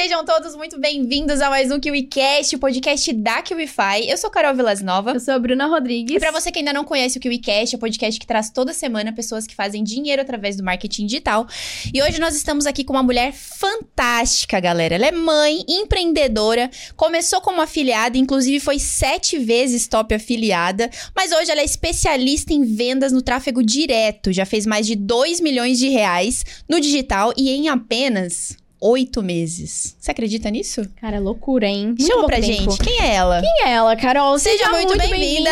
[0.00, 4.08] sejam todos muito bem-vindos a mais um KiwiCast, o podcast da KiwiFi.
[4.08, 5.10] Eu sou Carol Vilas Nova.
[5.10, 6.14] Eu sou a Bruna Rodrigues.
[6.14, 8.72] E pra você que ainda não conhece o KiwiCast, é o podcast que traz toda
[8.72, 11.48] semana pessoas que fazem dinheiro através do marketing digital.
[11.92, 14.94] E hoje nós estamos aqui com uma mulher fantástica, galera.
[14.94, 21.50] Ela é mãe, empreendedora, começou como afiliada, inclusive foi sete vezes top afiliada, mas hoje
[21.50, 24.32] ela é especialista em vendas no tráfego direto.
[24.32, 29.96] Já fez mais de 2 milhões de reais no digital e em apenas oito meses.
[29.98, 30.88] Você acredita nisso?
[31.00, 31.86] Cara, é loucura, hein?
[31.88, 32.46] Muito Chama pra tempo.
[32.72, 32.78] gente.
[32.78, 33.40] Quem é ela?
[33.40, 34.38] Quem é ela, Carol?
[34.38, 35.50] Seja, muito, bem-vinda.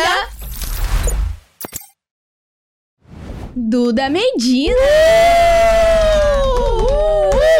[3.55, 4.75] Duda Medina!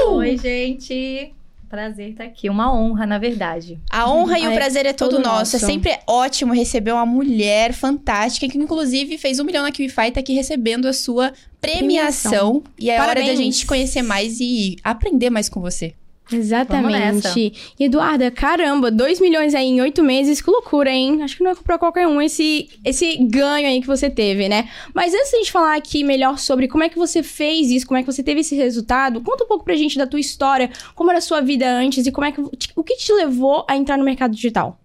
[0.10, 1.34] Oi, gente.
[1.70, 2.50] Prazer estar aqui.
[2.50, 3.78] Uma honra, na verdade.
[3.90, 5.56] A honra e o prazer é todo, todo nosso.
[5.56, 5.66] É nosso.
[5.66, 10.34] sempre ótimo receber uma mulher fantástica que, inclusive, fez um milhão na e tá aqui
[10.34, 12.64] recebendo a sua premiação.
[12.80, 13.38] E é hora da Parabéns.
[13.38, 15.94] gente conhecer mais e aprender mais com você.
[16.32, 17.74] Exatamente.
[17.80, 21.24] Eduarda, caramba, 2 milhões aí em 8 meses, que loucura, hein?
[21.24, 24.70] Acho que não é pra qualquer um esse, esse ganho aí que você teve, né?
[24.94, 27.88] Mas antes de a gente falar aqui melhor sobre como é que você fez isso,
[27.88, 30.70] como é que você teve esse resultado, conta um pouco pra gente da tua história,
[30.96, 33.76] como era a sua vida antes e como é que o que te levou a
[33.76, 34.80] entrar no mercado digital.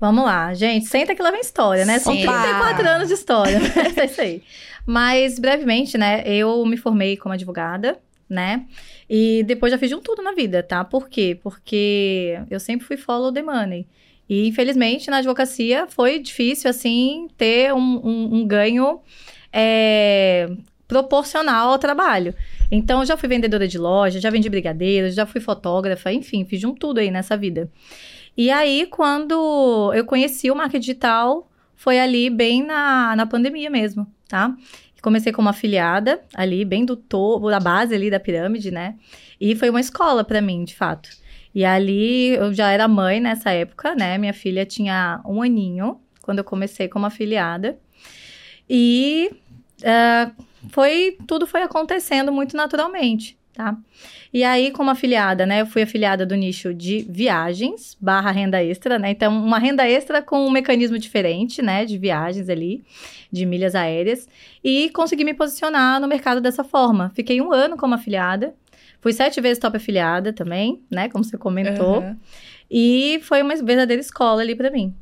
[0.00, 0.86] Vamos lá, gente.
[0.86, 1.98] Senta que lá vem história, né?
[1.98, 2.32] São Senta.
[2.32, 3.60] 34 anos de história.
[3.96, 4.42] é isso aí.
[4.86, 6.22] Mas, brevemente, né?
[6.26, 8.64] Eu me formei como advogada, né?
[9.12, 10.84] E depois já fiz de um tudo na vida, tá?
[10.84, 11.36] Por quê?
[11.42, 13.88] Porque eu sempre fui follow the money.
[14.28, 19.00] E, infelizmente, na advocacia foi difícil, assim, ter um, um- um ganho
[19.52, 20.48] é,
[20.86, 22.32] proporcional ao trabalho.
[22.70, 26.66] Então, já fui vendedora de loja, já vendi brigadeiros, já fui fotógrafa, enfim, fiz de
[26.68, 27.68] um tudo aí nessa vida.
[28.36, 34.06] E aí, quando eu conheci o marketing digital, foi ali bem na, na pandemia mesmo,
[34.28, 34.54] tá?
[35.02, 38.96] Comecei como afiliada, ali, bem do topo, da base ali da pirâmide, né?
[39.40, 41.08] E foi uma escola pra mim, de fato.
[41.54, 44.18] E ali, eu já era mãe nessa época, né?
[44.18, 47.78] Minha filha tinha um aninho, quando eu comecei como afiliada.
[48.68, 49.30] E
[49.84, 50.30] ah,
[50.70, 53.76] foi, tudo foi acontecendo muito naturalmente, tá?
[54.32, 55.60] E aí, como afiliada, né?
[55.60, 59.10] Eu fui afiliada do nicho de viagens barra renda extra, né?
[59.10, 61.84] Então, uma renda extra com um mecanismo diferente, né?
[61.84, 62.82] De viagens ali,
[63.30, 64.26] de milhas aéreas.
[64.64, 67.12] E consegui me posicionar no mercado dessa forma.
[67.14, 68.54] Fiquei um ano como afiliada.
[69.00, 71.08] Fui sete vezes top afiliada também, né?
[71.08, 71.96] Como você comentou.
[71.96, 72.16] Aham.
[72.70, 74.94] E foi uma verdadeira escola ali pra mim.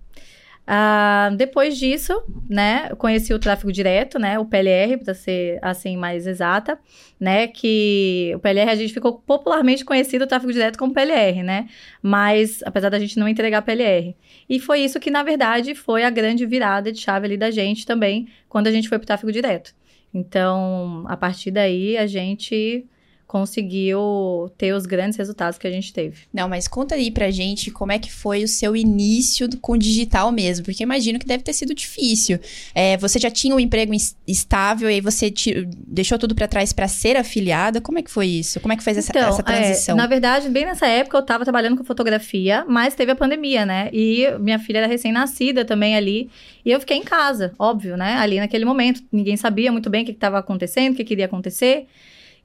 [0.71, 6.27] Ah, depois disso, né, conheci o tráfego direto, né, o PLR, para ser assim mais
[6.27, 6.79] exata,
[7.19, 11.69] né, que o PLR a gente ficou popularmente conhecido o tráfego direto como PLR, né,
[12.03, 14.15] mas apesar da gente não entregar PLR.
[14.47, 17.87] E foi isso que na verdade foi a grande virada de chave ali da gente
[17.87, 19.75] também, quando a gente foi pro tráfego direto.
[20.13, 22.87] Então, a partir daí a gente
[23.29, 26.17] conseguiu ter os grandes resultados que a gente teve.
[26.33, 29.79] Não, mas conta aí pra gente como é que foi o seu início com o
[29.79, 32.39] digital mesmo, porque imagino que deve ter sido difícil.
[32.75, 33.93] É, você já tinha um emprego
[34.27, 37.81] estável e aí você ti- deixou tudo pra trás pra ser afiliada?
[37.83, 38.61] Como é que foi isso?
[38.61, 39.95] Como é que fez essa, essa é, transição?
[39.97, 43.91] na verdade, bem nessa época eu tava trabalhando com fotografia, mas teve a pandemia, né?
[43.93, 46.31] E minha filha era recém-nascida também ali.
[46.65, 48.15] E eu fiquei em casa, óbvio, né?
[48.15, 49.03] Ali naquele momento.
[49.13, 51.87] Ninguém sabia muito bem o que estava acontecendo, o que queria acontecer.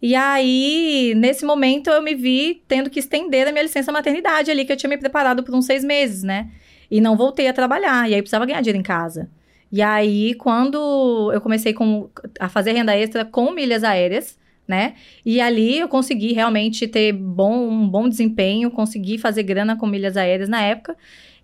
[0.06, 4.66] E aí, nesse momento, eu me vi tendo que estender a minha licença maternidade ali,
[4.66, 6.50] que eu tinha me preparado por uns seis meses, né?
[6.92, 8.10] E não voltei a trabalhar.
[8.10, 9.32] E aí, precisava ganhar dinheiro em casa.
[9.72, 14.38] E aí, quando eu comecei com, a fazer renda extra com milhas aéreas,
[14.68, 14.96] né?
[15.26, 20.18] E ali eu consegui realmente ter bom, um bom desempenho, consegui fazer grana com milhas
[20.18, 20.98] aéreas na época.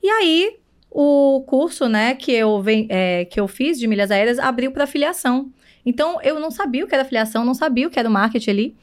[0.04, 0.58] E aí,
[0.92, 5.50] o curso, né, que eu, é, que eu fiz de milhas aéreas abriu para afiliação.
[5.86, 8.50] Então, eu não sabia o que era afiliação, não sabia o que era o marketing
[8.50, 8.78] ali.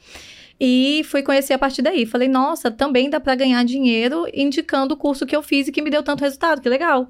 [0.59, 2.05] E fui conhecer a partir daí.
[2.05, 5.81] Falei, nossa, também dá para ganhar dinheiro indicando o curso que eu fiz e que
[5.81, 7.07] me deu tanto resultado, que legal.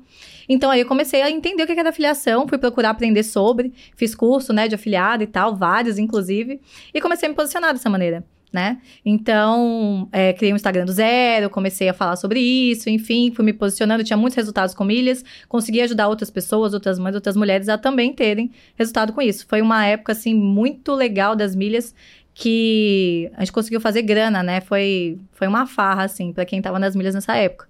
[0.49, 4.13] Então aí eu comecei a entender o que era afiliação, fui procurar aprender sobre, fiz
[4.13, 6.59] curso, né, de afiliado e tal, vários inclusive,
[6.93, 8.23] e comecei a me posicionar dessa maneira.
[8.51, 8.77] Né?
[9.05, 13.51] Então, é, criei um Instagram do zero, comecei a falar sobre isso, enfim, fui me
[13.51, 17.77] posicionando, tinha muitos resultados com milhas, consegui ajudar outras pessoas, outras mães, outras mulheres a
[17.77, 19.45] também terem resultado com isso.
[19.49, 21.93] Foi uma época, assim, muito legal das milhas,
[22.33, 24.61] que a gente conseguiu fazer grana, né?
[24.61, 27.67] Foi, foi uma farra, assim, pra quem tava nas milhas nessa época.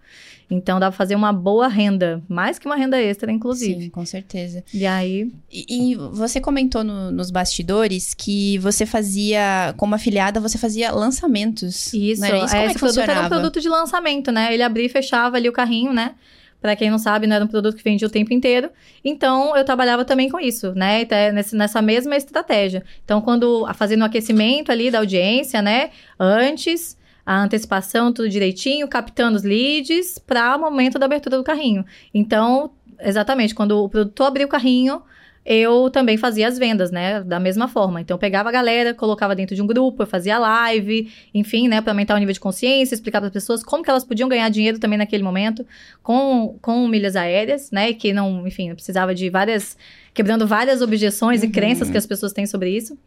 [0.49, 3.83] Então, dá pra fazer uma boa renda, mais que uma renda extra, inclusive.
[3.83, 4.63] Sim, com certeza.
[4.73, 10.57] E aí, E, e você comentou no- nos bastidores que você fazia, como afiliada, você
[10.57, 11.91] fazia lançamentos.
[11.93, 12.47] Isso, Não era isso?
[12.49, 13.35] Como é, esse que produto era um funcionava?
[13.35, 14.53] produto de lançamento, né?
[14.53, 16.15] Ele abria e fechava ali o carrinho, né?
[16.61, 18.69] Pra quem não sabe, não era um produto que vendia o tempo inteiro.
[19.05, 21.05] Então, eu trabalhava também com isso, né?
[21.53, 22.83] Nessa mesma estratégia.
[23.05, 25.91] Então, quando fazendo o aquecimento ali da audiência, né?
[26.19, 26.96] Antes,
[27.27, 31.85] a antecipação, tudo direitinho, captando os leads para o momento da abertura do carrinho.
[32.13, 32.71] Então,
[33.01, 35.01] exatamente, quando o produtor abriu o carrinho,
[35.45, 37.21] eu também fazia as vendas, né?
[37.21, 37.99] Da mesma forma.
[37.99, 41.81] Então, eu pegava a galera, colocava dentro de um grupo, eu fazia live, enfim, né?
[41.81, 44.47] Para aumentar o nível de consciência, explicar para as pessoas como que elas podiam ganhar
[44.47, 45.67] dinheiro também naquele momento
[46.01, 47.91] com, com milhas aéreas, né?
[47.91, 49.75] Que não, enfim, precisava de várias.
[50.13, 51.49] quebrando várias objeções uhum.
[51.49, 52.97] e crenças que as pessoas têm sobre isso.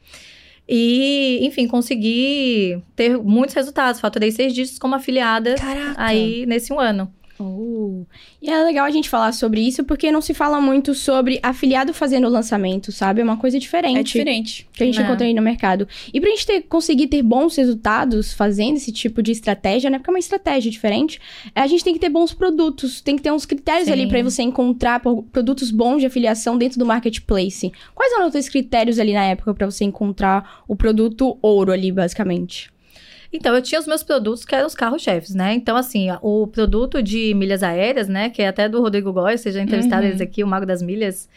[0.72, 4.00] E, enfim, consegui ter muitos resultados.
[4.00, 5.94] Faturei seis dígitos como afiliada Caraca.
[5.96, 7.12] aí nesse um ano.
[7.42, 8.04] Oh.
[8.42, 11.94] E é legal a gente falar sobre isso porque não se fala muito sobre afiliado
[11.94, 13.22] fazendo o lançamento, sabe?
[13.22, 13.98] É uma coisa diferente.
[13.98, 14.68] É diferente.
[14.70, 15.02] Que a gente é.
[15.02, 15.88] encontra aí no mercado.
[16.12, 19.98] E pra gente ter, conseguir ter bons resultados fazendo esse tipo de estratégia, né?
[19.98, 21.18] Porque é uma estratégia diferente,
[21.54, 23.92] a gente tem que ter bons produtos, tem que ter uns critérios Sim.
[23.92, 27.72] ali para você encontrar produtos bons de afiliação dentro do marketplace.
[27.94, 31.90] Quais eram os teus critérios ali na época para você encontrar o produto ouro ali,
[31.90, 32.70] basicamente?
[33.32, 35.54] Então, eu tinha os meus produtos que eram os carros-chefes, né?
[35.54, 38.28] Então, assim, o produto de milhas aéreas, né?
[38.28, 40.08] Que é até do Rodrigo Góes, vocês já entrevistaram uhum.
[40.08, 41.28] eles aqui, o Mago das Milhas.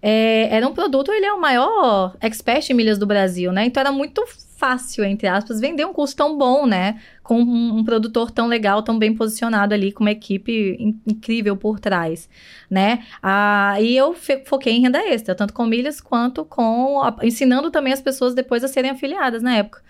[0.00, 3.64] É, era um produto, ele é o maior expert em milhas do Brasil, né?
[3.64, 4.24] Então, era muito
[4.56, 7.00] fácil, entre aspas, vender um curso tão bom, né?
[7.24, 11.56] Com um, um, produtor tão legal, tão bem posicionado ali, com uma equipe in incrível
[11.56, 12.28] por trás,
[12.70, 13.04] né?
[13.20, 14.14] Ah, e eu
[14.44, 17.02] foquei em renda extra, tanto com milhas quanto com...
[17.02, 19.82] A, ensinando também as pessoas depois a serem afiliadas na época.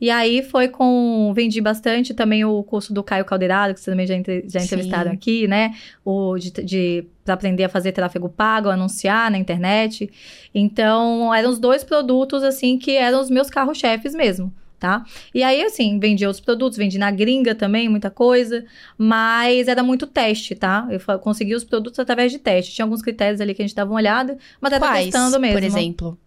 [0.00, 1.32] E aí foi com.
[1.34, 4.14] Vendi bastante também o curso do Caio Caldeirado, que vocês também já,
[4.46, 5.16] já entrevistaram Sim.
[5.16, 5.74] aqui, né?
[6.04, 10.10] O de, de para aprender a fazer tráfego pago, anunciar na internet.
[10.54, 14.52] Então, eram os dois produtos, assim, que eram os meus carros-chefes mesmo.
[14.78, 15.02] Tá?
[15.32, 18.66] E aí, assim, vendi outros produtos, vendi na gringa também, muita coisa,
[18.98, 20.86] mas era muito teste, tá?
[20.90, 22.74] Eu consegui os produtos através de teste.
[22.74, 25.56] Tinha alguns critérios ali que a gente dava uma olhada, mas era Quais, testando mesmo.
[25.56, 26.18] Por exemplo.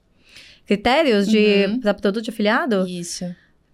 [0.66, 1.80] Critérios de uhum.
[1.81, 2.88] para produto de afiliado?
[2.88, 3.25] Isso.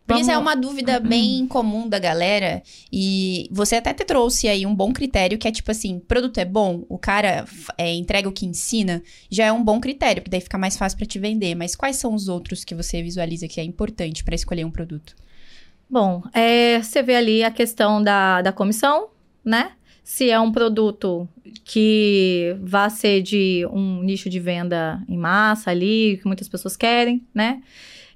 [0.06, 2.62] Porque isso é uma dúvida bem comum da galera.
[2.92, 6.46] E você até te trouxe aí um bom critério, que é tipo assim: produto é
[6.46, 7.46] bom, o cara
[7.78, 10.98] é, entrega o que ensina, já é um bom critério, porque daí fica mais fácil
[10.98, 11.56] para te vender.
[11.56, 15.16] Mas quais são os outros que você visualiza que é importante para escolher um produto?
[15.90, 19.10] Bom, é, você vê ali a questão da, da comissão,
[19.44, 19.72] né?
[20.04, 21.30] Se é um produto
[21.64, 27.26] que vá ser de um nicho de venda em massa ali, que muitas pessoas querem,
[27.34, 27.62] né?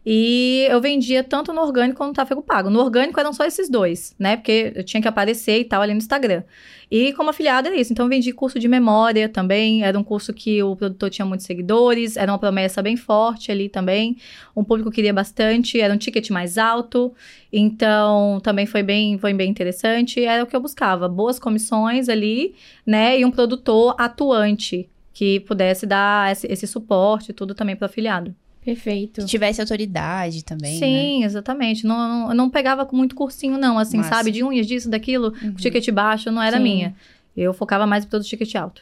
[0.10, 2.70] E eu vendia tanto no orgânico quanto no tráfego pago.
[2.70, 4.38] No orgânico eram só esses dois, né?
[4.38, 6.44] Porque eu tinha que aparecer e tal ali no Instagram.
[6.90, 7.92] E como afiliada era isso.
[7.92, 9.84] Então eu vendi curso de memória também.
[9.84, 12.16] Era um curso que o produtor tinha muitos seguidores.
[12.16, 14.16] Era uma promessa bem forte ali também.
[14.56, 15.78] Um público queria bastante.
[15.78, 17.14] Era um ticket mais alto.
[17.52, 20.24] Então também foi bem, foi bem interessante.
[20.24, 21.10] Era o que eu buscava.
[21.10, 22.56] Boas comissões ali,
[22.86, 23.20] né?
[23.20, 28.34] E um produtor atuante que pudesse dar esse, esse suporte tudo também para o afiliado.
[28.68, 29.22] Perfeito.
[29.22, 30.78] Que tivesse autoridade também.
[30.78, 31.26] Sim, né?
[31.26, 31.88] exatamente.
[31.88, 34.30] Não, não, não pegava com muito cursinho, não, assim, sabe?
[34.30, 35.54] De unhas, disso, daquilo, uhum.
[35.54, 36.64] ticket baixo, não era Sim.
[36.64, 36.96] minha.
[37.36, 38.82] Eu focava mais produto ticket alto.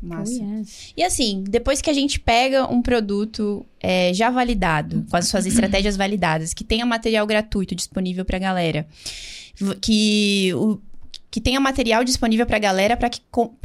[0.00, 0.42] Massa.
[0.42, 0.94] Oh, yes.
[0.96, 5.44] E assim, depois que a gente pega um produto é, já validado, com as suas
[5.46, 8.86] estratégias validadas, que tenha material gratuito disponível pra galera,
[9.82, 10.78] que o,
[11.30, 13.20] que tenha material disponível para a galera para que,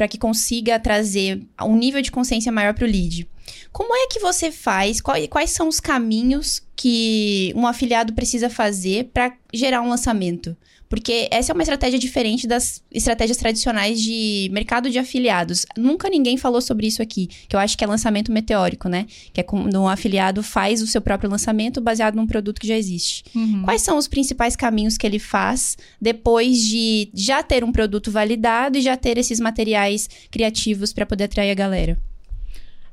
[0.09, 3.25] que consiga trazer um nível de consciência maior para o lead.
[3.71, 5.01] Como é que você faz?
[5.01, 10.55] Quais, quais são os caminhos que um afiliado precisa fazer para gerar um lançamento?
[10.91, 15.65] Porque essa é uma estratégia diferente das estratégias tradicionais de mercado de afiliados.
[15.77, 19.05] Nunca ninguém falou sobre isso aqui, que eu acho que é lançamento meteórico, né?
[19.31, 22.75] Que é quando um afiliado faz o seu próprio lançamento baseado num produto que já
[22.75, 23.23] existe.
[23.33, 23.61] Uhum.
[23.63, 28.77] Quais são os principais caminhos que ele faz depois de já ter um produto validado
[28.77, 31.97] e já ter esses materiais criativos para poder atrair a galera?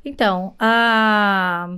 [0.08, 1.68] Então, a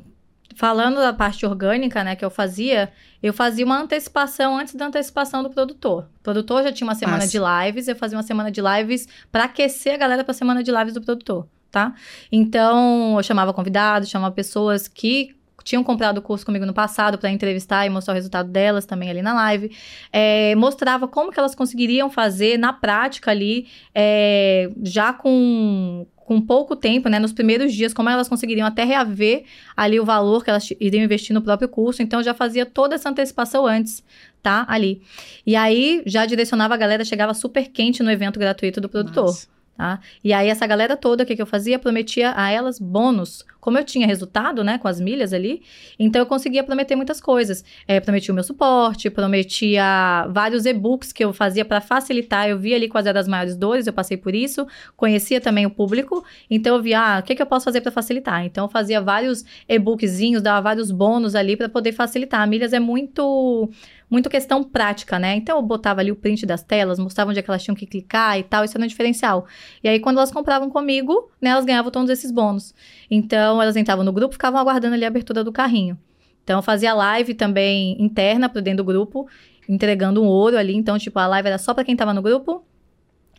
[0.55, 5.43] falando da parte orgânica, né, que eu fazia, eu fazia uma antecipação antes da antecipação
[5.43, 6.07] do produtor.
[6.21, 7.31] O produtor já tinha uma semana Nossa.
[7.31, 10.63] de lives, eu fazia uma semana de lives para aquecer a galera para a semana
[10.63, 11.95] de lives do produtor, tá?
[12.31, 15.35] Então, eu chamava convidados, chamava pessoas que
[15.65, 19.11] tinham comprado o curso comigo no passado para entrevistar e mostrar o resultado delas também
[19.11, 19.75] ali na live.
[20.13, 26.77] É, mostrava como que elas conseguiriam fazer na prática ali, é, já com, com pouco
[26.77, 29.43] tempo, né, nos primeiros dias, como elas conseguiriam até reaver
[29.77, 32.03] ali o valor que elas iriam investir no próprio curso.
[32.03, 34.01] Então, já fazia toda essa antecipação antes,
[34.41, 34.65] tá?
[34.69, 35.03] Ali.
[35.45, 39.25] E aí, já direcionava a galera, chegava super quente no evento gratuito do produtor.
[39.25, 39.49] Nossa.
[39.81, 39.99] Tá?
[40.23, 41.79] E aí, essa galera toda, o que, que eu fazia?
[41.79, 45.63] Prometia a elas bônus como eu tinha resultado, né, com as milhas ali,
[45.99, 47.63] então eu conseguia prometer muitas coisas.
[47.87, 52.49] É, prometia o meu suporte, prometia vários e-books que eu fazia para facilitar.
[52.49, 55.71] Eu via ali quais eram as maiores dores, eu passei por isso, conhecia também o
[55.71, 58.45] público, então eu via, ah, o que, que eu posso fazer para facilitar?
[58.45, 62.41] Então eu fazia vários e-bookzinhos, dava vários bônus ali para poder facilitar.
[62.41, 63.69] A milhas é muito
[64.11, 65.37] muito questão prática, né?
[65.37, 67.87] Então eu botava ali o print das telas, mostrava onde é que elas tinham que
[67.87, 69.47] clicar e tal, isso era um diferencial.
[69.83, 72.75] E aí quando elas compravam comigo, né, elas ganhavam todos esses bônus.
[73.09, 75.97] Então elas entravam no grupo, ficavam aguardando ali a abertura do carrinho.
[76.43, 79.29] Então eu fazia live também interna para dentro do grupo,
[79.69, 82.65] entregando um ouro ali, então tipo a live era só para quem tava no grupo.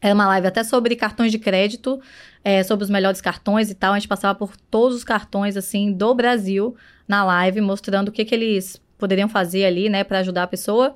[0.01, 2.01] Era uma live até sobre cartões de crédito,
[2.43, 3.93] é, sobre os melhores cartões e tal.
[3.93, 6.75] A gente passava por todos os cartões, assim, do Brasil
[7.07, 10.95] na live, mostrando o que, que eles poderiam fazer ali, né, para ajudar a pessoa.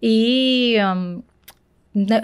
[0.00, 1.22] E um,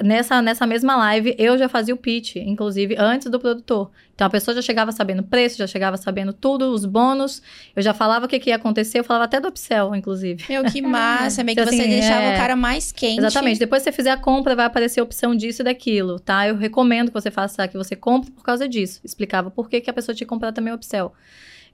[0.02, 3.90] nessa, nessa mesma live, eu já fazia o pitch, inclusive, antes do produtor.
[4.14, 7.42] Então, a pessoa já chegava sabendo o preço, já chegava sabendo tudo, os bônus.
[7.74, 10.44] Eu já falava o que, que ia acontecer, eu falava até do upsell, inclusive.
[10.48, 11.42] Meu, que massa.
[11.42, 12.34] Meio então, que você assim, deixava é...
[12.34, 13.18] o cara mais quente.
[13.18, 13.58] Exatamente.
[13.58, 16.46] Depois que você fizer a compra, vai aparecer a opção disso e daquilo, tá?
[16.46, 19.00] Eu recomendo que você faça, que você compre por causa disso.
[19.02, 21.12] Explicava por que, que a pessoa tinha que comprar também o upsell.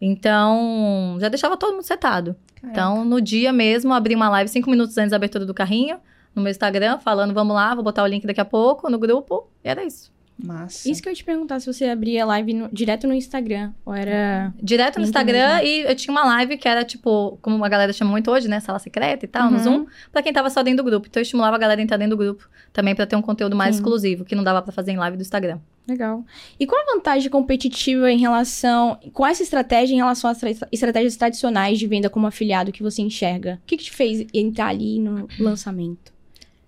[0.01, 2.35] Então, já deixava todo mundo setado.
[2.61, 2.73] Caraca.
[2.73, 5.99] Então, no dia mesmo, abri uma live cinco minutos antes da abertura do carrinho,
[6.35, 9.49] no meu Instagram, falando, vamos lá, vou botar o link daqui a pouco no grupo.
[9.65, 10.11] E era isso.
[10.43, 10.91] Massa.
[10.91, 13.95] Isso que eu ia te perguntar, se você abria live no, direto no Instagram, ou
[13.95, 14.53] era...
[14.63, 15.67] Direto no Instagram, mesmo.
[15.67, 18.59] e eu tinha uma live que era, tipo, como a galera chama muito hoje, né?
[18.61, 19.51] Sala secreta e tal, uhum.
[19.51, 21.07] no Zoom, pra quem tava só dentro do grupo.
[21.09, 23.55] Então, eu estimulava a galera a entrar dentro do grupo, também pra ter um conteúdo
[23.55, 23.83] mais Sim.
[23.83, 25.59] exclusivo, que não dava pra fazer em live do Instagram.
[25.91, 26.25] Legal.
[26.59, 31.81] E qual a vantagem competitiva em relação, com essa estratégia em relação às estratégias tradicionais
[31.81, 33.59] de venda como afiliado que você enxerga?
[33.65, 36.13] O que, que te fez entrar ali no lançamento?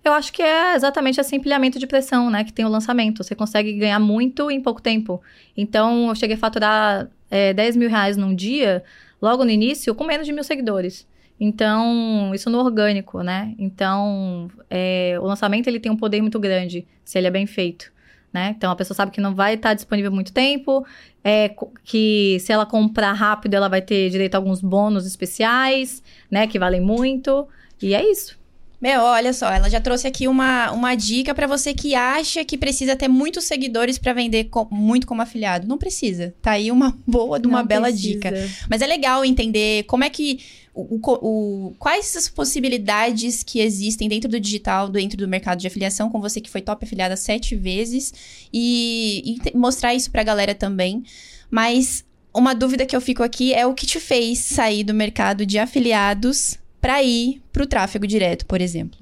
[0.03, 2.43] Eu acho que é exatamente esse empilhamento de pressão, né?
[2.43, 3.23] Que tem o lançamento.
[3.23, 5.21] Você consegue ganhar muito em pouco tempo.
[5.55, 8.83] Então, eu cheguei a faturar é, 10 mil reais num dia,
[9.21, 11.07] logo no início, com menos de mil seguidores.
[11.39, 13.55] Então, isso no orgânico, né?
[13.57, 17.92] Então, é, o lançamento ele tem um poder muito grande, se ele é bem feito.
[18.33, 18.55] Né?
[18.57, 20.83] Então a pessoa sabe que não vai estar disponível muito tempo,
[21.23, 26.47] é, que se ela comprar rápido ela vai ter direito a alguns bônus especiais, né?
[26.47, 27.47] Que valem muito.
[27.79, 28.42] E é isso.
[28.83, 32.57] Meu, olha só, ela já trouxe aqui uma, uma dica para você que acha que
[32.57, 35.65] precisa ter muitos seguidores para vender com, muito como afiliado.
[35.65, 36.35] Não precisa.
[36.41, 38.13] Tá aí uma boa de uma Não bela precisa.
[38.15, 38.33] dica.
[38.69, 40.41] Mas é legal entender como é que
[40.73, 45.67] o, o, o, quais as possibilidades que existem dentro do digital, dentro do mercado de
[45.67, 48.13] afiliação, com você que foi top afiliada sete vezes,
[48.51, 51.05] e, e mostrar isso pra galera também.
[51.49, 52.03] Mas
[52.35, 55.57] uma dúvida que eu fico aqui é o que te fez sair do mercado de
[55.57, 58.99] afiliados para ir para o tráfego direto, por exemplo?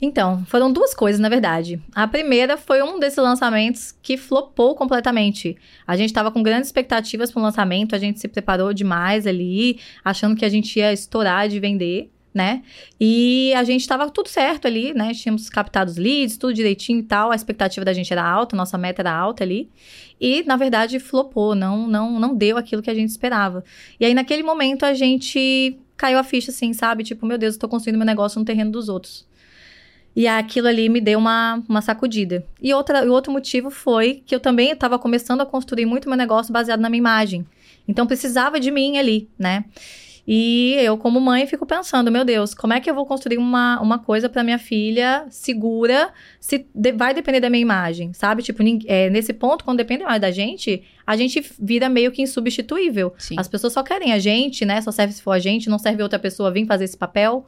[0.00, 1.80] Então, foram duas coisas, na verdade.
[1.94, 5.56] A primeira foi um desses lançamentos que flopou completamente.
[5.86, 9.78] A gente estava com grandes expectativas para o lançamento, a gente se preparou demais ali,
[10.04, 12.64] achando que a gente ia estourar de vender, né?
[13.00, 15.14] E a gente estava tudo certo ali, né?
[15.14, 17.30] Tínhamos captado os leads, tudo direitinho e tal.
[17.30, 19.70] A expectativa da gente era alta, nossa meta era alta ali.
[20.20, 23.62] E, na verdade, flopou, não, não, não deu aquilo que a gente esperava.
[24.00, 27.04] E aí, naquele momento, a gente caiu a ficha, assim, sabe?
[27.04, 29.24] Tipo, meu Deus, eu tô construindo meu negócio no terreno dos outros.
[30.16, 32.44] E aquilo ali me deu uma, uma sacudida.
[32.60, 36.52] E outra, outro motivo foi que eu também estava começando a construir muito meu negócio
[36.52, 37.46] baseado na minha imagem.
[37.86, 39.64] Então precisava de mim ali, né?
[40.26, 43.80] E eu, como mãe, fico pensando, meu Deus, como é que eu vou construir uma,
[43.80, 48.42] uma coisa para minha filha segura se de, vai depender da minha imagem, sabe?
[48.42, 53.12] Tipo, é, nesse ponto, quando depende mais da gente, a gente vira meio que insubstituível.
[53.18, 53.34] Sim.
[53.36, 54.80] As pessoas só querem a gente, né?
[54.80, 57.44] Só serve se for a gente, não serve outra pessoa vir fazer esse papel.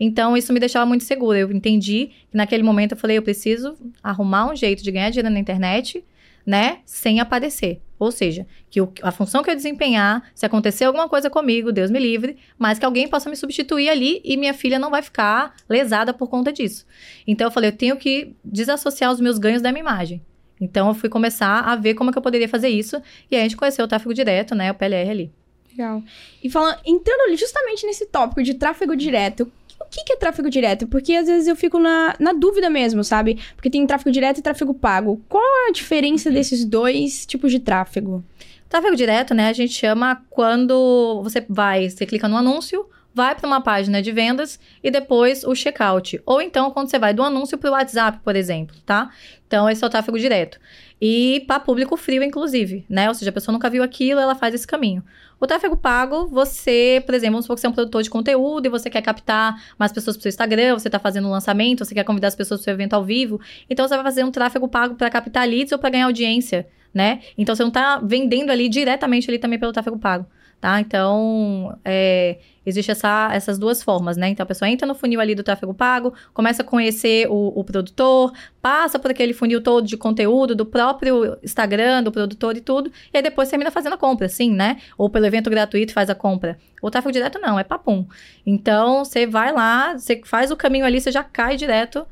[0.00, 1.38] Então, isso me deixava muito segura.
[1.38, 5.30] Eu entendi que naquele momento eu falei, eu preciso arrumar um jeito de ganhar dinheiro
[5.30, 6.02] na internet
[6.46, 7.80] né, sem aparecer.
[7.98, 11.90] Ou seja, que o, a função que eu desempenhar, se acontecer alguma coisa comigo, Deus
[11.90, 15.54] me livre, mas que alguém possa me substituir ali e minha filha não vai ficar
[15.68, 16.84] lesada por conta disso.
[17.26, 20.20] Então eu falei, eu tenho que desassociar os meus ganhos da minha imagem.
[20.60, 23.42] Então eu fui começar a ver como é que eu poderia fazer isso e aí
[23.42, 25.32] a gente conheceu o tráfego direto, né, o PLR ali.
[25.70, 26.02] Legal.
[26.42, 29.50] E falando, entrando justamente nesse tópico de tráfego direto,
[29.86, 30.86] o que, que é tráfego direto?
[30.86, 33.38] Porque às vezes eu fico na, na dúvida mesmo, sabe?
[33.54, 35.22] Porque tem tráfego direto e tráfego pago.
[35.28, 38.24] Qual a diferença desses dois tipos de tráfego?
[38.68, 43.46] Tráfego direto, né, a gente chama quando você vai, você clica no anúncio, vai para
[43.46, 46.20] uma página de vendas e depois o checkout.
[46.26, 49.10] Ou então quando você vai do anúncio para o WhatsApp, por exemplo, tá?
[49.46, 50.58] Então esse é o tráfego direto.
[51.00, 53.08] E para público frio, inclusive, né?
[53.08, 55.02] Ou seja, a pessoa nunca viu aquilo, ela faz esse caminho.
[55.40, 58.66] O tráfego pago, você, por exemplo, vamos supor que você é um produtor de conteúdo
[58.66, 61.84] e você quer captar mais pessoas para o seu Instagram, você está fazendo um lançamento,
[61.84, 63.40] você quer convidar as pessoas para o seu evento ao vivo.
[63.68, 67.22] Então, você vai fazer um tráfego pago para captar leads ou para ganhar audiência né?
[67.36, 70.26] Então você não tá vendendo ali diretamente ali também pelo tráfego pago
[70.64, 70.80] tá?
[70.80, 74.28] Então, é, existe essa, essas duas formas, né?
[74.28, 77.64] Então, a pessoa entra no funil ali do tráfego pago, começa a conhecer o, o,
[77.64, 82.90] produtor, passa por aquele funil todo de conteúdo do próprio Instagram, do produtor e tudo,
[83.12, 84.78] e aí depois termina fazendo a compra, sim, né?
[84.96, 86.58] Ou pelo evento gratuito faz a compra.
[86.82, 88.06] O tráfego direto não, é papum.
[88.46, 92.06] Então, você vai lá, você faz o caminho ali, você já cai direto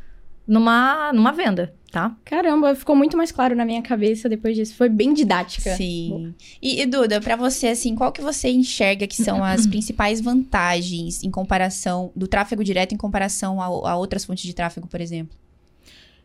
[0.47, 2.17] numa, numa venda tá?
[2.25, 4.75] Caramba, ficou muito mais claro na minha cabeça depois disso.
[4.75, 5.77] Foi bem didática.
[5.77, 6.35] Sim.
[6.61, 11.23] E, e Duda, para você, assim, qual que você enxerga que são as principais vantagens
[11.23, 15.37] em comparação do tráfego direto em comparação a, a outras fontes de tráfego, por exemplo?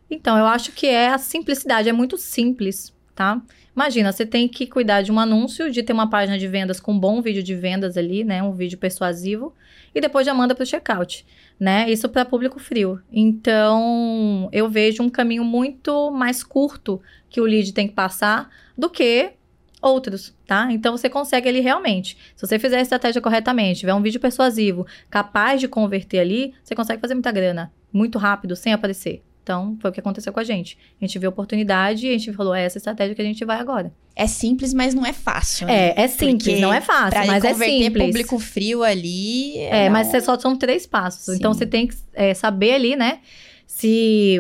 [0.09, 3.41] Então, eu acho que é a simplicidade, é muito simples, tá?
[3.75, 6.93] Imagina, você tem que cuidar de um anúncio, de ter uma página de vendas com
[6.93, 8.41] um bom vídeo de vendas ali, né?
[8.43, 9.53] Um vídeo persuasivo,
[9.93, 11.25] e depois já manda para o checkout
[11.59, 11.89] né?
[11.89, 13.01] Isso para público frio.
[13.11, 18.89] Então, eu vejo um caminho muito mais curto que o lead tem que passar do
[18.89, 19.31] que
[19.81, 20.71] outros, tá?
[20.71, 22.17] Então você consegue ali realmente.
[22.35, 26.75] Se você fizer a estratégia corretamente, tiver um vídeo persuasivo, capaz de converter ali, você
[26.75, 29.23] consegue fazer muita grana muito rápido, sem aparecer.
[29.47, 30.77] Então, foi o que aconteceu com a gente.
[31.01, 33.45] A gente viu a oportunidade e a gente falou, é essa estratégia que a gente
[33.45, 33.93] vai agora.
[34.13, 35.67] É simples, mas não é fácil.
[35.67, 35.91] Né?
[35.91, 38.05] É, é simples, Porque não é fácil, mas é simples.
[38.07, 39.57] público frio ali...
[39.59, 41.29] É, é mas só são três passos.
[41.29, 41.39] Então, Sim.
[41.39, 43.19] Então, você tem que é, saber ali, né,
[43.65, 44.37] se...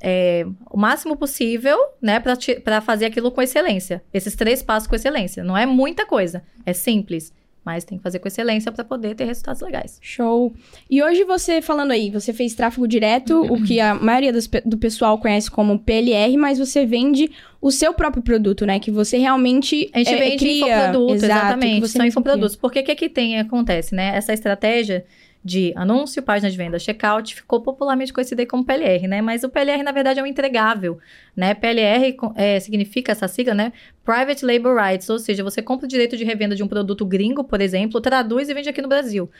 [0.00, 4.02] É, o máximo possível, né, para fazer aquilo com excelência.
[4.12, 5.44] Esses três passos com excelência.
[5.44, 7.32] Não é muita coisa, é simples
[7.68, 9.98] mas tem que fazer com excelência para poder ter resultados legais.
[10.00, 10.54] Show.
[10.88, 14.78] E hoje você falando aí, você fez tráfego direto, o que a maioria dos, do
[14.78, 18.80] pessoal conhece como PLR, mas você vende o seu próprio produto, né?
[18.80, 21.88] Que você realmente A gente é, vende cria, infoproduto, exato, exatamente.
[21.88, 22.56] São infoprodutos.
[22.56, 24.16] Porque o que que tem acontece, né?
[24.16, 25.04] Essa estratégia
[25.48, 29.22] de anúncio, página de venda, checkout, ficou popularmente conhecida como PLR, né?
[29.22, 30.98] Mas o PLR, na verdade, é um entregável,
[31.34, 31.54] né?
[31.54, 33.72] PLR é, significa essa sigla, né?
[34.04, 37.42] Private Label Rights, ou seja, você compra o direito de revenda de um produto gringo,
[37.42, 39.30] por exemplo, traduz e vende aqui no Brasil.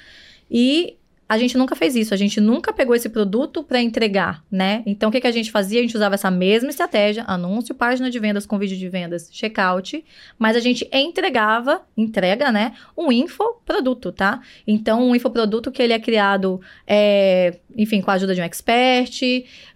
[0.50, 0.96] E
[1.28, 4.82] a gente nunca fez isso, a gente nunca pegou esse produto para entregar, né?
[4.86, 5.78] Então, o que, que a gente fazia?
[5.78, 10.02] A gente usava essa mesma estratégia, anúncio, página de vendas com vídeo de vendas, checkout,
[10.38, 12.72] mas a gente entregava, entrega, né?
[12.96, 14.40] Um infoproduto, tá?
[14.66, 19.20] Então, um infoproduto que ele é criado, é, enfim, com a ajuda de um expert,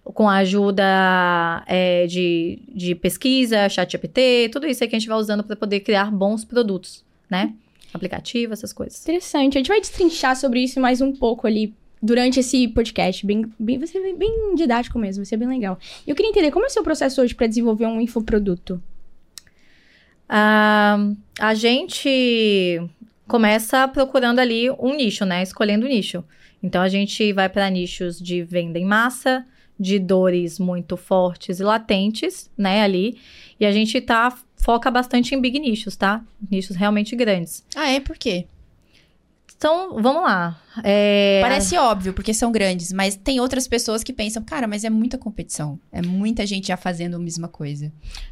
[0.03, 5.07] com a ajuda é, de, de pesquisa, chat GPT, tudo isso aí que a gente
[5.07, 7.53] vai usando para poder criar bons produtos, né?
[7.93, 9.01] Aplicativo, essas coisas.
[9.01, 9.57] Interessante.
[9.57, 13.25] A gente vai destrinchar sobre isso mais um pouco ali durante esse podcast.
[13.25, 15.79] Bem, bem, vai ser bem didático mesmo, vai ser bem legal.
[16.05, 18.81] Eu queria entender como é o seu processo hoje para desenvolver um infoproduto.
[20.29, 22.81] Uh, a gente
[23.27, 25.41] começa procurando ali um nicho, né?
[25.41, 26.23] Escolhendo o nicho.
[26.61, 29.45] Então a gente vai para nichos de venda em massa,
[29.79, 33.17] de dores muito fortes e latentes, né, ali.
[33.59, 36.23] E a gente tá foca bastante em big nichos, tá?
[36.49, 37.65] Nichos realmente grandes.
[37.75, 37.99] Ah, é?
[37.99, 38.45] Por quê?
[39.57, 40.59] Então, vamos lá.
[40.83, 41.39] É...
[41.41, 45.17] Parece óbvio, porque são grandes, mas tem outras pessoas que pensam, cara, mas é muita
[45.17, 45.79] competição.
[45.91, 47.91] É muita gente já fazendo a mesma coisa.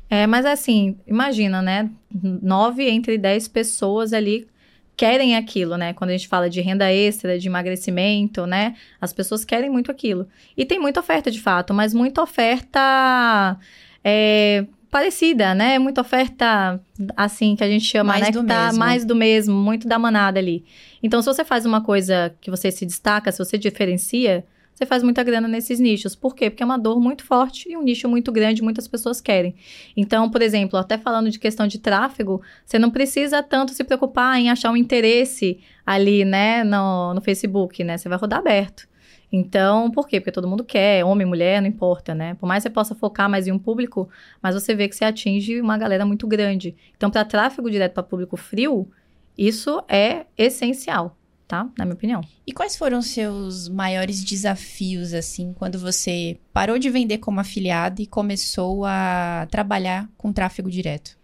[0.09, 1.89] É, mas assim, imagina, né?
[2.13, 4.47] Nove entre dez pessoas ali
[4.95, 5.93] querem aquilo, né?
[5.93, 8.75] Quando a gente fala de renda extra, de emagrecimento, né?
[8.99, 10.27] As pessoas querem muito aquilo.
[10.55, 13.57] E tem muita oferta de fato, mas muita oferta.
[14.03, 15.79] É, parecida, né?
[15.79, 16.79] Muita oferta,
[17.15, 18.31] assim, que a gente chama, mais né?
[18.31, 18.79] Do que tá mesmo.
[18.79, 20.65] mais do mesmo, muito da manada ali.
[21.01, 25.01] Então, se você faz uma coisa que você se destaca, se você diferencia, você faz
[25.01, 26.13] muita grana nesses nichos.
[26.13, 26.49] Por quê?
[26.49, 29.55] Porque é uma dor muito forte e um nicho muito grande, muitas pessoas querem.
[29.95, 34.37] Então, por exemplo, até falando de questão de tráfego, você não precisa tanto se preocupar
[34.39, 37.97] em achar um interesse ali, né, no, no Facebook, né?
[37.97, 38.90] Você vai rodar aberto.
[39.31, 40.19] Então, por quê?
[40.19, 42.33] Porque todo mundo quer, homem, mulher, não importa, né?
[42.35, 44.09] Por mais que você possa focar mais em um público,
[44.41, 46.75] mas você vê que você atinge uma galera muito grande.
[46.97, 48.89] Então, para tráfego direto para público frio,
[49.37, 51.17] isso é essencial,
[51.47, 51.69] tá?
[51.77, 52.21] Na minha opinião.
[52.45, 58.01] E quais foram os seus maiores desafios, assim, quando você parou de vender como afiliado
[58.01, 61.17] e começou a trabalhar com tráfego direto?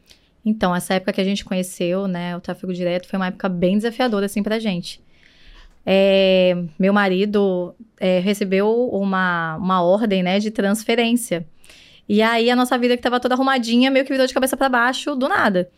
[0.46, 3.76] Então, essa época que a gente conheceu, né, o tráfego direto foi uma época bem
[3.76, 5.02] desafiadora, assim, pra gente.
[5.90, 11.48] É, meu marido é, recebeu uma, uma ordem, né, de transferência.
[12.10, 14.68] E aí a nossa vida que estava toda arrumadinha meio que virou de cabeça para
[14.68, 15.70] baixo do nada.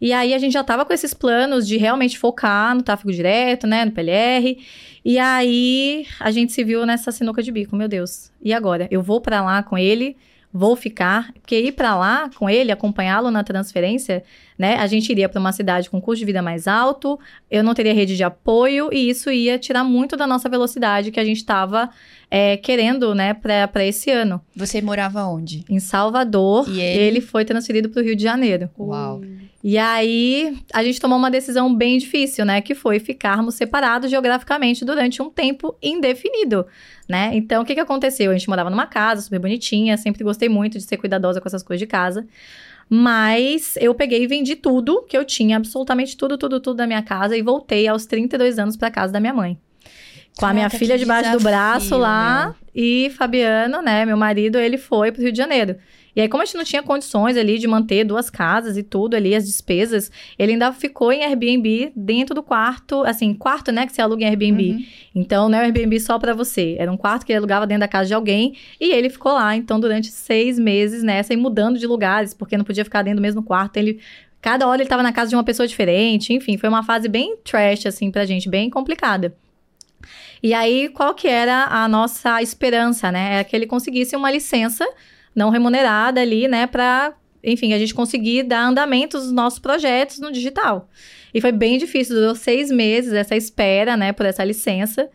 [0.00, 3.66] E aí a gente já tava com esses planos de realmente focar no tráfego direto,
[3.66, 4.58] né, no PLR.
[5.04, 8.32] E aí a gente se viu nessa sinuca de bico, meu Deus.
[8.42, 8.88] E agora?
[8.90, 10.16] Eu vou para lá com ele,
[10.52, 14.24] vou ficar, porque ir para lá com ele, acompanhá-lo na transferência,
[14.58, 14.76] né?
[14.76, 17.18] A gente iria para uma cidade com custo de vida mais alto,
[17.50, 21.20] eu não teria rede de apoio e isso ia tirar muito da nossa velocidade que
[21.20, 21.88] a gente estava
[22.30, 24.40] é, querendo, né, para esse ano.
[24.54, 25.64] Você morava onde?
[25.68, 26.68] Em Salvador.
[26.68, 27.02] E ele?
[27.02, 28.70] ele foi transferido para o Rio de Janeiro.
[28.78, 29.20] Uau.
[29.62, 32.60] E aí, a gente tomou uma decisão bem difícil, né?
[32.62, 36.64] Que foi ficarmos separados geograficamente durante um tempo indefinido,
[37.08, 37.30] né?
[37.34, 38.30] Então, o que, que aconteceu?
[38.30, 41.62] A gente morava numa casa super bonitinha, sempre gostei muito de ser cuidadosa com essas
[41.62, 42.26] coisas de casa.
[42.88, 47.02] Mas eu peguei e vendi tudo que eu tinha, absolutamente tudo, tudo, tudo da minha
[47.02, 49.58] casa e voltei aos 32 anos para casa da minha mãe.
[50.38, 52.54] Com a minha filha debaixo desafio, do braço lá meu.
[52.74, 55.76] e Fabiano, né, meu marido, ele foi pro Rio de Janeiro.
[56.14, 59.14] E aí, como a gente não tinha condições ali de manter duas casas e tudo
[59.14, 63.92] ali, as despesas, ele ainda ficou em Airbnb dentro do quarto, assim, quarto, né, que
[63.92, 64.70] você aluga em Airbnb.
[64.70, 64.84] Uhum.
[65.14, 67.80] Então, não é um Airbnb só para você, era um quarto que ele alugava dentro
[67.80, 71.78] da casa de alguém e ele ficou lá, então, durante seis meses nessa e mudando
[71.78, 73.76] de lugares, porque não podia ficar dentro do mesmo quarto.
[73.76, 74.00] Ele
[74.42, 77.36] Cada hora ele estava na casa de uma pessoa diferente, enfim, foi uma fase bem
[77.44, 79.34] trash, assim, pra gente, bem complicada.
[80.42, 83.40] E aí, qual que era a nossa esperança, né?
[83.40, 84.86] É que ele conseguisse uma licença
[85.34, 90.32] não remunerada ali, né, para, enfim, a gente conseguir dar andamento aos nossos projetos no
[90.32, 90.88] digital.
[91.32, 95.08] E foi bem difícil, durou seis meses essa espera, né, por essa licença.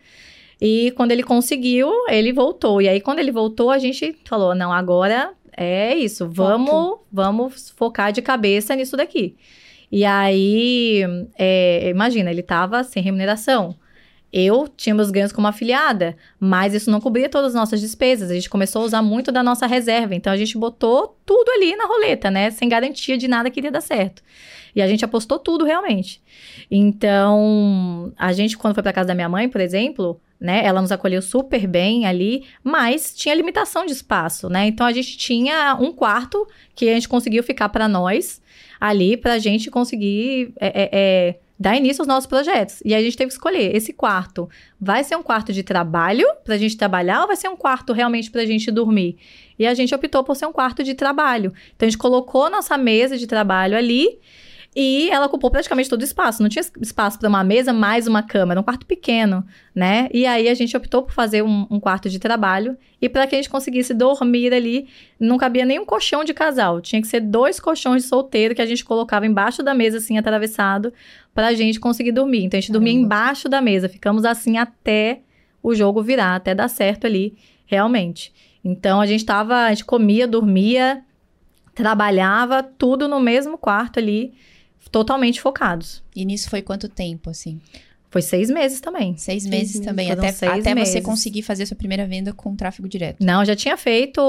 [0.60, 2.80] E quando ele conseguiu, ele voltou.
[2.80, 8.12] E aí, quando ele voltou, a gente falou: não, agora é isso, vamos, vamos focar
[8.12, 9.36] de cabeça nisso daqui.
[9.92, 11.02] E aí,
[11.38, 13.76] é, imagina, ele estava sem remuneração.
[14.32, 18.30] Eu tinha meus ganhos como afiliada, mas isso não cobria todas as nossas despesas.
[18.30, 20.14] A gente começou a usar muito da nossa reserva.
[20.14, 22.50] Então a gente botou tudo ali na roleta, né?
[22.50, 24.22] Sem garantia de nada que iria dar certo.
[24.74, 26.20] E a gente apostou tudo realmente.
[26.70, 30.64] Então, a gente, quando foi para casa da minha mãe, por exemplo, né?
[30.64, 34.66] Ela nos acolheu super bem ali, mas tinha limitação de espaço, né?
[34.66, 38.42] Então a gente tinha um quarto que a gente conseguiu ficar para nós
[38.80, 40.52] ali, para a gente conseguir.
[40.60, 42.82] É, é, é, dar início aos nossos projetos.
[42.84, 44.48] E a gente teve que escolher: esse quarto
[44.80, 47.92] vai ser um quarto de trabalho para a gente trabalhar ou vai ser um quarto
[47.92, 49.16] realmente para a gente dormir?
[49.58, 51.52] E a gente optou por ser um quarto de trabalho.
[51.74, 54.18] Então a gente colocou nossa mesa de trabalho ali
[54.78, 56.42] e ela ocupou praticamente todo o espaço.
[56.42, 59.42] Não tinha espaço para uma mesa mais uma cama, era um quarto pequeno,
[59.74, 60.06] né?
[60.12, 62.76] E aí a gente optou por fazer um, um quarto de trabalho.
[63.00, 64.86] E para que a gente conseguisse dormir ali,
[65.18, 66.82] não cabia nenhum colchão de casal.
[66.82, 70.18] Tinha que ser dois colchões de solteiro que a gente colocava embaixo da mesa, assim,
[70.18, 70.92] atravessado,
[71.36, 72.44] para a gente conseguir dormir.
[72.44, 73.90] Então a gente dormia embaixo da mesa.
[73.90, 75.20] Ficamos assim até
[75.62, 78.32] o jogo virar, até dar certo ali, realmente.
[78.64, 81.04] Então a gente tava, a gente comia, dormia,
[81.74, 84.32] trabalhava, tudo no mesmo quarto ali
[84.90, 86.02] totalmente focados.
[86.14, 87.60] E nisso foi quanto tempo, assim?
[88.10, 89.16] Foi seis meses também.
[89.16, 90.10] Seis, seis meses, também.
[90.10, 93.24] Até, até você conseguir fazer sua primeira venda com tráfego direto.
[93.24, 94.20] Não, já tinha feito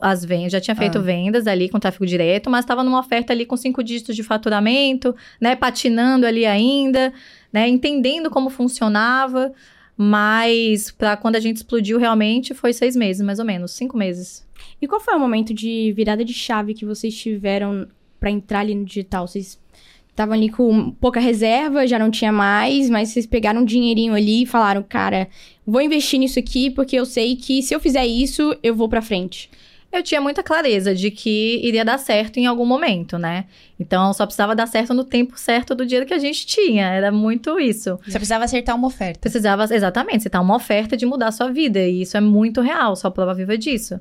[0.00, 1.02] as vendas, já tinha feito ah.
[1.02, 5.14] vendas ali com tráfego direto, mas estava numa oferta ali com cinco dígitos de faturamento,
[5.40, 5.56] né?
[5.56, 7.12] Patinando ali ainda,
[7.52, 7.68] né?
[7.68, 9.52] Entendendo como funcionava.
[9.96, 14.44] Mas para quando a gente explodiu realmente foi seis meses, mais ou menos, cinco meses.
[14.80, 17.86] E qual foi o momento de virada de chave que vocês tiveram
[18.18, 19.26] para entrar ali no digital?
[19.26, 19.58] Vocês
[20.14, 24.44] estavam ali com pouca reserva, já não tinha mais, mas vocês pegaram um dinheirinho ali
[24.44, 25.28] e falaram, cara,
[25.66, 29.02] vou investir nisso aqui porque eu sei que se eu fizer isso, eu vou para
[29.02, 29.50] frente.
[29.92, 33.44] Eu tinha muita clareza de que iria dar certo em algum momento, né?
[33.78, 36.86] Então só precisava dar certo no tempo certo do dia que a gente tinha.
[36.86, 37.90] Era muito isso.
[38.04, 39.20] Só precisava acertar uma oferta.
[39.20, 41.80] Precisava, exatamente, acertar uma oferta de mudar a sua vida.
[41.80, 44.00] E isso é muito real, só prova viva disso.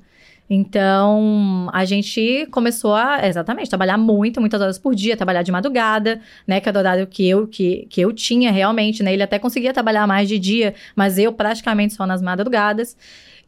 [0.50, 6.22] Então, a gente começou a, exatamente, trabalhar muito, muitas horas por dia, trabalhar de madrugada,
[6.46, 6.60] né?
[6.60, 9.14] Que era o horário que eu, que, que eu tinha realmente, né?
[9.14, 12.98] Ele até conseguia trabalhar mais de dia, mas eu praticamente só nas madrugadas.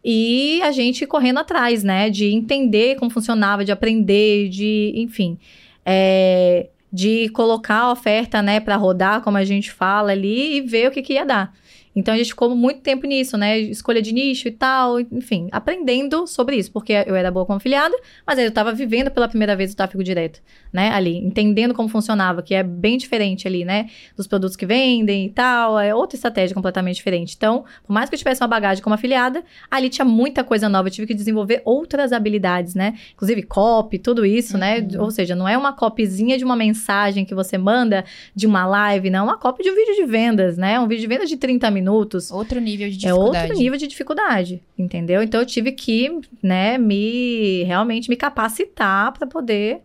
[0.04, 2.10] E a gente correndo atrás, né?
[2.10, 5.38] De entender como funcionava, de aprender, de, enfim.
[5.86, 10.88] É, de colocar a oferta, né, para rodar, como a gente fala ali, e ver
[10.88, 11.54] o que, que ia dar.
[11.96, 13.58] Então a gente ficou muito tempo nisso, né?
[13.58, 17.96] Escolha de nicho e tal, enfim, aprendendo sobre isso, porque eu era boa como afiliada,
[18.28, 20.42] mas eu estava vivendo pela primeira vez o tráfego direto,
[20.76, 20.92] né?
[20.92, 23.90] Ali, entendendo como funcionava, que é bem diferente ali, né?
[24.16, 27.34] Dos produtos que vendem e tal, é outra estratégia completamente diferente.
[27.36, 30.88] Então, por mais que eu tivesse uma bagagem como afiliada, ali tinha muita coisa nova,
[30.88, 32.94] eu tive que desenvolver outras habilidades, né?
[33.14, 34.80] Inclusive copy, tudo isso, né?
[34.80, 34.88] uhum.
[34.88, 35.00] né?
[35.00, 39.10] Ou seja, não é uma copyzinha de uma mensagem que você manda de uma live,
[39.10, 40.80] não, é uma copy de um vídeo de vendas, né?
[40.80, 42.32] Um vídeo de vendas de 30 minutos minutos.
[42.32, 43.38] Outro nível de dificuldade.
[43.38, 45.22] É outro nível de dificuldade, entendeu?
[45.24, 49.82] Então eu tive que, né, me realmente me capacitar para poder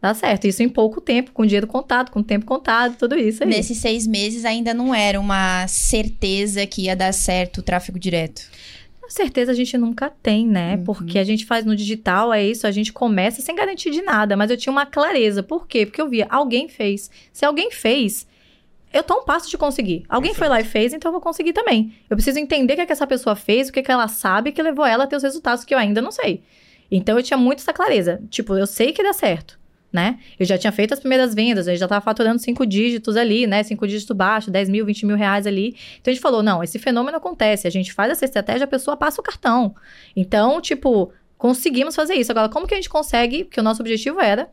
[0.00, 0.46] dar certo.
[0.46, 3.50] Isso em pouco tempo, com dinheiro contado, com tempo contado, tudo isso aí.
[3.50, 8.42] Nesses seis meses ainda não era uma certeza que ia dar certo o tráfego direto.
[9.08, 10.76] certeza a gente nunca tem, né?
[10.76, 10.84] Uhum.
[10.84, 14.36] Porque a gente faz no digital, é isso, a gente começa sem garantir de nada.
[14.36, 15.42] Mas eu tinha uma clareza.
[15.42, 15.84] Por quê?
[15.84, 17.10] Porque eu via, alguém fez.
[17.32, 18.26] Se alguém fez,
[18.92, 20.04] eu tô um passo de conseguir.
[20.08, 20.38] Alguém Perfeito.
[20.38, 21.92] foi lá e fez, então eu vou conseguir também.
[22.08, 24.08] Eu preciso entender o que, é que essa pessoa fez, o que, é que ela
[24.08, 26.42] sabe que levou ela a ter os resultados que eu ainda não sei.
[26.90, 28.20] Então eu tinha muito essa clareza.
[28.30, 29.59] Tipo, eu sei que dá certo
[29.92, 30.18] né?
[30.38, 33.46] Eu já tinha feito as primeiras vendas, a gente já estava faturando cinco dígitos ali,
[33.46, 33.62] né?
[33.62, 35.76] Cinco dígitos baixo, 10 mil, 20 mil reais ali.
[36.00, 38.96] Então a gente falou: não, esse fenômeno acontece, a gente faz essa estratégia, a pessoa
[38.96, 39.74] passa o cartão.
[40.14, 42.30] Então, tipo, conseguimos fazer isso.
[42.30, 43.44] Agora, como que a gente consegue?
[43.44, 44.48] Porque o nosso objetivo era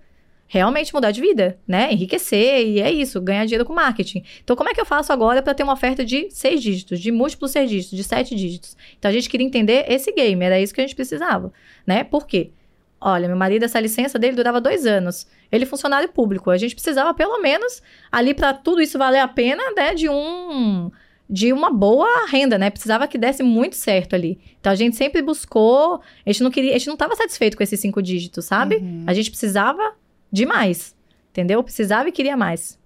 [0.48, 1.92] realmente mudar de vida, né?
[1.92, 4.24] Enriquecer, e é isso, ganhar dinheiro com marketing.
[4.44, 7.12] Então, como é que eu faço agora para ter uma oferta de seis dígitos, de
[7.12, 8.78] múltiplos seis dígitos, de sete dígitos?
[8.98, 11.52] Então, a gente queria entender esse game, era isso que a gente precisava,
[11.86, 12.04] né?
[12.04, 12.52] Por quê?
[13.00, 15.28] Olha, meu marido, essa licença dele durava dois anos.
[15.52, 16.50] Ele é funcionário público.
[16.50, 17.82] A gente precisava, pelo menos,
[18.12, 20.92] ali para tudo isso valer a pena, né, de um
[21.30, 22.70] de uma boa renda, né?
[22.70, 24.40] Precisava que desse muito certo ali.
[24.60, 27.64] Então a gente sempre buscou, a gente não queria, a gente não estava satisfeito com
[27.64, 28.78] esses cinco dígitos, sabe?
[28.78, 29.04] Uhum.
[29.06, 29.94] A gente precisava
[30.32, 30.96] de mais.
[31.32, 31.62] Entendeu?
[31.62, 32.80] Precisava e queria mais.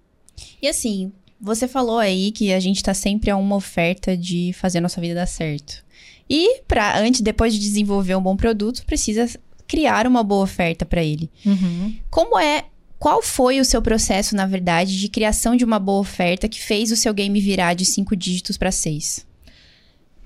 [0.60, 4.78] E assim, você falou aí que a gente tá sempre a uma oferta de fazer
[4.78, 5.84] a nossa vida dar certo.
[6.28, 9.26] E para antes, depois de desenvolver um bom produto, precisa
[9.66, 11.30] criar uma boa oferta para ele.
[11.44, 11.96] Uhum.
[12.10, 12.64] Como é
[13.02, 16.92] qual foi o seu processo, na verdade, de criação de uma boa oferta que fez
[16.92, 19.26] o seu game virar de cinco dígitos para seis?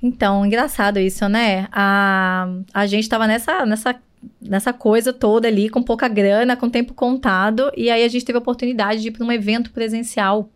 [0.03, 1.69] Então, engraçado isso, né?
[1.73, 3.97] A, a gente tava nessa, nessa,
[4.43, 8.37] nessa coisa toda ali, com pouca grana, com tempo contado, e aí a gente teve
[8.37, 10.51] a oportunidade de ir para um evento presencial.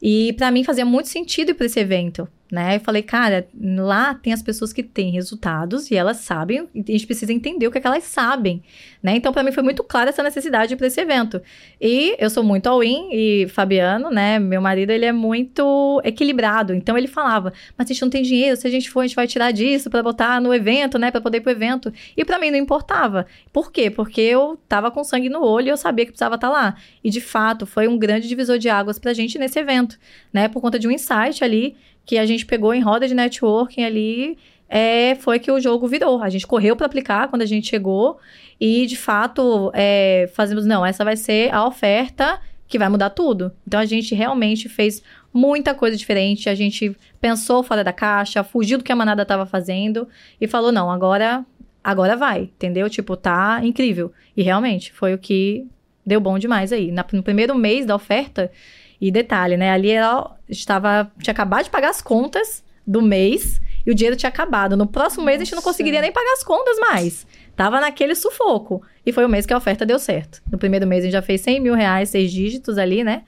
[0.00, 2.76] E para mim fazia muito sentido ir para esse evento, né?
[2.76, 6.92] Eu falei, cara, lá tem as pessoas que têm resultados e elas sabem, e a
[6.92, 8.62] gente precisa entender o que, é que elas sabem,
[9.02, 9.16] né?
[9.16, 11.42] Então, para mim foi muito clara essa necessidade para esse evento.
[11.80, 16.72] E eu sou muito all-in, e Fabiano, né, meu marido, ele é muito equilibrado.
[16.72, 19.16] Então, ele falava, mas a gente não tem dinheiro, se a gente for, a gente
[19.16, 21.92] vai tirar disso para botar no evento, né, para poder ir pro evento.
[22.16, 23.26] E para mim não importava.
[23.52, 23.90] Por quê?
[23.90, 26.76] Porque eu tava com sangue no olho e eu sabia que precisava estar tá lá.
[27.02, 29.98] E, de fato, foi um grande divisor de águas pra gente nesse evento,
[30.32, 30.46] né?
[30.46, 34.38] Por conta de um insight ali que a gente pegou em roda de networking ali,
[34.68, 36.22] é, foi que o jogo virou.
[36.22, 38.18] A gente correu para aplicar quando a gente chegou
[38.60, 43.52] e, de fato, é, fazemos, não, essa vai ser a oferta que vai mudar tudo.
[43.66, 48.78] Então, a gente realmente fez muita coisa diferente, a gente pensou fora da caixa, fugiu
[48.78, 50.08] do que a manada estava fazendo
[50.40, 51.44] e falou, não, agora,
[51.82, 52.88] agora vai, entendeu?
[52.88, 54.12] Tipo, tá incrível.
[54.36, 55.66] E realmente, foi o que
[56.06, 56.90] deu bom demais aí.
[56.90, 58.50] Na, no primeiro mês da oferta,
[59.00, 59.70] e detalhe, né?
[59.70, 64.28] Ali ela estava, tinha acabado de pagar as contas do mês e o dinheiro tinha
[64.28, 64.76] acabado.
[64.76, 65.30] No próximo Nossa.
[65.30, 67.26] mês a gente não conseguiria nem pagar as contas mais.
[67.56, 68.82] Tava naquele sufoco.
[69.04, 70.42] E foi o mês que a oferta deu certo.
[70.50, 73.22] No primeiro mês a gente já fez 100 mil reais, seis dígitos ali, né?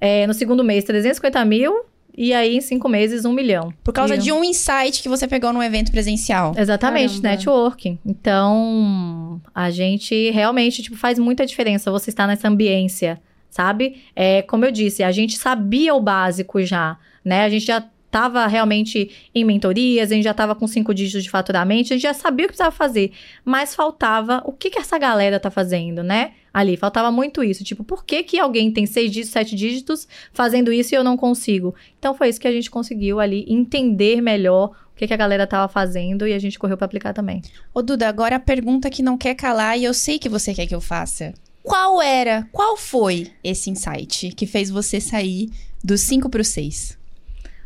[0.00, 1.84] É, no segundo mês, 350 mil.
[2.16, 3.72] E aí, em cinco meses, um milhão.
[3.84, 4.18] Por causa e...
[4.18, 6.52] de um insight que você pegou no evento presencial.
[6.56, 7.28] Exatamente, Caramba.
[7.28, 7.98] networking.
[8.04, 13.20] Então, a gente realmente, tipo, faz muita diferença você estar nessa ambiência
[13.50, 14.02] sabe?
[14.14, 17.44] É, como eu disse, a gente sabia o básico já, né?
[17.44, 21.30] A gente já estava realmente em mentorias, a gente já estava com cinco dígitos de
[21.30, 23.12] faturamento, a gente já sabia o que precisava fazer,
[23.44, 26.32] mas faltava o que, que essa galera tá fazendo, né?
[26.52, 27.62] Ali, faltava muito isso.
[27.62, 31.16] Tipo, por que, que alguém tem seis dígitos, sete dígitos fazendo isso e eu não
[31.16, 31.72] consigo?
[32.00, 35.46] Então foi isso que a gente conseguiu ali entender melhor o que, que a galera
[35.46, 37.40] tava fazendo e a gente correu para aplicar também.
[37.72, 40.66] Ô, Duda, agora a pergunta que não quer calar e eu sei que você quer
[40.66, 41.32] que eu faça.
[41.70, 45.48] Qual era, qual foi esse insight que fez você sair
[45.84, 46.98] dos 5 para o 6?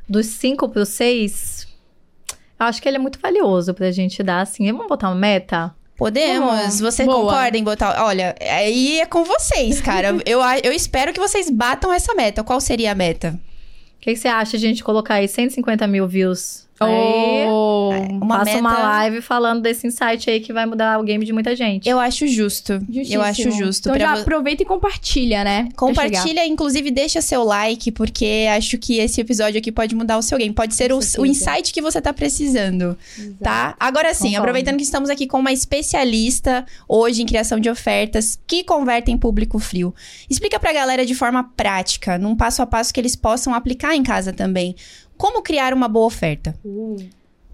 [0.07, 1.67] Dos 5 para o 6,
[2.61, 4.71] eu acho que ele é muito valioso pra gente dar assim.
[4.71, 5.75] Vamos botar uma meta?
[5.97, 6.81] Podemos.
[6.81, 7.17] Você Boa.
[7.19, 8.05] concorda em botar.
[8.05, 10.09] Olha, aí é com vocês, cara.
[10.27, 12.45] eu, eu espero que vocês batam essa meta.
[12.45, 13.41] Qual seria a meta?
[13.97, 18.39] O que, que você acha de a gente colocar aí 150 mil views oh, uma
[18.39, 18.61] faça meta...
[18.61, 21.89] uma live falando desse insight aí que vai mudar o game de muita gente.
[21.89, 22.81] Eu acho justo.
[22.89, 23.15] Justíssimo.
[23.15, 23.89] Eu acho justo.
[23.89, 24.21] Então já vo...
[24.23, 25.69] aproveita e compartilha, né?
[25.77, 30.37] Compartilha, inclusive deixa seu like, porque acho que esse episódio aqui pode mudar o seu
[30.37, 30.53] game.
[30.53, 33.37] Pode ser o, o, insight que você tá precisando, Exato.
[33.43, 33.77] tá?
[33.79, 34.39] Agora sim, Concordo.
[34.39, 39.59] aproveitando que estamos aqui com uma especialista hoje em criação de ofertas que convertem público
[39.59, 39.95] frio.
[40.29, 44.03] Explica pra galera de forma prática, num passo a passo que eles possam aplicar em
[44.03, 44.75] casa também
[45.17, 46.55] como criar uma boa oferta?
[46.65, 46.97] Uh,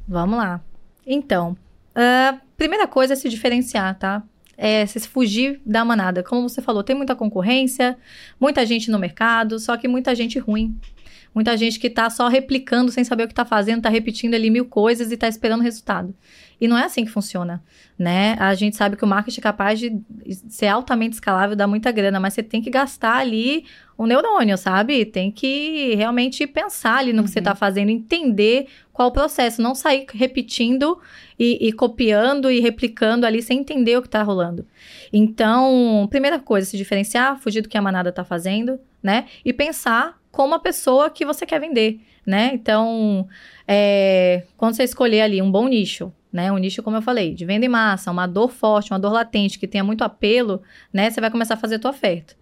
[0.07, 0.61] vamos lá.
[1.07, 1.57] Então,
[1.95, 4.23] a uh, primeira coisa é se diferenciar, tá?
[4.57, 6.23] É se fugir da manada.
[6.23, 7.97] Como você falou, tem muita concorrência,
[8.39, 10.79] muita gente no mercado, só que muita gente ruim.
[11.35, 14.51] Muita gente que tá só replicando sem saber o que tá fazendo, tá repetindo ali
[14.51, 16.15] mil coisas e tá esperando resultado.
[16.61, 17.63] E não é assim que funciona,
[17.99, 18.37] né?
[18.39, 19.99] A gente sabe que o marketing é capaz de
[20.51, 23.65] ser altamente escalável, dar muita grana, mas você tem que gastar ali
[23.97, 25.07] o neurônio, sabe?
[25.07, 27.25] Tem que realmente pensar ali no uhum.
[27.25, 30.99] que você está fazendo, entender qual o processo, não sair repetindo
[31.39, 34.67] e, e, copiando e replicando ali sem entender o que está rolando.
[35.11, 39.27] Então, primeira coisa, se diferenciar, fugir do que a manada está fazendo, né?
[39.43, 42.51] E pensar como a pessoa que você quer vender, né?
[42.55, 43.27] Então,
[43.67, 46.51] é, quando você escolher ali um bom nicho, né?
[46.53, 49.59] Um nicho, como eu falei, de venda em massa, uma dor forte, uma dor latente,
[49.59, 50.63] que tenha muito apelo,
[50.93, 51.11] né?
[51.11, 52.35] Você vai começar a fazer a tua oferta.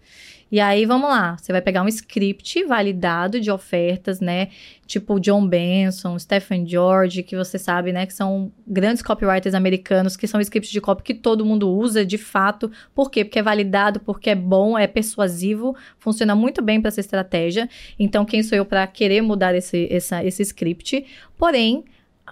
[0.51, 4.47] E aí, vamos lá, você vai pegar um script validado de ofertas, né?
[4.87, 8.07] Tipo John Benson, Stephen George, que você sabe, né?
[8.07, 12.17] Que são grandes copywriters americanos, que são scripts de copy que todo mundo usa, de
[12.17, 12.71] fato.
[12.95, 13.23] Por quê?
[13.23, 17.69] Porque é validado, porque é bom, é persuasivo, funciona muito bem para essa estratégia.
[17.99, 21.05] Então, quem sou eu para querer mudar esse, essa, esse script?
[21.37, 21.85] Porém,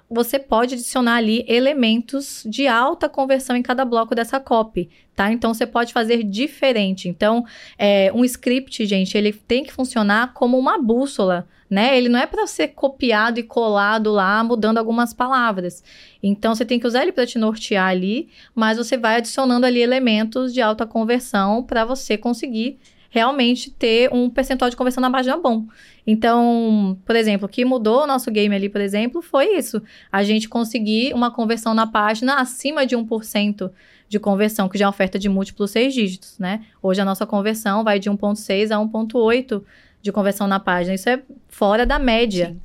[0.10, 5.32] você pode adicionar ali elementos de alta conversão em cada bloco dessa copy, tá?
[5.32, 7.10] Então você pode fazer diferente.
[7.10, 7.46] Então,
[7.78, 11.98] é, um script, gente, ele tem que funcionar como uma bússola, né?
[11.98, 15.84] Ele não é para ser copiado e colado lá, mudando algumas palavras.
[16.22, 19.82] Então você tem que usar ele para te nortear ali, mas você vai adicionando ali
[19.82, 25.38] elementos de alta conversão para você conseguir realmente ter um percentual de conversão na página
[25.38, 25.65] bom.
[26.06, 29.82] Então, por exemplo, o que mudou o nosso game ali, por exemplo, foi isso.
[30.12, 33.72] A gente conseguir uma conversão na página acima de 1%
[34.10, 36.62] de conversão, que já é oferta de múltiplos seis dígitos, né?
[36.82, 39.62] Hoje a nossa conversão vai de 1.6 a 1.8
[40.02, 40.96] de conversão na página.
[40.96, 42.56] Isso é fora da média,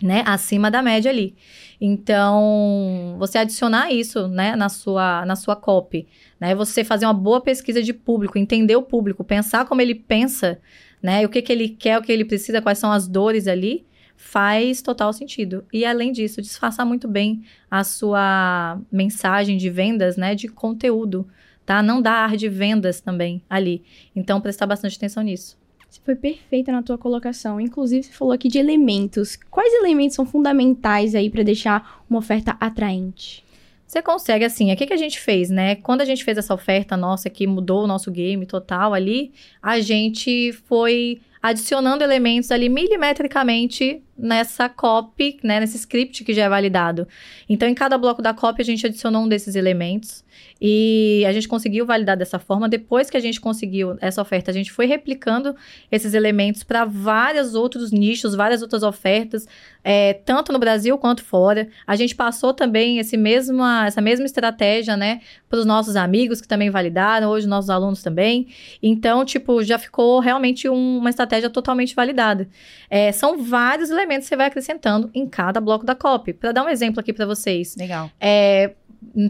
[0.00, 0.06] Sim.
[0.06, 0.24] né?
[0.26, 1.36] Acima da média ali.
[1.84, 6.06] Então, você adicionar isso, né, na sua, na sua copy,
[6.42, 6.56] né?
[6.56, 10.60] Você fazer uma boa pesquisa de público, entender o público, pensar como ele pensa,
[11.00, 11.24] né?
[11.24, 14.82] O que, que ele quer, o que ele precisa, quais são as dores ali, faz
[14.82, 15.64] total sentido.
[15.72, 20.34] E além disso, disfarçar muito bem a sua mensagem de vendas, né?
[20.34, 21.28] De conteúdo,
[21.64, 21.80] tá?
[21.80, 23.80] Não dar ar de vendas também ali.
[24.16, 25.56] Então, prestar bastante atenção nisso.
[25.88, 27.60] Você foi perfeita na tua colocação.
[27.60, 29.38] Inclusive, você falou aqui de elementos.
[29.48, 33.44] Quais elementos são fundamentais aí para deixar uma oferta atraente?
[33.92, 35.74] Você consegue, assim, o que, que a gente fez, né?
[35.74, 39.80] Quando a gente fez essa oferta nossa que mudou o nosso game total ali, a
[39.80, 47.08] gente foi adicionando elementos ali milimetricamente nessa copy, né, nesse script que já é validado.
[47.48, 50.22] Então, em cada bloco da copy, a gente adicionou um desses elementos
[50.60, 52.68] e a gente conseguiu validar dessa forma.
[52.68, 55.56] Depois que a gente conseguiu essa oferta, a gente foi replicando
[55.90, 59.48] esses elementos para vários outros nichos, várias outras ofertas,
[59.82, 61.66] é, tanto no Brasil quanto fora.
[61.84, 66.46] A gente passou também esse mesma, essa mesma estratégia, né, para os nossos amigos que
[66.46, 68.46] também validaram, hoje nossos alunos também.
[68.80, 72.48] Então, tipo, já ficou realmente um, uma estratégia totalmente validada.
[72.90, 76.32] É, são vários elementos que você vai acrescentando em cada bloco da copy.
[76.32, 77.76] Para dar um exemplo aqui para vocês.
[77.76, 78.10] Legal.
[78.20, 78.72] É,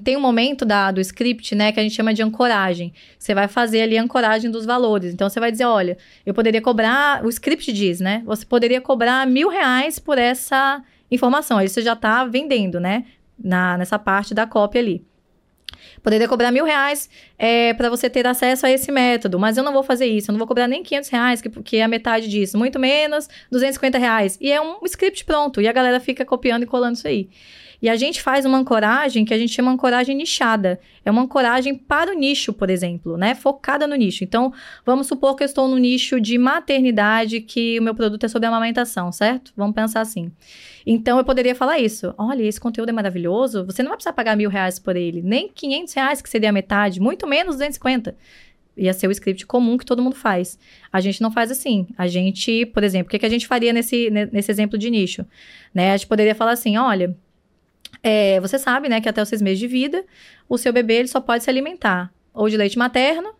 [0.04, 2.92] tem um momento da, do script, né, que a gente chama de ancoragem.
[3.18, 5.12] Você vai fazer ali a ancoragem dos valores.
[5.12, 7.24] Então, você vai dizer, olha, eu poderia cobrar...
[7.24, 8.22] O script diz, né?
[8.26, 11.58] Você poderia cobrar mil reais por essa informação.
[11.58, 13.04] Aí você já está vendendo, né?
[13.42, 15.04] Na, nessa parte da cópia ali.
[16.02, 19.72] Poderia cobrar mil reais é, para você ter acesso a esse método, mas eu não
[19.72, 22.28] vou fazer isso, eu não vou cobrar nem 500 reais, que, que é a metade
[22.28, 24.36] disso, muito menos 250 reais.
[24.40, 27.28] E é um script pronto, e a galera fica copiando e colando isso aí.
[27.82, 30.78] E a gente faz uma ancoragem que a gente chama ancoragem nichada.
[31.04, 33.34] É uma ancoragem para o nicho, por exemplo, né?
[33.34, 34.22] Focada no nicho.
[34.22, 34.52] Então,
[34.86, 38.46] vamos supor que eu estou no nicho de maternidade, que o meu produto é sobre
[38.46, 39.52] amamentação, certo?
[39.56, 40.30] Vamos pensar assim.
[40.86, 42.14] Então, eu poderia falar isso.
[42.16, 43.66] Olha, esse conteúdo é maravilhoso.
[43.66, 46.52] Você não vai precisar pagar mil reais por ele, nem 500 reais, que seria a
[46.52, 48.14] metade, muito menos 250
[48.76, 50.58] ia ser o script comum que todo mundo faz.
[50.90, 51.86] A gente não faz assim.
[51.96, 55.26] A gente, por exemplo, o que, que a gente faria nesse, nesse exemplo de nicho?
[55.74, 55.92] Né?
[55.92, 57.14] A gente poderia falar assim: olha,
[58.02, 60.04] é, você sabe, né, que até os seis meses de vida,
[60.48, 63.32] o seu bebê ele só pode se alimentar ou de leite materno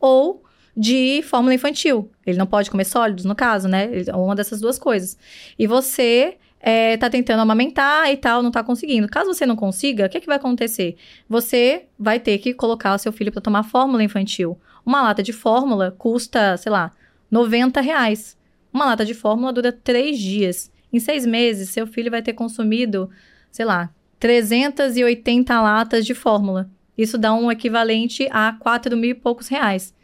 [0.00, 0.42] ou
[0.76, 2.10] de fórmula infantil.
[2.24, 3.88] Ele não pode comer sólidos, no caso, né?
[4.14, 5.16] Uma dessas duas coisas.
[5.58, 9.08] E você é, tá tentando amamentar e tal, não tá conseguindo.
[9.08, 10.96] Caso você não consiga, o que, que vai acontecer?
[11.28, 14.58] Você vai ter que colocar o seu filho para tomar fórmula infantil.
[14.84, 16.92] Uma lata de fórmula custa, sei lá,
[17.30, 18.36] 90 reais.
[18.72, 20.70] Uma lata de fórmula dura três dias.
[20.92, 23.10] Em seis meses, seu filho vai ter consumido,
[23.50, 26.70] sei lá, 380 latas de fórmula.
[26.96, 29.94] Isso dá um equivalente a 4 mil e poucos reais.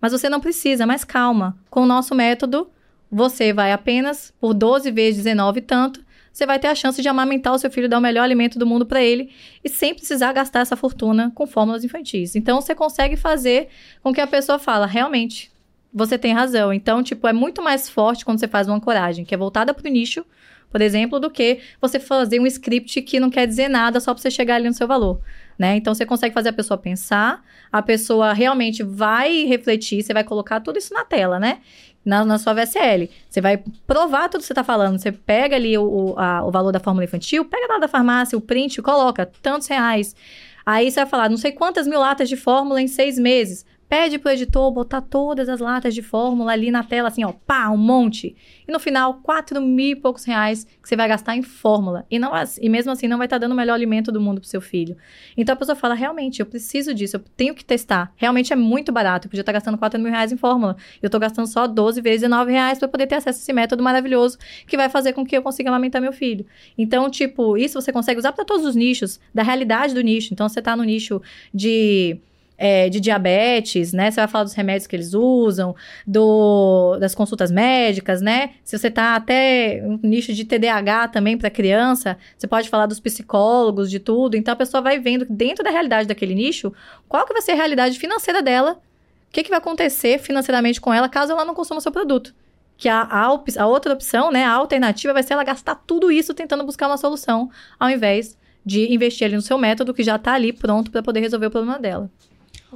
[0.00, 1.56] Mas você não precisa, mas calma.
[1.70, 2.70] Com o nosso método,
[3.10, 7.08] você vai apenas, por 12 vezes 19 e tanto, você vai ter a chance de
[7.08, 9.30] amamentar o seu filho, dar o melhor alimento do mundo para ele
[9.62, 12.34] e sem precisar gastar essa fortuna com fórmulas infantis.
[12.34, 13.68] Então, você consegue fazer
[14.02, 15.52] com que a pessoa fala, realmente,
[15.92, 16.72] você tem razão.
[16.72, 19.86] Então, tipo, é muito mais forte quando você faz uma ancoragem, que é voltada para
[19.86, 20.24] o nicho,
[20.72, 24.22] por exemplo, do que você fazer um script que não quer dizer nada só para
[24.22, 25.20] você chegar ali no seu valor.
[25.58, 25.76] Né?
[25.76, 30.60] Então você consegue fazer a pessoa pensar, a pessoa realmente vai refletir, você vai colocar
[30.60, 31.58] tudo isso na tela, né?
[32.04, 33.08] Na, na sua VSL.
[33.28, 34.98] Você vai provar tudo que você está falando.
[34.98, 38.36] Você pega ali o, o, a, o valor da fórmula infantil, pega lá da farmácia,
[38.36, 40.16] o print, coloca tantos reais.
[40.64, 43.64] Aí você vai falar, não sei quantas mil latas de fórmula em seis meses.
[43.92, 47.68] Pede pro editor botar todas as latas de fórmula ali na tela, assim, ó, pá,
[47.68, 48.34] um monte.
[48.66, 52.06] E no final, quatro mil e poucos reais que você vai gastar em fórmula.
[52.10, 54.40] E, não, e mesmo assim, não vai estar tá dando o melhor alimento do mundo
[54.40, 54.96] pro seu filho.
[55.36, 58.10] Então a pessoa fala, realmente, eu preciso disso, eu tenho que testar.
[58.16, 59.26] Realmente é muito barato.
[59.26, 60.74] Eu podia estar tá gastando quatro mil reais em fórmula.
[61.02, 63.82] Eu tô gastando só 12 vezes 19 reais para poder ter acesso a esse método
[63.82, 66.46] maravilhoso que vai fazer com que eu consiga amamentar meu filho.
[66.78, 70.32] Então, tipo, isso você consegue usar para todos os nichos, da realidade do nicho.
[70.32, 71.20] Então, você tá no nicho
[71.52, 72.18] de
[72.56, 74.10] é, de diabetes, né?
[74.10, 75.74] Você vai falar dos remédios que eles usam,
[76.06, 78.50] do, das consultas médicas, né?
[78.64, 83.00] Se você tá até um nicho de TDAH também para criança, você pode falar dos
[83.00, 84.36] psicólogos, de tudo.
[84.36, 86.72] Então a pessoa vai vendo dentro da realidade daquele nicho,
[87.08, 88.80] qual que vai ser a realidade financeira dela,
[89.28, 92.34] o que, que vai acontecer financeiramente com ela caso ela não consuma o seu produto.
[92.76, 93.26] Que a, a,
[93.58, 96.96] a outra opção, né, a alternativa vai ser ela gastar tudo isso tentando buscar uma
[96.96, 101.02] solução, ao invés de investir ali no seu método que já está ali pronto para
[101.02, 102.10] poder resolver o problema dela.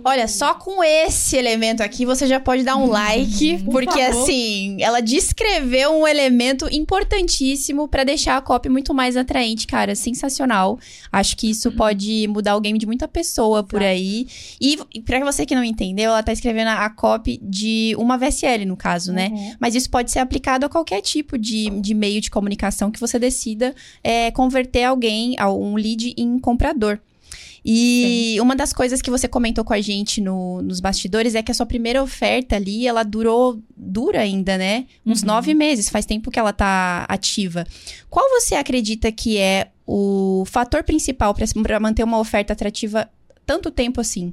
[0.05, 4.23] Olha, só com esse elemento aqui você já pode dar um like, Por porque favor.
[4.23, 10.79] assim, ela descreveu um elemento importantíssimo para deixar a copy muito mais atraente, cara, sensacional.
[11.11, 14.27] Acho que isso pode mudar o game de muita pessoa por aí.
[14.61, 18.77] E para você que não entendeu, ela tá escrevendo a copy de uma VSL no
[18.77, 19.29] caso, né?
[19.29, 19.35] uhum.
[19.35, 19.57] né?
[19.59, 23.19] Mas isso pode ser aplicado a qualquer tipo de, de meio de comunicação que você
[23.19, 23.75] decida
[24.05, 26.99] é, converter alguém, um lead em comprador.
[27.69, 28.41] E Sim.
[28.41, 31.55] uma das coisas que você comentou com a gente no, nos bastidores é que a
[31.55, 34.87] sua primeira oferta ali, ela durou, dura ainda, né?
[35.05, 35.27] Uns uhum.
[35.27, 37.67] nove meses, faz tempo que ela tá ativa.
[38.09, 43.11] Qual você acredita que é o fator principal para manter uma oferta atrativa
[43.45, 44.33] tanto tempo assim?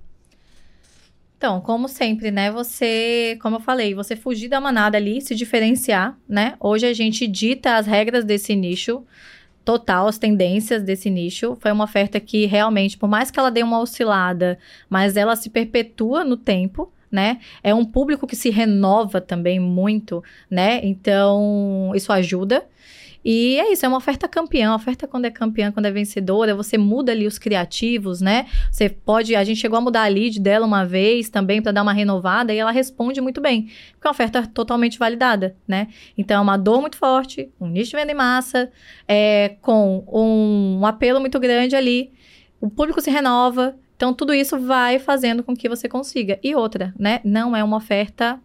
[1.35, 2.51] Então, como sempre, né?
[2.51, 6.53] Você, como eu falei, você fugir da manada ali, se diferenciar, né?
[6.59, 9.03] Hoje a gente dita as regras desse nicho
[9.63, 11.57] total as tendências desse nicho.
[11.59, 14.57] Foi uma oferta que realmente, por mais que ela dê uma oscilada,
[14.89, 16.91] mas ela se perpetua no tempo.
[17.11, 17.39] Né?
[17.63, 20.79] É um público que se renova também muito, né?
[20.83, 22.65] Então, isso ajuda.
[23.23, 24.71] E é isso, é uma oferta campeã.
[24.71, 28.47] A oferta quando é campeã, quando é vencedora, você muda ali os criativos, né?
[28.71, 29.35] Você pode.
[29.35, 32.53] A gente chegou a mudar a lead dela uma vez também para dar uma renovada
[32.53, 33.69] e ela responde muito bem.
[33.93, 35.87] Porque é uma oferta totalmente validada, né?
[36.17, 38.71] Então é uma dor muito forte, um nicho de venda em massa,
[39.07, 42.11] é, com um, um apelo muito grande ali.
[42.59, 43.75] O público se renova.
[43.95, 46.39] Então, tudo isso vai fazendo com que você consiga.
[46.43, 47.21] E outra, né?
[47.23, 48.39] Não é uma oferta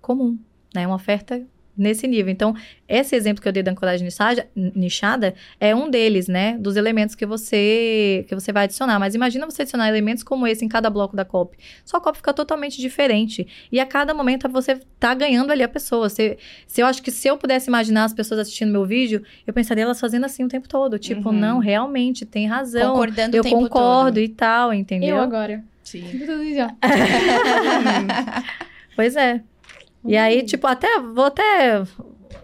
[0.00, 0.38] comum,
[0.74, 0.82] né?
[0.82, 1.42] É uma oferta
[1.76, 2.30] nesse nível.
[2.30, 2.54] Então,
[2.88, 4.06] esse exemplo que eu dei da ancoragem
[4.74, 6.56] nichada é um deles, né?
[6.58, 8.98] Dos elementos que você que você vai adicionar.
[8.98, 11.56] Mas imagina você adicionar elementos como esse em cada bloco da copy.
[11.84, 13.46] Sua copy fica totalmente diferente.
[13.70, 16.08] E a cada momento você tá ganhando ali a pessoa.
[16.08, 19.52] Se, se eu acho que se eu pudesse imaginar as pessoas assistindo meu vídeo, eu
[19.52, 20.98] pensaria elas fazendo assim o tempo todo.
[20.98, 21.38] Tipo, uhum.
[21.38, 22.90] não, realmente, tem razão.
[22.90, 24.18] Concordando eu o tempo concordo todo.
[24.18, 25.16] e tal, entendeu?
[25.16, 25.64] Eu agora.
[25.82, 26.04] Sim.
[28.94, 29.42] pois é.
[30.04, 30.46] E aí, hum.
[30.46, 30.98] tipo, até.
[30.98, 31.82] Vou até.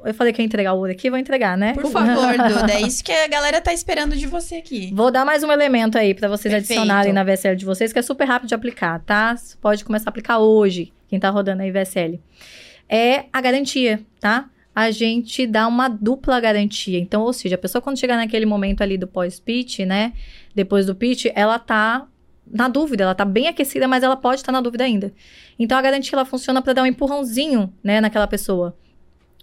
[0.05, 1.75] Eu falei que ia entregar o ouro aqui, vou entregar, né?
[1.75, 2.73] Por favor, Duda.
[2.73, 4.93] É isso que a galera tá esperando de você aqui.
[4.95, 6.81] Vou dar mais um elemento aí para vocês Perfeito.
[6.81, 9.37] adicionarem na VSL de vocês, que é super rápido de aplicar, tá?
[9.37, 12.21] Você pode começar a aplicar hoje, quem tá rodando aí VSL.
[12.89, 14.49] É a garantia, tá?
[14.75, 16.99] A gente dá uma dupla garantia.
[16.99, 20.13] Então, ou seja, a pessoa quando chegar naquele momento ali do pós-pitch, né?
[20.55, 22.07] Depois do pitch, ela tá
[22.53, 25.13] na dúvida, ela tá bem aquecida, mas ela pode estar tá na dúvida ainda.
[25.59, 28.77] Então a garantia ela funciona para dar um empurrãozinho, né, naquela pessoa.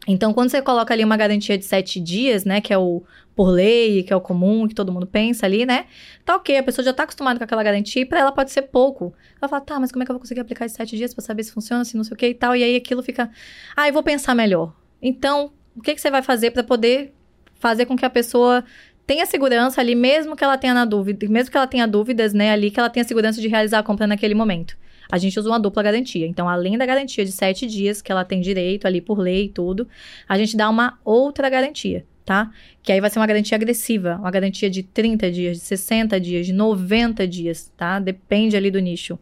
[0.08, 3.04] Então, quando você coloca ali uma garantia de sete dias, né, que é o
[3.36, 5.88] por lei, que é o comum, que todo mundo pensa ali, né,
[6.24, 8.64] tá ok, a pessoa já tá acostumada com aquela garantia e pra ela pode ser
[8.64, 9.14] pouco.
[9.42, 11.24] Ela fala, tá, mas como é que eu vou conseguir aplicar esses sete dias para
[11.24, 13.30] saber se funciona, se não sei o que e tal, e aí aquilo fica,
[13.76, 14.74] ah, eu vou pensar melhor.
[15.02, 17.14] Então, o que, que você vai fazer para poder
[17.56, 18.64] fazer com que a pessoa
[19.06, 22.52] tenha segurança ali, mesmo que ela tenha na dúvida, mesmo que ela tenha dúvidas, né,
[22.52, 24.78] ali, que ela tenha segurança de realizar a compra naquele momento.
[25.12, 26.26] A gente usa uma dupla garantia.
[26.26, 29.50] Então, além da garantia de sete dias, que ela tem direito ali por lei e
[29.50, 29.88] tudo,
[30.28, 32.50] a gente dá uma outra garantia, tá?
[32.82, 36.48] Que aí vai ser uma garantia agressiva, uma garantia de 30 dias, de 60 dias,
[36.48, 38.00] de 90 dias, tá?
[38.00, 39.20] Depende ali do nicho.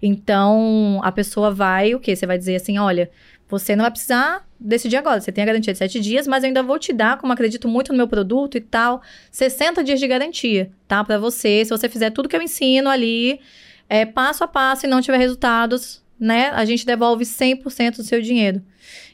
[0.00, 2.14] Então, a pessoa vai, o quê?
[2.14, 3.10] Você vai dizer assim, olha,
[3.58, 5.20] você não vai precisar decidir agora.
[5.20, 7.68] Você tem a garantia de 7 dias, mas eu ainda vou te dar, como acredito
[7.68, 11.02] muito no meu produto e tal, 60 dias de garantia, tá?
[11.04, 11.64] Para você.
[11.64, 13.40] Se você fizer tudo que eu ensino ali,
[13.88, 18.20] é, passo a passo e não tiver resultados, né, a gente devolve 100% do seu
[18.20, 18.62] dinheiro.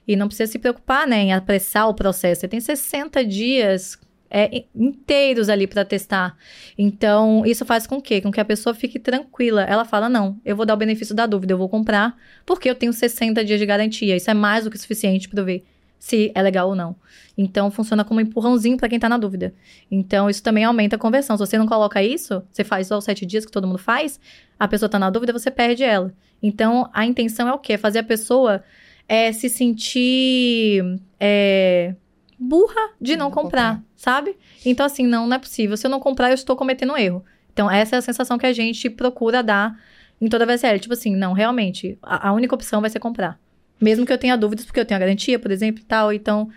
[0.06, 2.42] E não precisa se preocupar, né, em apressar o processo.
[2.42, 3.98] Você tem 60 dias
[4.30, 6.36] é, inteiros ali para testar.
[6.78, 9.62] Então, isso faz com que, com que a pessoa fique tranquila.
[9.62, 12.16] Ela fala: "Não, eu vou dar o benefício da dúvida, eu vou comprar,
[12.46, 14.16] porque eu tenho 60 dias de garantia.
[14.16, 15.64] Isso é mais do que suficiente para ver
[15.98, 16.94] se é legal ou não".
[17.36, 19.52] Então, funciona como um empurrãozinho para quem tá na dúvida.
[19.90, 21.36] Então, isso também aumenta a conversão.
[21.36, 24.20] Se você não coloca isso, você faz só os sete dias que todo mundo faz,
[24.58, 26.12] a pessoa tá na dúvida, você perde ela.
[26.42, 27.76] Então, a intenção é o quê?
[27.76, 28.62] Fazer a pessoa
[29.08, 31.94] é, se sentir é,
[32.40, 34.34] burra de não, não comprar, comprar, sabe?
[34.64, 35.76] Então, assim, não, não é possível.
[35.76, 37.22] Se eu não comprar, eu estou cometendo um erro.
[37.52, 39.78] Então, essa é a sensação que a gente procura dar
[40.18, 40.80] em toda a VSL.
[40.80, 43.38] Tipo assim, não, realmente, a, a única opção vai ser comprar.
[43.78, 46.12] Mesmo que eu tenha dúvidas, porque eu tenho a garantia, por exemplo, e tal.
[46.12, 46.48] Então,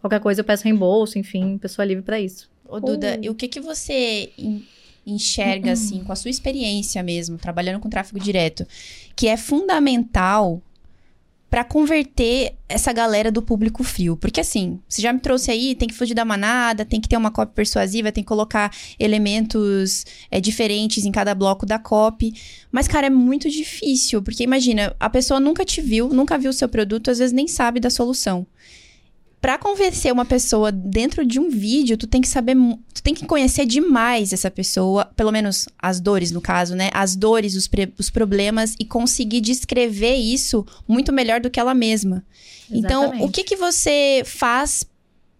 [0.00, 2.50] qualquer coisa eu peço reembolso, enfim, pessoa livre para isso.
[2.66, 3.24] Ô, Duda, uh.
[3.24, 4.30] e o que que você
[5.06, 8.66] enxerga, assim, com a sua experiência mesmo, trabalhando com tráfego direto,
[9.14, 10.62] que é fundamental
[11.48, 14.16] para converter essa galera do público frio.
[14.16, 17.16] Porque assim, você já me trouxe aí, tem que fugir da manada, tem que ter
[17.16, 22.34] uma copy persuasiva, tem que colocar elementos é, diferentes em cada bloco da copy.
[22.70, 26.54] Mas, cara, é muito difícil, porque imagina, a pessoa nunca te viu, nunca viu o
[26.54, 28.46] seu produto, às vezes nem sabe da solução
[29.46, 32.56] para convencer uma pessoa dentro de um vídeo, tu tem que saber,
[32.92, 36.90] tu tem que conhecer demais essa pessoa, pelo menos as dores no caso, né?
[36.92, 42.24] As dores, os, os problemas e conseguir descrever isso muito melhor do que ela mesma.
[42.68, 43.14] Exatamente.
[43.14, 44.84] Então, o que que você faz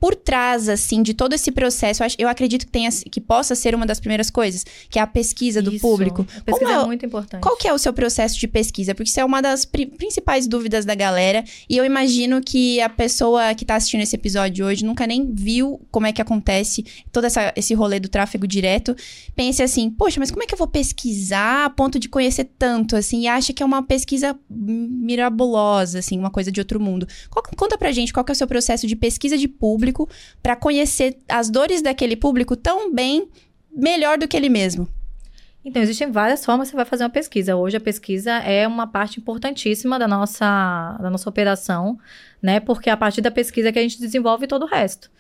[0.07, 3.85] por trás, assim, de todo esse processo, eu, acredito que, tenha, que possa ser uma
[3.85, 6.25] das primeiras coisas, que é a pesquisa do Isso, público.
[6.37, 7.43] A pesquisa é, é, muito importante.
[7.43, 8.95] Qual que é o seu processo de pesquisa?
[8.95, 11.43] Porque isso é uma das pri principais dúvidas da galera.
[11.69, 15.81] E eu imagino que a pessoa que está assistindo esse episódio hoje nunca nem viu
[15.91, 18.95] como é que acontece todo essa, esse rolê do tráfego direto.
[19.35, 22.95] Pense assim, poxa, mas como é que eu vou pesquisar a ponto de conhecer tanto,
[22.95, 27.09] assim, e acha que é uma pesquisa mirabulosa, assim, uma coisa de outro mundo.
[27.29, 30.09] Qual, conta pra gente qual que é o seu processo de pesquisa de público público
[30.43, 33.29] para conhecer as dores daquele público tão bem,
[33.73, 34.87] melhor do que ele mesmo?
[35.65, 37.57] Então, existem várias formas que você vai fazer uma pesquisa.
[37.57, 41.99] Hoje, a pesquisa é uma parte importantíssima da nossa, da nossa operação,
[42.41, 42.61] né?
[42.61, 45.11] Porque é a partir da pesquisa que a gente desenvolve todo o resto.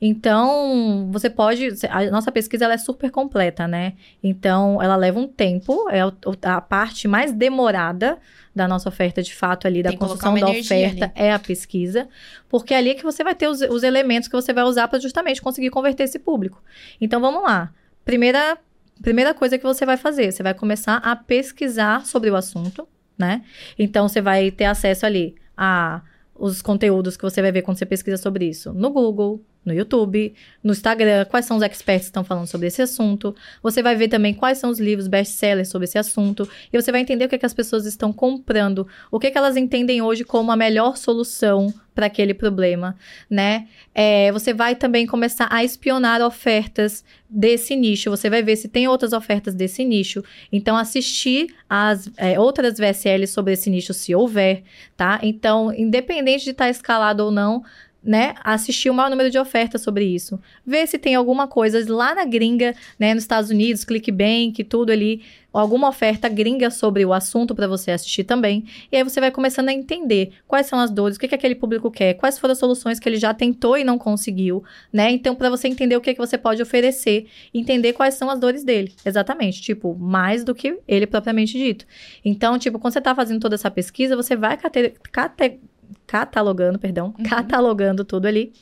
[0.00, 1.68] Então, você pode.
[1.88, 3.94] A nossa pesquisa ela é super completa, né?
[4.22, 6.00] Então, ela leva um tempo, é
[6.42, 8.18] a parte mais demorada
[8.54, 11.12] da nossa oferta de fato ali, da Tem construção da oferta, ali.
[11.14, 12.08] é a pesquisa,
[12.48, 14.98] porque é ali que você vai ter os, os elementos que você vai usar para
[14.98, 16.62] justamente conseguir converter esse público.
[17.00, 17.72] Então, vamos lá.
[18.04, 18.56] Primeira,
[19.02, 22.88] primeira coisa que você vai fazer, você vai começar a pesquisar sobre o assunto,
[23.18, 23.42] né?
[23.78, 26.02] Então, você vai ter acesso ali a
[26.38, 30.32] os conteúdos que você vai ver quando você pesquisa sobre isso no Google, no YouTube,
[30.62, 33.34] no Instagram, quais são os experts que estão falando sobre esse assunto.
[33.62, 36.48] Você vai ver também quais são os livros best-sellers sobre esse assunto.
[36.72, 39.30] E você vai entender o que, é que as pessoas estão comprando, o que, é
[39.30, 42.94] que elas entendem hoje como a melhor solução para aquele problema,
[43.28, 43.68] né?
[43.94, 48.10] É, você vai também começar a espionar ofertas desse nicho.
[48.10, 50.22] Você vai ver se tem outras ofertas desse nicho.
[50.52, 54.62] Então, assistir as é, outras VSLs sobre esse nicho, se houver,
[54.94, 55.18] tá?
[55.22, 57.64] Então, independente de estar tá escalado ou não,
[58.06, 60.40] né, assistir o maior número de ofertas sobre isso.
[60.64, 65.22] Ver se tem alguma coisa lá na gringa, né, nos Estados Unidos, ClickBank, tudo ali,
[65.52, 68.64] alguma oferta gringa sobre o assunto para você assistir também.
[68.92, 71.54] E aí você vai começando a entender quais são as dores, o que, que aquele
[71.54, 75.10] público quer, quais foram as soluções que ele já tentou e não conseguiu, né?
[75.10, 78.62] Então, para você entender o que, que você pode oferecer, entender quais são as dores
[78.62, 78.92] dele.
[79.04, 81.86] Exatamente, tipo, mais do que ele propriamente dito.
[82.24, 85.58] Então, tipo, quando você está fazendo toda essa pesquisa, você vai cate
[86.06, 87.24] catalogando, perdão, uhum.
[87.24, 88.52] catalogando tudo ali,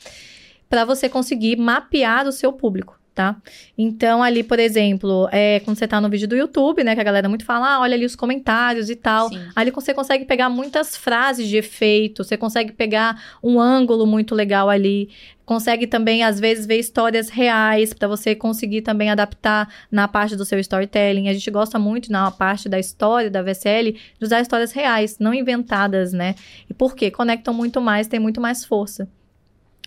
[0.68, 3.36] para você conseguir mapear o seu público tá?
[3.78, 7.04] Então, ali, por exemplo, é, quando você tá no vídeo do YouTube, né, que a
[7.04, 9.28] galera muito fala, ah, olha ali os comentários e tal.
[9.28, 9.40] Sim.
[9.54, 14.68] Ali você consegue pegar muitas frases de efeito, você consegue pegar um ângulo muito legal
[14.68, 15.10] ali.
[15.44, 20.44] Consegue também, às vezes, ver histórias reais para você conseguir também adaptar na parte do
[20.44, 21.28] seu storytelling.
[21.28, 25.34] A gente gosta muito, na parte da história da VSL, de usar histórias reais, não
[25.34, 26.34] inventadas, né?
[26.68, 27.10] E por quê?
[27.10, 29.06] Conectam muito mais, tem muito mais força.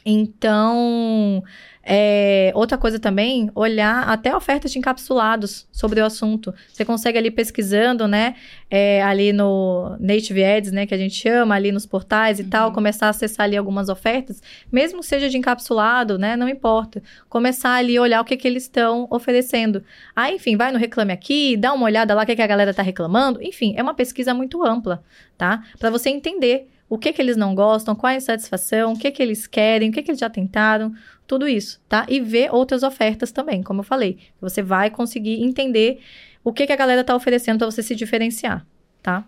[0.10, 1.44] Então,
[1.84, 6.56] é, outra coisa também, olhar até ofertas de encapsulados sobre o assunto.
[6.72, 8.36] Você consegue ali pesquisando, né?
[8.72, 10.86] É, ali no Native Ads, né?
[10.86, 12.50] Que a gente chama, ali nos portais e uhum.
[12.50, 14.42] tal, começar a acessar ali algumas ofertas,
[14.72, 16.38] mesmo que seja de encapsulado, né?
[16.38, 17.04] Não importa.
[17.28, 19.84] Começar ali a olhar o que, que eles estão oferecendo.
[20.16, 22.74] Aí, enfim, vai no Reclame Aqui, dá uma olhada lá o que, que a galera
[22.74, 23.44] tá reclamando.
[23.44, 25.04] Enfim, é uma pesquisa muito ampla,
[25.38, 25.64] tá?
[25.78, 29.12] Para você entender o que que eles não gostam, qual é a insatisfação, o que
[29.12, 30.94] que eles querem, o que que eles já tentaram,
[31.26, 32.06] tudo isso, tá?
[32.08, 34.18] E ver outras ofertas também, como eu falei.
[34.40, 36.00] Você vai conseguir entender
[36.44, 38.66] o que que a galera tá oferecendo para você se diferenciar,
[39.04, 39.26] tá?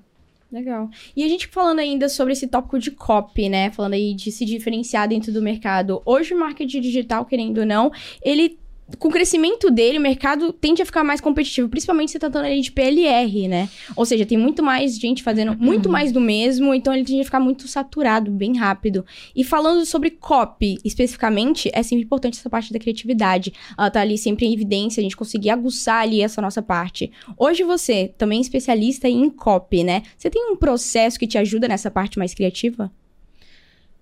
[0.51, 0.89] Legal.
[1.16, 3.70] E a gente falando ainda sobre esse tópico de copy, né?
[3.70, 6.01] Falando aí de se diferenciar dentro do mercado.
[6.05, 7.91] Hoje o marketing digital, querendo ou não,
[8.24, 8.59] ele
[8.97, 12.61] com o crescimento dele, o mercado tende a ficar mais competitivo, principalmente se tratando ali
[12.61, 13.69] de PLR, né?
[13.95, 15.91] Ou seja, tem muito mais gente fazendo muito uhum.
[15.91, 19.05] mais do mesmo, então ele tende a ficar muito saturado, bem rápido.
[19.35, 23.53] E falando sobre copy, especificamente, é sempre importante essa parte da criatividade.
[23.77, 27.11] Ela tá ali sempre em evidência, a gente conseguir aguçar ali essa nossa parte.
[27.37, 30.03] Hoje você, também especialista em copy, né?
[30.17, 32.91] Você tem um processo que te ajuda nessa parte mais criativa?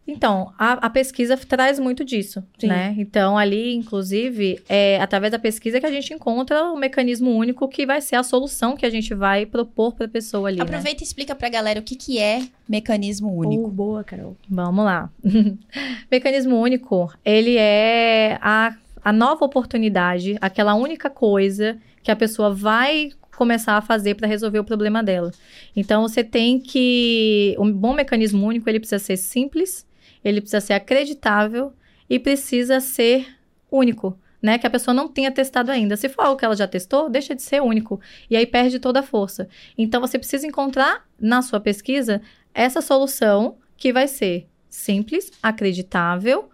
[0.07, 2.67] Então, a, a, pesquisa traz muito disso, Sim.
[2.67, 2.95] né?
[2.97, 7.85] Então, ali, inclusive, é através da pesquisa que a gente encontra o mecanismo único que
[7.85, 10.57] vai ser a solução que a gente vai propor para a pessoa ali.
[10.57, 10.63] Né?
[10.63, 11.01] Aproveita né?
[11.01, 13.65] e explica para a galera o que, que é mecanismo único.
[13.65, 14.37] Oh, boa, Carol.
[14.49, 15.11] Vamos lá.
[16.09, 23.11] mecanismo único, ele é a, a nova oportunidade, aquela única coisa que a pessoa vai
[23.35, 25.31] começar a fazer para resolver o problema dela.
[25.75, 27.55] Então, você tem que.
[27.59, 29.85] Um bom mecanismo único, ele precisa ser simples,
[30.23, 31.73] ele precisa ser acreditável
[32.09, 33.27] e precisa ser
[33.71, 34.57] único, né?
[34.57, 35.97] Que a pessoa não tenha testado ainda.
[35.97, 37.99] Se for algo que ela já testou, deixa de ser único.
[38.29, 39.47] E aí perde toda a força.
[39.77, 42.21] Então você precisa encontrar na sua pesquisa
[42.53, 46.49] essa solução que vai ser simples, acreditável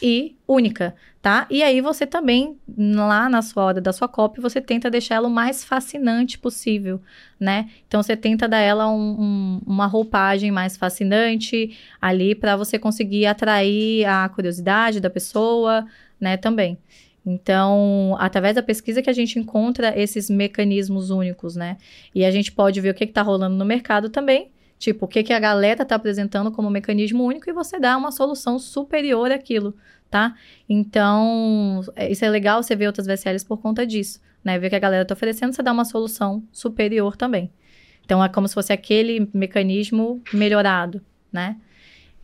[0.00, 1.46] e única, tá?
[1.50, 5.28] E aí você também, lá na sua hora da sua copy, você tenta deixar ela
[5.28, 7.00] o mais fascinante possível,
[7.38, 7.70] né?
[7.86, 13.26] Então você tenta dar ela um, um, uma roupagem mais fascinante ali para você conseguir
[13.26, 15.86] atrair a curiosidade da pessoa,
[16.20, 16.36] né?
[16.36, 16.78] Também.
[17.24, 21.76] Então, através da pesquisa que a gente encontra esses mecanismos únicos, né?
[22.14, 24.50] E a gente pode ver o que está rolando no mercado também
[24.82, 28.10] Tipo, o que, que a galera está apresentando como mecanismo único e você dá uma
[28.10, 29.76] solução superior àquilo,
[30.10, 30.34] tá?
[30.68, 34.58] Então, é, isso é legal você ver outras VSLs por conta disso, né?
[34.58, 37.48] Ver que a galera está oferecendo, você dá uma solução superior também.
[38.04, 41.00] Então, é como se fosse aquele mecanismo melhorado,
[41.32, 41.60] né?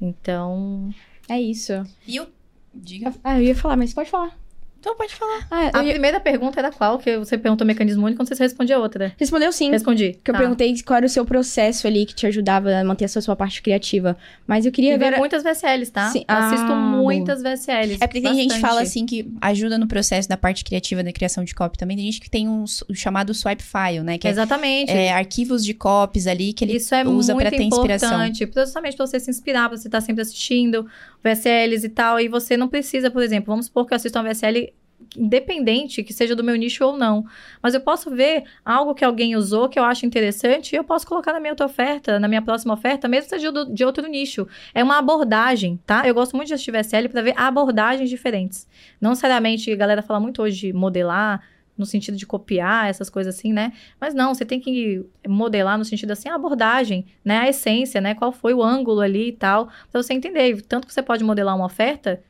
[0.01, 0.93] Então,
[1.29, 1.75] é isso.
[2.09, 2.27] E o...
[2.75, 3.15] Diga.
[3.23, 4.37] Ah, eu ia falar, mas pode falar.
[4.81, 5.47] Então pode falar.
[5.51, 5.91] Ah, a ia...
[5.91, 6.99] primeira pergunta era qual?
[6.99, 9.13] Que você perguntou mecanismo único, quando você responde a outra.
[9.19, 9.71] Respondeu sim.
[9.71, 10.13] Respondi.
[10.23, 10.39] Que tá.
[10.39, 13.21] eu perguntei qual era o seu processo ali que te ajudava a manter a sua,
[13.21, 14.17] sua parte criativa.
[14.47, 15.19] Mas eu queria e ver.
[15.19, 16.11] muitas VSLs, tá?
[16.11, 16.25] Sim.
[16.29, 17.99] Assisto ah, muitas VSLs.
[18.01, 21.13] É porque tem gente que fala assim que ajuda no processo da parte criativa da
[21.13, 21.97] criação de copy também.
[21.97, 24.17] Tem gente que tem um, um chamado swipe file, né?
[24.17, 24.93] Que é, Exatamente.
[24.93, 28.09] É, arquivos de copies ali que ele Isso é usa para ter inspiração.
[28.09, 28.67] Isso é muito importante.
[28.67, 30.87] Justamente pra você se inspirar, pra você estar tá sempre assistindo
[31.23, 32.21] VSLs e tal.
[32.21, 34.69] E você não precisa, por exemplo, vamos supor que eu assisto uma VSL
[35.17, 37.25] independente que seja do meu nicho ou não.
[37.63, 41.07] Mas eu posso ver algo que alguém usou que eu acho interessante e eu posso
[41.07, 44.47] colocar na minha outra oferta, na minha próxima oferta, mesmo seja de, outro nicho.
[44.75, 46.07] É uma abordagem, tá?
[46.07, 48.67] Eu gosto muito de assistir VSL para ver abordagens diferentes.
[49.01, 51.43] Não necessariamente, a galera fala muito hoje de modelar,
[51.77, 53.73] no sentido de copiar, essas coisas assim, né?
[54.01, 57.39] Mas não, você tem que modelar no sentido assim, a abordagem, né?
[57.39, 58.17] A essência, né?
[58.17, 60.61] Qual foi o ângulo ali e tal, pra você entender.
[60.63, 62.21] Tanto que você pode modelar uma oferta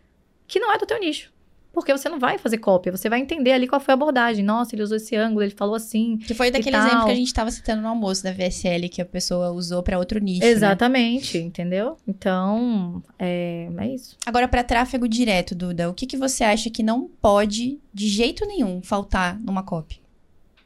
[0.47, 1.33] que não é do teu nicho.
[1.73, 4.45] Porque você não vai fazer cópia, você vai entender ali qual foi a abordagem.
[4.45, 6.17] Nossa, ele usou esse ângulo, ele falou assim.
[6.19, 9.05] Que foi daquele exemplo que a gente estava citando no almoço da VSL, que a
[9.05, 10.41] pessoa usou para outro nicho.
[10.41, 10.49] Né?
[10.49, 11.45] Exatamente, né?
[11.45, 11.97] entendeu?
[12.07, 14.17] Então, é, é isso.
[14.27, 18.45] Agora, para tráfego direto, Duda, o que, que você acha que não pode, de jeito
[18.47, 20.01] nenhum, faltar numa copy?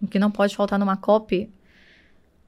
[0.01, 1.51] O que não pode faltar numa copy?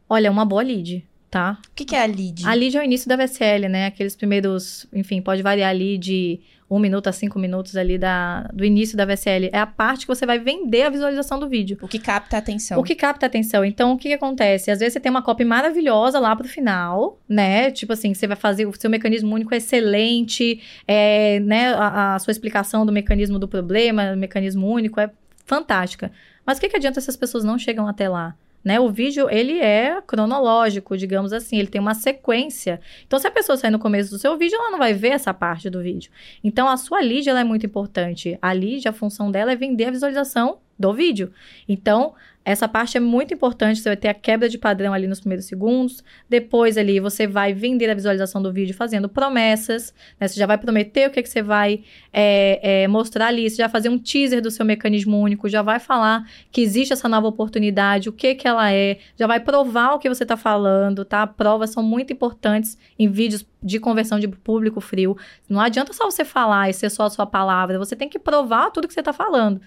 [0.09, 1.59] Olha, uma boa lead tá?
[1.69, 2.47] O que, que, é a lead?
[2.47, 3.87] A lead é o início da VSL, né?
[3.87, 6.39] Aqueles primeiros, enfim, pode variar ali de
[6.69, 9.51] um minuto a cinco minutos ali da, do início da VSL.
[9.53, 11.79] É a parte que você vai vender a visualização do vídeo.
[11.83, 12.81] O que capta a atenção.
[12.81, 13.65] O que capta a atenção.
[13.65, 14.71] Então, o que, que acontece?
[14.71, 17.71] Às vezes você tem uma copy maravilhosa lá pro final, né?
[17.71, 21.75] Tipo assim, você vai fazer, o seu mecanismo único é excelente, é, né?
[21.75, 25.11] A, a sua explicação do mecanismo do problema, mecanismo único é
[25.45, 26.11] fantástica.
[26.47, 28.35] Mas o que, que adianta se as pessoas não chegam até lá?
[28.65, 28.81] Né?
[28.81, 32.81] O vídeo, ele é cronológico, digamos assim, ele tem uma sequência.
[33.07, 35.35] Então, se a pessoa sair no começo do seu vídeo, ela não vai ver essa
[35.35, 36.11] parte do vídeo.
[36.43, 38.39] Então, a sua lead, ela é muito importante.
[38.41, 41.33] A lead, a função dela é vender a visualização do vídeo.
[41.69, 45.19] Então, essa parte é muito importante, você vai ter a quebra de padrão ali nos
[45.19, 46.05] primeiros segundos.
[46.29, 50.29] Depois ali você vai vender a visualização do vídeo fazendo promessas, né?
[50.29, 51.83] Você já vai prometer o que, que você vai
[52.13, 55.81] é, é, mostrar ali, você já fazer um teaser do seu mecanismo único, já vai
[55.81, 59.99] falar que existe essa nova oportunidade, o que que ela é, já vai provar o
[59.99, 61.27] que você está falando, tá?
[61.27, 65.17] Provas são muito importantes em vídeos de conversão de público frio.
[65.49, 68.71] Não adianta só você falar e ser só a sua palavra, você tem que provar
[68.71, 69.63] tudo que você está falando.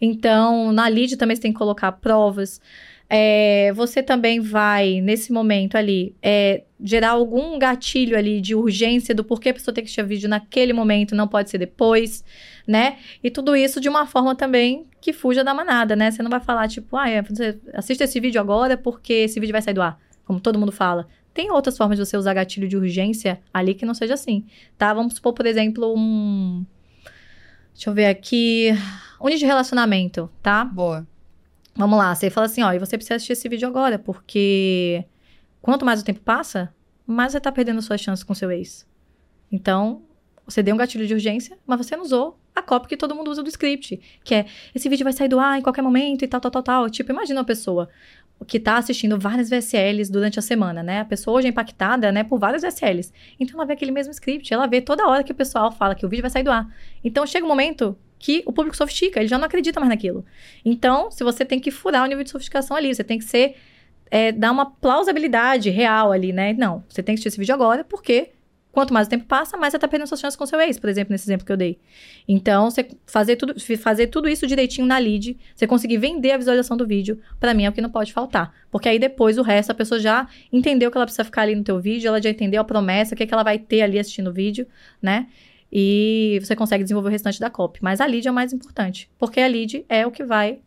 [0.00, 2.21] Então, na lead também você tem que colocar provas.
[3.14, 9.22] É, você também vai, nesse momento ali, é, gerar algum gatilho ali de urgência do
[9.22, 12.24] porquê a pessoa tem que assistir vídeo naquele momento, não pode ser depois,
[12.66, 12.96] né?
[13.22, 16.10] E tudo isso de uma forma também que fuja da manada, né?
[16.10, 19.52] Você não vai falar, tipo, ah, é, você assiste esse vídeo agora porque esse vídeo
[19.52, 20.00] vai sair do ar.
[20.24, 21.06] como todo mundo fala.
[21.34, 24.46] Tem outras formas de você usar gatilho de urgência ali que não seja assim,
[24.78, 24.94] tá?
[24.94, 26.64] Vamos supor, por exemplo, um...
[27.74, 28.70] Deixa eu ver aqui...
[29.20, 30.64] Um de relacionamento, tá?
[30.64, 31.06] Boa.
[31.74, 35.04] Vamos lá, você fala assim, ó, e você precisa assistir esse vídeo agora, porque
[35.60, 36.74] quanto mais o tempo passa,
[37.06, 38.86] mais você tá perdendo suas chances com seu ex.
[39.50, 40.02] Então,
[40.46, 43.30] você deu um gatilho de urgência, mas você não usou a cópia que todo mundo
[43.30, 46.28] usa do script, que é esse vídeo vai sair do ar em qualquer momento e
[46.28, 46.90] tal, tal, tal, tal.
[46.90, 47.88] Tipo, imagina uma pessoa
[48.46, 51.00] que tá assistindo várias VSLs durante a semana, né?
[51.00, 53.12] A pessoa hoje é impactada, né, por várias VSLs.
[53.38, 56.04] Então ela vê aquele mesmo script, ela vê toda hora que o pessoal fala que
[56.04, 56.68] o vídeo vai sair do ar.
[57.04, 60.24] Então chega um momento que o público sofistica, ele já não acredita mais naquilo.
[60.64, 63.56] Então, se você tem que furar o nível de sofisticação ali, você tem que ser
[64.10, 66.54] é, dar uma plausibilidade real ali, né?
[66.54, 68.30] Não, você tem que assistir esse vídeo agora, porque
[68.72, 70.88] Quanto mais o tempo passa, mais você tá perdendo suas chances com seu ex, por
[70.88, 71.78] exemplo, nesse exemplo que eu dei.
[72.26, 76.74] Então, você fazer tudo, fazer tudo isso direitinho na lead, você conseguir vender a visualização
[76.74, 78.50] do vídeo, para mim é o que não pode faltar.
[78.70, 81.62] Porque aí depois o resto, a pessoa já entendeu que ela precisa ficar ali no
[81.62, 83.98] teu vídeo, ela já entendeu a promessa, o que, é que ela vai ter ali
[83.98, 84.66] assistindo o vídeo,
[85.02, 85.26] né?
[85.72, 87.80] E você consegue desenvolver o restante da copy.
[87.82, 90.58] Mas a lead é o mais importante, porque a lead é o que vai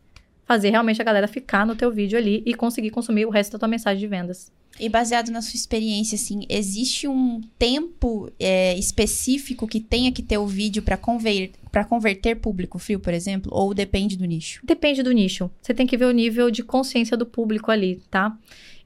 [0.44, 3.58] fazer realmente a galera ficar no teu vídeo ali e conseguir consumir o resto da
[3.58, 4.52] tua mensagem de vendas.
[4.78, 10.38] E baseado na sua experiência, assim, existe um tempo é, específico que tenha que ter
[10.38, 11.52] o vídeo para conver
[11.88, 13.50] converter público frio, por exemplo?
[13.54, 14.62] Ou depende do nicho?
[14.64, 15.50] Depende do nicho.
[15.60, 18.34] Você tem que ver o nível de consciência do público ali, tá?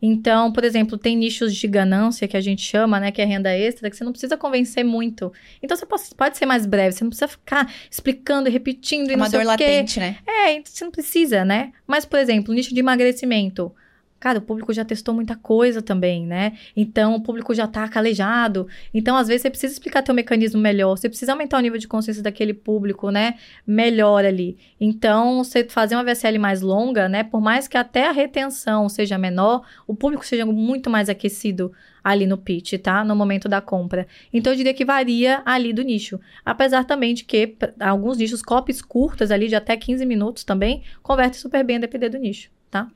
[0.02, 3.54] Então, por exemplo, tem nichos de ganância que a gente chama, né, que é renda
[3.56, 5.32] extra, que você não precisa convencer muito.
[5.62, 9.12] Então, você pode, pode ser mais breve, você não precisa ficar explicando e repetindo e
[9.12, 10.16] é uma não sei dor latente, né?
[10.26, 11.72] É, você não precisa, né?
[11.86, 13.72] Mas, por exemplo, nicho de emagrecimento.
[14.20, 16.52] Cara, o público já testou muita coisa também, né?
[16.76, 18.68] Então, o público já tá calejado.
[18.92, 20.94] Então, às vezes, você precisa explicar teu mecanismo melhor.
[20.94, 23.38] Você precisa aumentar o nível de consciência daquele público, né?
[23.66, 24.58] Melhor ali.
[24.78, 27.24] Então, você fazer uma VSL mais longa, né?
[27.24, 31.72] Por mais que até a retenção seja menor, o público seja muito mais aquecido
[32.04, 33.02] ali no pitch, tá?
[33.02, 34.06] No momento da compra.
[34.30, 36.20] Então, eu diria que varia ali do nicho.
[36.44, 41.40] Apesar também de que alguns nichos, copies curtas ali de até 15 minutos também, convertem
[41.40, 42.86] super bem a depender do nicho, tá?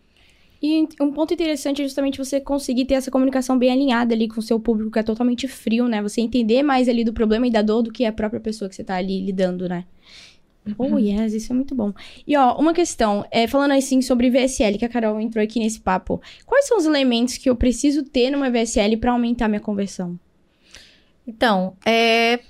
[0.67, 4.41] E um ponto interessante é justamente você conseguir ter essa comunicação bem alinhada ali com
[4.41, 6.01] o seu público, que é totalmente frio, né?
[6.01, 8.75] Você entender mais ali do problema e da dor do que a própria pessoa que
[8.75, 9.85] você tá ali lidando, né?
[10.79, 11.93] Oh, yes, isso é muito bom.
[12.27, 15.79] E ó, uma questão, é, falando assim sobre VSL, que a Carol entrou aqui nesse
[15.79, 16.19] papo.
[16.47, 20.19] Quais são os elementos que eu preciso ter numa VSL para aumentar minha conversão?
[21.29, 22.41] Então, é,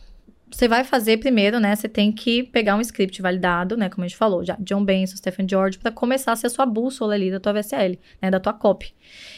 [0.54, 1.74] você vai fazer primeiro, né?
[1.74, 3.88] Você tem que pegar um script validado, né?
[3.88, 6.64] Como a gente falou, já John Benson, Stephen George, para começar a ser a sua
[6.64, 8.30] bússola ali da tua VSL, né?
[8.30, 8.94] Da tua copy.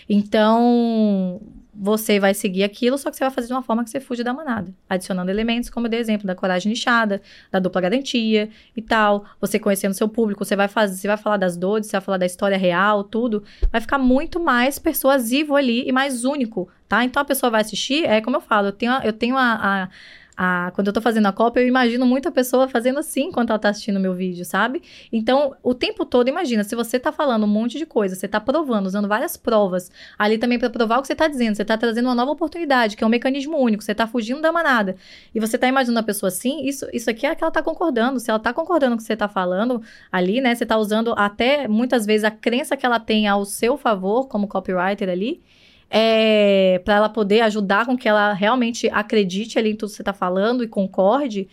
[0.07, 1.41] Então,
[1.75, 4.23] você vai seguir aquilo, só que você vai fazer de uma forma que você fuja
[4.23, 8.83] da manada, adicionando elementos, como eu dei exemplo, da coragem nichada, da dupla garantia e
[8.83, 9.25] tal.
[9.41, 12.19] Você conhecendo seu público, você vai fazer, você vai falar das dores, você vai falar
[12.19, 13.43] da história real, tudo.
[13.73, 17.03] Vai ficar muito mais persuasivo ali e mais único, tá?
[17.05, 19.89] Então a pessoa vai assistir, é como eu falo, eu tenho, eu tenho a, a
[20.37, 23.59] a, quando eu tô fazendo a cópia, eu imagino muita pessoa fazendo assim enquanto ela
[23.59, 24.83] tá assistindo meu vídeo, sabe?
[25.13, 28.39] Então, o tempo todo, imagina, se você tá falando um monte de coisa, você tá
[28.39, 31.79] provando, usando várias provas, ali também para provar o que você tá dizendo, você tá
[31.79, 34.97] trazendo uma nova oportunidade, que é um mecanismo único, você tá fugindo da manada,
[35.35, 38.21] e você tá imaginando a pessoa assim, isso, isso aqui é que ela tá concordando.
[38.21, 41.15] Se ela tá concordando com o que você tá falando ali, né, você tá usando
[41.17, 45.43] até muitas vezes a crença que ela tem ao seu favor, como copywriter ali,
[45.91, 50.03] é, para ela poder ajudar com que ela realmente acredite ali em tudo que você
[50.03, 51.49] está falando e concorde,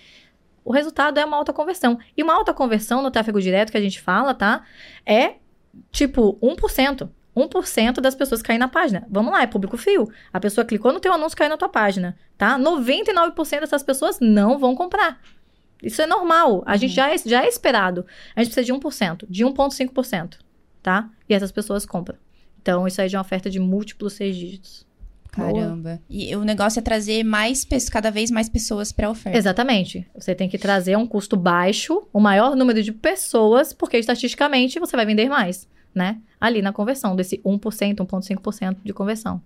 [0.64, 2.00] o resultado é uma alta conversão.
[2.16, 4.64] E uma alta conversão no tráfego direto que a gente fala, tá?
[5.06, 5.36] É
[5.92, 7.10] tipo 1%.
[7.36, 9.06] 1% das pessoas caem na página.
[9.10, 10.10] Vamos lá, é público frio.
[10.32, 12.60] A pessoa clicou no teu anúncio, caiu na tua página, tá?
[12.60, 15.20] 99% dessas pessoas não vão comprar.
[15.82, 16.64] Isso é normal.
[16.66, 16.78] A uhum.
[16.78, 18.06] gente já é, já é esperado.
[18.36, 20.38] A gente precisa de 1%, de 1,5%,
[20.82, 21.10] tá?
[21.28, 22.18] E essas pessoas compram.
[22.64, 24.88] Então, isso aí já é uma oferta de múltiplos seis dígitos.
[25.30, 26.00] Caramba.
[26.10, 29.38] E o negócio é trazer mais cada vez mais pessoas para a oferta.
[29.38, 30.08] Exatamente.
[30.16, 34.96] Você tem que trazer um custo baixo, o maior número de pessoas, porque estatisticamente você
[34.96, 36.22] vai vender mais, né?
[36.40, 39.42] Ali na conversão, desse 1%, 1,5% de conversão.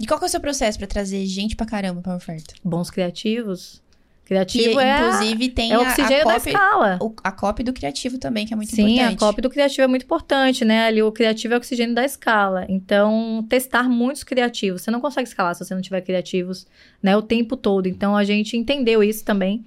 [0.00, 2.54] E qual que é o seu processo para trazer gente pra caramba pra oferta?
[2.64, 3.82] Bons criativos,
[4.26, 4.98] Criativo que, é.
[4.98, 6.98] Inclusive, tem é o oxigênio a, a copy, da escala.
[7.00, 9.08] O, a copy do criativo também, que é muito Sim, importante.
[9.08, 10.86] Sim, a copy do criativo é muito importante, né?
[10.86, 12.66] Ali o criativo é o oxigênio da escala.
[12.68, 14.82] Então, testar muitos criativos.
[14.82, 16.66] Você não consegue escalar se você não tiver criativos,
[17.00, 17.16] né?
[17.16, 17.86] O tempo todo.
[17.86, 19.64] Então, a gente entendeu isso também.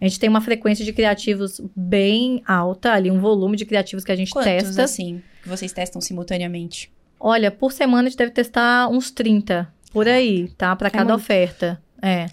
[0.00, 4.10] A gente tem uma frequência de criativos bem alta, ali, um volume de criativos que
[4.10, 4.82] a gente Quantos, testa.
[4.82, 6.90] assim, que vocês testam simultaneamente?
[7.20, 10.74] Olha, por semana a gente deve testar uns 30, por aí, tá?
[10.74, 11.22] Para é cada muito.
[11.22, 11.80] oferta.
[12.02, 12.28] É.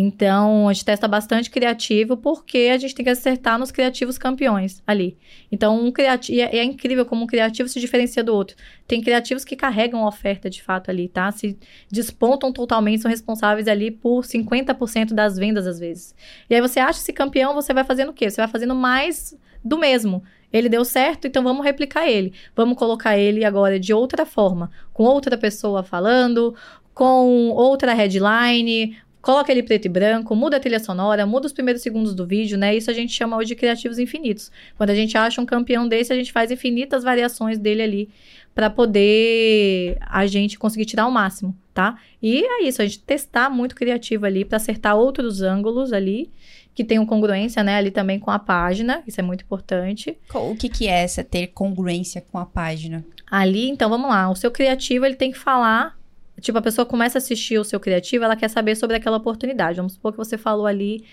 [0.00, 4.80] Então, a gente testa bastante criativo porque a gente tem que acertar nos criativos campeões
[4.86, 5.18] ali.
[5.50, 6.40] Então, um criativo.
[6.40, 8.56] É, é, incrível como um criativo se diferencia do outro.
[8.86, 11.32] Tem criativos que carregam a oferta de fato ali, tá?
[11.32, 11.58] Se
[11.90, 16.14] despontam totalmente, são responsáveis ali por 50% das vendas às vezes.
[16.48, 18.30] E aí você acha esse campeão, você vai fazendo o quê?
[18.30, 20.22] Você vai fazendo mais do mesmo.
[20.52, 22.32] Ele deu certo, então vamos replicar ele.
[22.54, 26.54] Vamos colocar ele agora de outra forma, com outra pessoa falando,
[26.94, 31.82] com outra headline, coloca ele preto e branco, muda a trilha sonora, muda os primeiros
[31.82, 32.74] segundos do vídeo, né?
[32.74, 34.50] Isso a gente chama hoje de criativos infinitos.
[34.76, 38.08] Quando a gente acha um campeão desse, a gente faz infinitas variações dele ali
[38.54, 41.96] para poder a gente conseguir tirar o máximo, tá?
[42.20, 46.30] E é isso, a gente testar muito criativo ali para acertar outros ângulos ali
[46.74, 50.16] que tenham congruência, né, ali também com a página, isso é muito importante.
[50.32, 53.04] O que que é essa ter congruência com a página?
[53.28, 55.97] Ali, então, vamos lá, o seu criativo, ele tem que falar
[56.40, 59.76] Tipo, a pessoa começa a assistir o seu criativo, ela quer saber sobre aquela oportunidade.
[59.76, 61.04] Vamos supor que você falou ali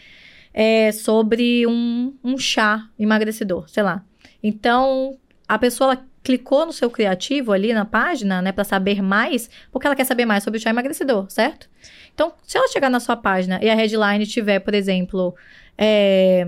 [0.53, 4.03] é, sobre um, um chá emagrecedor, sei lá.
[4.41, 5.17] Então,
[5.47, 9.85] a pessoa ela clicou no seu criativo ali na página, né, para saber mais, porque
[9.85, 11.69] ela quer saber mais sobre o chá emagrecedor, certo?
[12.13, 15.35] Então, se ela chegar na sua página e a headline tiver, por exemplo,
[15.77, 16.47] é,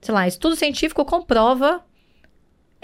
[0.00, 1.84] sei lá, estudo científico comprova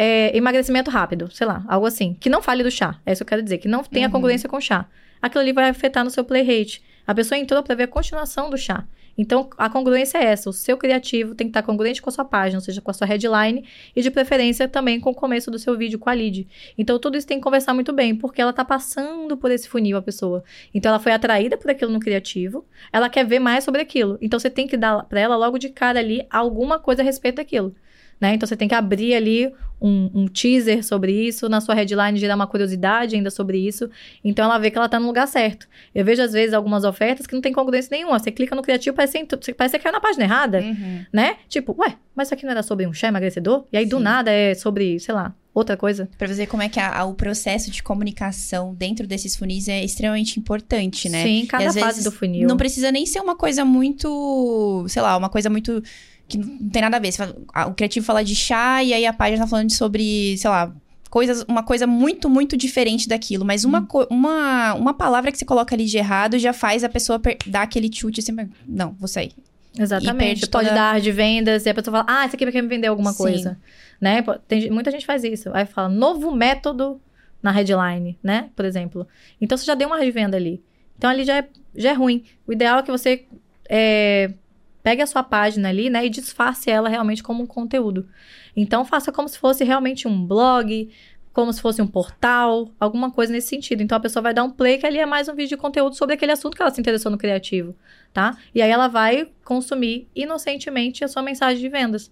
[0.01, 2.17] é, emagrecimento rápido, sei lá, algo assim.
[2.19, 2.99] Que não fale do chá.
[3.05, 3.59] É isso que eu quero dizer.
[3.59, 4.13] Que não tenha uhum.
[4.13, 4.87] congruência com o chá.
[5.21, 6.83] Aquilo ali vai afetar no seu play rate.
[7.07, 8.87] A pessoa entrou para ver a continuação do chá.
[9.19, 10.49] Então, a congruência é essa.
[10.49, 12.95] O seu criativo tem que estar congruente com a sua página, ou seja, com a
[12.95, 13.63] sua headline
[13.95, 16.49] e, de preferência, também com o começo do seu vídeo, com a lead.
[16.79, 19.99] Então, tudo isso tem que conversar muito bem, porque ela está passando por esse funil,
[19.99, 20.43] a pessoa.
[20.73, 24.17] Então, ela foi atraída por aquilo no criativo, ela quer ver mais sobre aquilo.
[24.23, 27.37] Então, você tem que dar para ela, logo de cara ali, alguma coisa a respeito
[27.37, 27.75] daquilo
[28.21, 28.35] né?
[28.35, 32.35] Então você tem que abrir ali um, um, teaser sobre isso, na sua headline gerar
[32.35, 33.89] uma curiosidade ainda sobre isso.
[34.23, 35.67] Então ela vê que ela tá no lugar certo.
[35.95, 38.19] Eu vejo, às vezes, algumas ofertas que não tem congruência nenhuma.
[38.19, 41.05] Você clica no criativo, parece, parece que você caiu na página errada, uhum.
[41.13, 41.37] né?
[41.49, 43.65] Tipo, ué, mas isso aqui não era sobre um chá emagrecedor?
[43.73, 43.91] E aí, Sim.
[43.91, 46.09] do nada, é sobre, sei lá, outra coisa.
[46.19, 49.83] Pra ver como é que a, a, o processo de comunicação dentro desses funis é
[49.83, 51.23] extremamente importante, né?
[51.23, 52.47] Sim, cada fase do funil.
[52.47, 55.83] Não precisa nem ser uma coisa muito, sei lá, uma coisa muito
[56.31, 57.13] que não tem nada a ver.
[57.13, 57.35] Fala,
[57.67, 60.73] o criativo fala de chá e aí a página tá falando sobre, sei lá,
[61.11, 63.45] coisas, uma coisa muito, muito diferente daquilo.
[63.45, 64.07] Mas uma, hum.
[64.09, 67.91] uma, uma palavra que você coloca ali de errado já faz a pessoa dar aquele
[67.93, 68.35] chute assim,
[68.67, 69.33] não, vou sair.
[69.79, 70.49] Exatamente.
[70.49, 70.75] Pode toda...
[70.75, 73.19] dar de vendas e a pessoa fala, ah, esse aqui quer me vender alguma Sim.
[73.19, 73.59] coisa.
[74.01, 74.25] Né?
[74.49, 75.51] Tem, muita gente faz isso.
[75.53, 77.01] Aí fala, novo método
[77.43, 78.51] na headline, né?
[78.55, 79.07] Por exemplo.
[79.41, 80.63] Então você já deu uma de venda ali.
[80.97, 82.25] Então ali já é, já é ruim.
[82.47, 83.25] O ideal é que você
[83.69, 84.33] é,
[84.83, 88.09] Pegue a sua página ali, né, e disfarce ela realmente como um conteúdo.
[88.57, 90.91] Então, faça como se fosse realmente um blog,
[91.33, 93.83] como se fosse um portal, alguma coisa nesse sentido.
[93.83, 95.95] Então, a pessoa vai dar um play que ali é mais um vídeo de conteúdo
[95.95, 97.75] sobre aquele assunto que ela se interessou no criativo,
[98.13, 98.37] tá?
[98.55, 102.11] E aí ela vai consumir inocentemente a sua mensagem de vendas.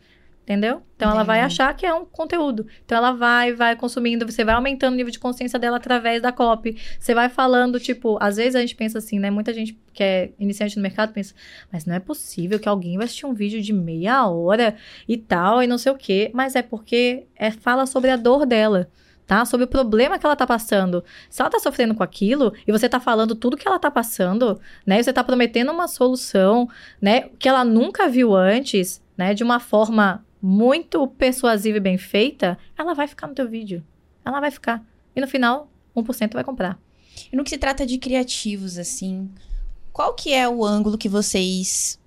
[0.49, 0.81] Entendeu?
[0.97, 2.67] Então ela vai achar que é um conteúdo.
[2.83, 6.33] Então ela vai, vai consumindo, você vai aumentando o nível de consciência dela através da
[6.33, 6.75] copy.
[6.99, 9.31] Você vai falando, tipo, às vezes a gente pensa assim, né?
[9.31, 11.35] Muita gente que é iniciante no mercado pensa,
[11.71, 14.75] mas não é possível que alguém vai assistir um vídeo de meia hora
[15.07, 16.31] e tal, e não sei o quê.
[16.33, 18.89] Mas é porque é, fala sobre a dor dela
[19.27, 19.45] tá?
[19.45, 21.05] Sobre o problema que ela tá passando.
[21.29, 24.59] Se ela tá sofrendo com aquilo e você tá falando tudo que ela tá passando,
[24.87, 25.03] né?
[25.03, 26.67] Você tá prometendo uma solução,
[27.03, 27.29] né?
[27.39, 29.35] Que ela nunca viu antes, né?
[29.35, 33.85] De uma forma muito persuasiva e bem feita, ela vai ficar no teu vídeo.
[34.25, 34.85] Ela vai ficar.
[35.15, 36.79] E no final, 1% vai comprar.
[37.33, 39.31] E no que se trata de criativos, assim,
[39.93, 41.99] qual que é o ângulo que vocês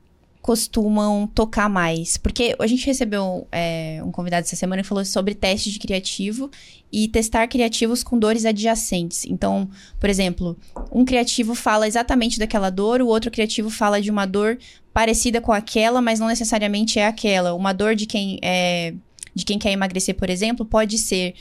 [0.42, 2.18] costumam tocar mais?
[2.18, 6.50] Porque a gente recebeu é, um convidado essa semana que falou sobre teste de criativo
[6.92, 9.26] e testar criativos com dores adjacentes.
[9.26, 9.70] Então,
[10.00, 10.58] por exemplo,
[10.92, 14.58] um criativo fala exatamente daquela dor, o outro criativo fala de uma dor
[14.92, 17.54] parecida com aquela, mas não necessariamente é aquela.
[17.54, 18.94] Uma dor de quem é
[19.34, 21.36] de quem quer emagrecer, por exemplo, pode ser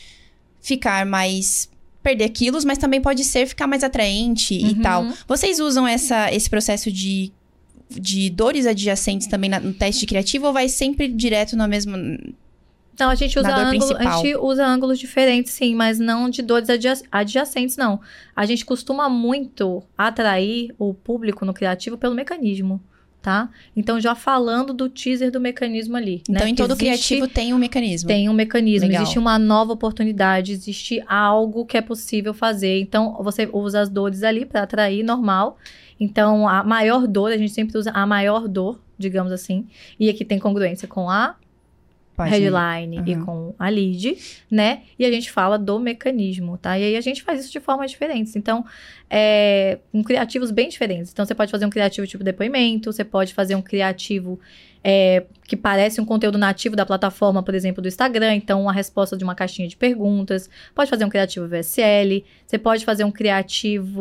[0.61, 1.68] ficar mais
[2.03, 4.68] perder quilos, mas também pode ser ficar mais atraente uhum.
[4.68, 5.07] e tal.
[5.26, 7.32] Vocês usam essa, esse processo de
[7.91, 11.99] de dores adjacentes também na, no teste criativo ou vai sempre direto na mesma.
[12.99, 16.68] Não, a gente usa, ângulo, a gente usa ângulos diferentes, sim, mas não de dores
[17.11, 18.01] adjacentes, não.
[18.36, 22.80] A gente costuma muito atrair o público no criativo pelo mecanismo
[23.20, 23.51] tá?
[23.76, 26.22] Então, já falando do teaser do mecanismo ali.
[26.28, 26.51] Então, né?
[26.51, 28.09] em todo existe, criativo tem um mecanismo.
[28.09, 28.88] Tem um mecanismo.
[28.88, 29.03] Legal.
[29.03, 32.80] Existe uma nova oportunidade, existe algo que é possível fazer.
[32.80, 35.59] Então, você usa as dores ali para atrair, normal.
[36.01, 39.68] Então, a maior dor, a gente sempre usa a maior dor, digamos assim.
[39.98, 41.36] E aqui tem congruência com a
[42.16, 42.36] Página.
[42.36, 43.05] headline uhum.
[43.07, 44.16] e com a lead,
[44.51, 44.82] né?
[44.98, 46.78] E a gente fala do mecanismo, tá?
[46.78, 48.34] E aí a gente faz isso de formas diferentes.
[48.34, 48.64] Então,
[49.11, 51.12] é, com criativos bem diferentes.
[51.12, 54.40] Então, você pode fazer um criativo tipo depoimento, você pode fazer um criativo
[54.82, 58.34] é, que parece um conteúdo nativo da plataforma, por exemplo, do Instagram.
[58.34, 60.48] Então, uma resposta de uma caixinha de perguntas.
[60.74, 62.24] Pode fazer um criativo VSL.
[62.46, 63.94] Você pode fazer um criativo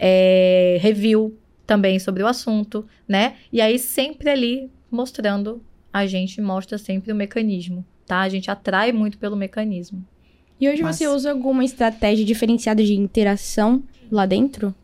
[0.00, 1.36] é, review
[1.66, 3.36] também sobre o assunto, né?
[3.52, 8.20] E aí, sempre ali mostrando, a gente mostra sempre o mecanismo, tá?
[8.20, 10.04] A gente atrai muito pelo mecanismo.
[10.58, 10.96] E hoje Mas...
[10.96, 14.74] você usa alguma estratégia diferenciada de interação lá dentro?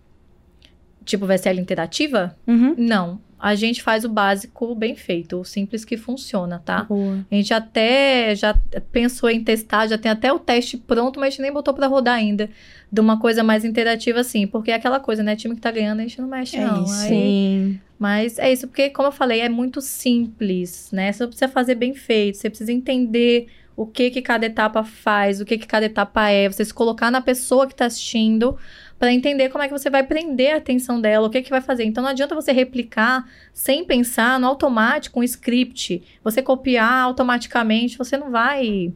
[1.04, 2.36] Tipo VSL interativa?
[2.46, 2.74] Uhum.
[2.76, 6.84] Não a gente faz o básico bem feito, o simples que funciona, tá?
[6.84, 7.24] Boa.
[7.30, 8.58] A gente até já
[8.90, 11.86] pensou em testar, já tem até o teste pronto, mas a gente nem botou para
[11.86, 12.48] rodar ainda.
[12.90, 15.36] De uma coisa mais interativa assim, porque é aquela coisa, né?
[15.36, 16.84] Time que tá ganhando, a gente não mexe, é não.
[16.84, 17.02] Isso.
[17.02, 17.80] Aí, Sim.
[17.98, 21.12] Mas é isso, porque, como eu falei, é muito simples, né?
[21.12, 25.44] Você precisa fazer bem feito, você precisa entender o que que cada etapa faz, o
[25.44, 28.56] que que cada etapa é, você se colocar na pessoa que tá assistindo
[28.98, 31.60] para entender como é que você vai prender a atenção dela, o que que vai
[31.60, 31.84] fazer.
[31.84, 38.16] Então não adianta você replicar sem pensar no automático um script, você copiar automaticamente, você
[38.16, 38.92] não vai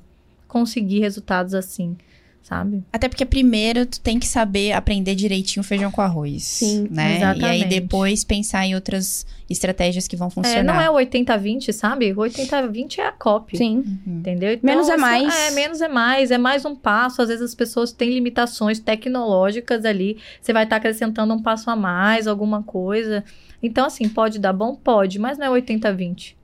[0.49, 1.97] conseguir resultados assim
[2.43, 2.83] sabe?
[2.93, 6.43] Até porque primeiro tu tem que saber aprender direitinho feijão com arroz.
[6.43, 7.19] Sim, né?
[7.19, 7.43] Exatamente.
[7.43, 10.59] E aí depois pensar em outras estratégias que vão é, funcionar.
[10.59, 12.13] É, não é o 80-20, sabe?
[12.13, 13.57] O 80-20 é a copy.
[13.57, 13.77] Sim.
[14.07, 14.19] Uhum.
[14.19, 14.53] Entendeu?
[14.53, 15.35] Então, menos é assim, mais.
[15.35, 16.31] É, menos é mais.
[16.31, 17.23] É mais um passo.
[17.23, 20.19] Às vezes as pessoas têm limitações tecnológicas ali.
[20.41, 23.23] Você vai estar tá acrescentando um passo a mais, alguma coisa.
[23.63, 24.75] Então, assim, pode dar bom?
[24.75, 26.35] Pode, mas não é 80-20.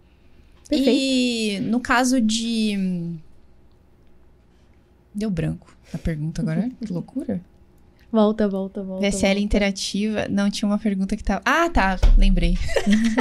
[0.70, 3.16] E no caso de.
[5.14, 6.68] Deu branco a pergunta agora.
[6.84, 7.40] que loucura.
[8.10, 9.06] Volta, volta, volta.
[9.06, 9.40] VSL volta.
[9.40, 10.26] interativa.
[10.30, 11.42] Não, tinha uma pergunta que tava.
[11.44, 11.98] Ah, tá.
[12.16, 12.56] Lembrei.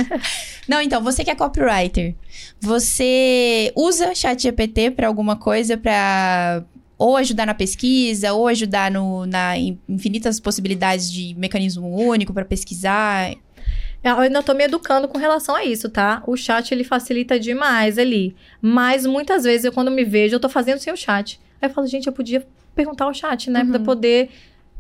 [0.70, 2.16] não, então, você que é copywriter,
[2.61, 6.63] você usa chat GPT para alguma coisa para
[6.97, 13.34] ou ajudar na pesquisa, ou ajudar no, na infinitas possibilidades de mecanismo único para pesquisar?
[14.03, 16.24] Eu ainda tô me educando com relação a isso, tá?
[16.28, 18.36] O chat, ele facilita demais ali.
[18.61, 21.39] Mas, muitas vezes, eu quando me vejo, eu tô fazendo sem o chat.
[21.66, 22.45] Aí eu falo, gente, eu podia
[22.76, 23.63] perguntar ao chat, né?
[23.63, 23.72] Uhum.
[23.72, 24.30] Pra poder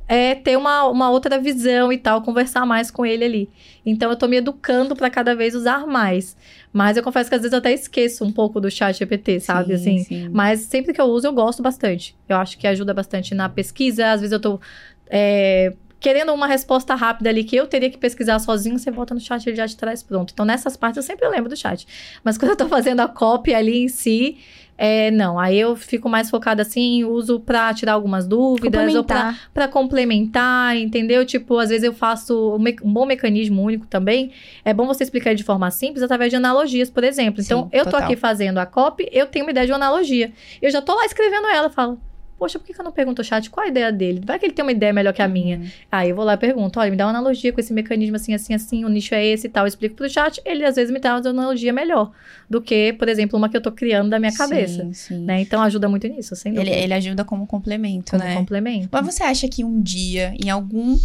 [0.07, 3.49] é, ter uma, uma outra visão e tal, conversar mais com ele ali.
[3.85, 6.37] Então eu tô me educando para cada vez usar mais.
[6.71, 9.77] Mas eu confesso que às vezes eu até esqueço um pouco do chat GPT, sabe?
[9.77, 10.03] Sim, assim.
[10.03, 10.29] Sim.
[10.31, 12.15] Mas sempre que eu uso, eu gosto bastante.
[12.29, 14.11] Eu acho que ajuda bastante na pesquisa.
[14.11, 14.59] Às vezes eu tô.
[15.07, 19.19] É, querendo uma resposta rápida ali que eu teria que pesquisar sozinho, você bota no
[19.19, 20.31] chat, ele já te traz pronto.
[20.33, 21.87] Então, nessas partes eu sempre lembro do chat.
[22.23, 24.37] Mas quando eu tô fazendo a cópia ali em si,
[24.77, 29.33] é, não, aí eu fico mais focada assim, uso pra tirar algumas dúvidas ou pra,
[29.53, 31.25] pra, complementar, entendeu?
[31.25, 34.31] Tipo, às vezes eu faço um, um, bom mecanismo único também.
[34.65, 37.41] É bom você explicar de forma simples através de analogias, por exemplo.
[37.41, 40.31] Então, Sim, eu tô aqui fazendo a copy, eu tenho uma ideia de uma analogia.
[40.61, 41.97] Eu já tô lá escrevendo ela, falo,
[42.37, 44.21] Poxa, por que, eu não pergunto ao chat qual a ideia dele?
[44.25, 45.57] Vai que ele tem uma ideia melhor que a minha.
[45.57, 45.67] Uhum.
[45.89, 48.33] Aí eu vou lá e pergunto: olha, me dá uma analogia com esse mecanismo assim,
[48.33, 49.63] assim, assim, o nicho é esse e tal.
[49.63, 52.11] Eu explico pro chat, ele às vezes me dá uma analogia melhor
[52.49, 54.89] do que, por exemplo, uma que eu tô criando da minha sim, cabeça.
[54.91, 55.19] Sim.
[55.23, 55.41] Né?
[55.41, 56.71] Então ajuda muito nisso, sem dúvida.
[56.71, 58.35] Ele, ele ajuda como complemento, como né?
[58.35, 58.89] complemento.
[58.91, 60.99] Mas você acha que um dia, em algum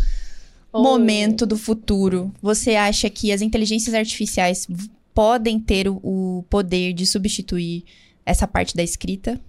[0.72, 0.82] Ou...
[0.82, 4.66] momento do futuro, você acha que as inteligências artificiais
[5.14, 7.84] podem ter o, o poder de substituir
[8.26, 9.40] essa parte da escrita?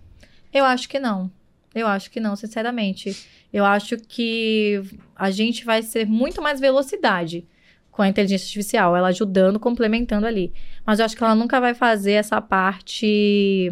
[0.54, 1.32] Eu acho que não.
[1.74, 3.16] Eu acho que não, sinceramente.
[3.52, 4.82] Eu acho que
[5.16, 7.46] a gente vai ser muito mais velocidade
[7.92, 10.54] com a inteligência artificial, ela ajudando, complementando ali.
[10.86, 13.70] Mas eu acho que ela nunca vai fazer essa parte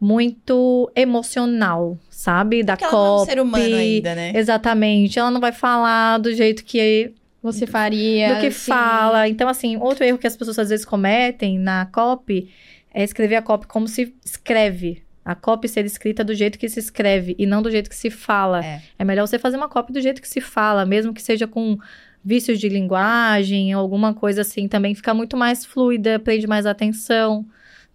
[0.00, 2.62] muito emocional, sabe?
[2.62, 3.02] Da Porque copy.
[3.02, 4.32] Ela é um ser humano ainda, né?
[4.34, 5.18] Exatamente.
[5.18, 7.12] Ela não vai falar do jeito que
[7.42, 8.34] você faria.
[8.34, 8.70] Do que assim.
[8.70, 9.28] fala.
[9.28, 12.50] Então, assim, outro erro que as pessoas às vezes cometem na copy
[12.92, 15.02] é escrever a copy como se escreve.
[15.28, 18.08] A copy ser escrita do jeito que se escreve e não do jeito que se
[18.08, 18.64] fala.
[18.64, 21.46] É, é melhor você fazer uma copy do jeito que se fala, mesmo que seja
[21.46, 21.76] com
[22.24, 27.44] vícios de linguagem, alguma coisa assim, também fica muito mais fluida, prende mais atenção.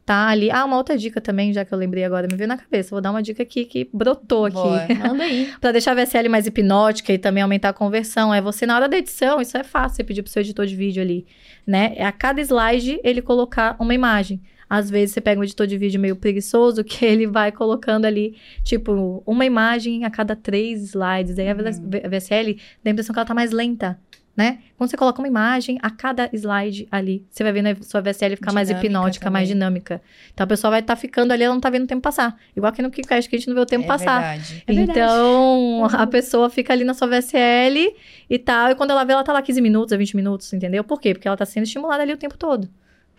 [0.05, 0.51] Tá ali.
[0.51, 2.91] Ah, uma outra dica também, já que eu lembrei agora, me veio na cabeça.
[2.91, 4.53] Vou dar uma dica aqui que brotou aqui.
[4.53, 5.51] Boa, manda aí.
[5.59, 8.31] pra deixar a VSL mais hipnótica e também aumentar a conversão.
[8.31, 10.75] É você, na hora da edição, isso é fácil, você pedir pro seu editor de
[10.75, 11.25] vídeo ali,
[11.65, 11.95] né?
[11.99, 14.39] A cada slide, ele colocar uma imagem.
[14.73, 18.35] Às vezes você pega um editor de vídeo meio preguiçoso que ele vai colocando ali,
[18.63, 21.37] tipo, uma imagem a cada três slides.
[21.37, 23.99] Aí a VSL dá a impressão que ela tá mais lenta,
[24.35, 24.57] né?
[24.75, 28.35] Quando você coloca uma imagem a cada slide ali, você vai vendo a sua VSL
[28.35, 29.41] ficar dinâmica mais hipnótica, também.
[29.41, 30.01] mais dinâmica.
[30.33, 32.35] Então a pessoa vai estar tá ficando ali, ela não tá vendo o tempo passar.
[32.57, 34.21] Igual que no KiCast que a gente não vê o tempo é passar.
[34.21, 34.63] Verdade.
[34.65, 36.03] É então verdade.
[36.03, 37.95] a pessoa fica ali na sua VSL
[38.27, 40.83] e tal, e quando ela vê, ela tá lá 15 minutos, 20 minutos, entendeu?
[40.83, 41.13] Por quê?
[41.13, 42.67] Porque ela tá sendo estimulada ali o tempo todo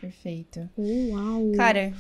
[0.01, 0.69] Perfeito.
[0.77, 1.53] Uau.
[1.57, 1.93] Cara,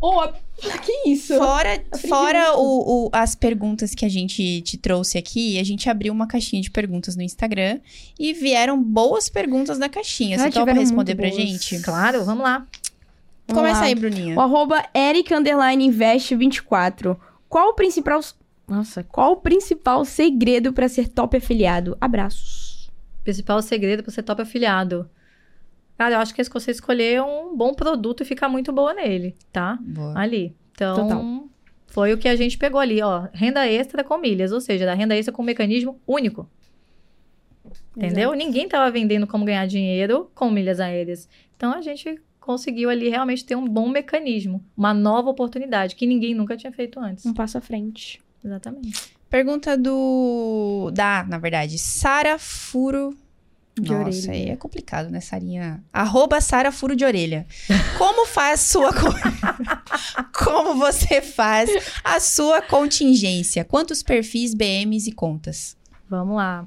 [0.00, 0.28] Oh,
[0.84, 1.36] que isso?
[1.38, 6.12] fora, fora o, o- as perguntas que a gente te trouxe aqui, a gente abriu
[6.12, 7.80] uma caixinha de perguntas no Instagram
[8.18, 10.36] e vieram boas perguntas na caixinha.
[10.36, 11.36] Ah, Você topa tiveram responder pra boas.
[11.40, 11.80] gente?
[11.80, 12.66] Claro, vamos lá.
[13.46, 13.86] Vamos Começa lá.
[13.86, 14.36] aí, Bruninha.
[14.36, 17.18] O arroba Eric Underline Invest 24.
[17.48, 18.20] Qual o principal.
[18.66, 21.96] Nossa, qual o principal segredo pra ser top afiliado?
[22.00, 22.90] Abraços.
[23.22, 25.08] Principal segredo para ser top afiliado.
[25.96, 29.34] Cara, eu acho que se você escolher um bom produto e ficar muito boa nele,
[29.52, 29.78] tá?
[29.80, 30.18] Boa.
[30.18, 30.56] Ali.
[30.72, 31.44] Então, Total.
[31.86, 33.28] foi o que a gente pegou ali, ó.
[33.32, 36.48] Renda extra com milhas, ou seja, da renda extra com um mecanismo único.
[37.96, 38.32] Entendeu?
[38.32, 41.28] Ninguém tava vendendo como ganhar dinheiro com milhas aéreas.
[41.56, 46.34] Então a gente conseguiu ali realmente ter um bom mecanismo, uma nova oportunidade que ninguém
[46.34, 47.24] nunca tinha feito antes.
[47.24, 48.20] Um passo à frente.
[48.44, 49.14] Exatamente.
[49.30, 50.90] Pergunta do.
[50.92, 53.16] Da, na verdade, Sara Furo.
[53.76, 54.32] De Nossa, orelha.
[54.32, 55.82] aí é complicado, né, Sarinha?
[55.92, 57.44] Arroba Sara Furo de Orelha.
[57.98, 58.92] Como faz sua.
[58.92, 59.12] co-
[60.44, 61.70] Como você faz
[62.04, 63.64] a sua contingência?
[63.64, 65.76] Quantos perfis, BMs e contas?
[66.08, 66.66] Vamos lá.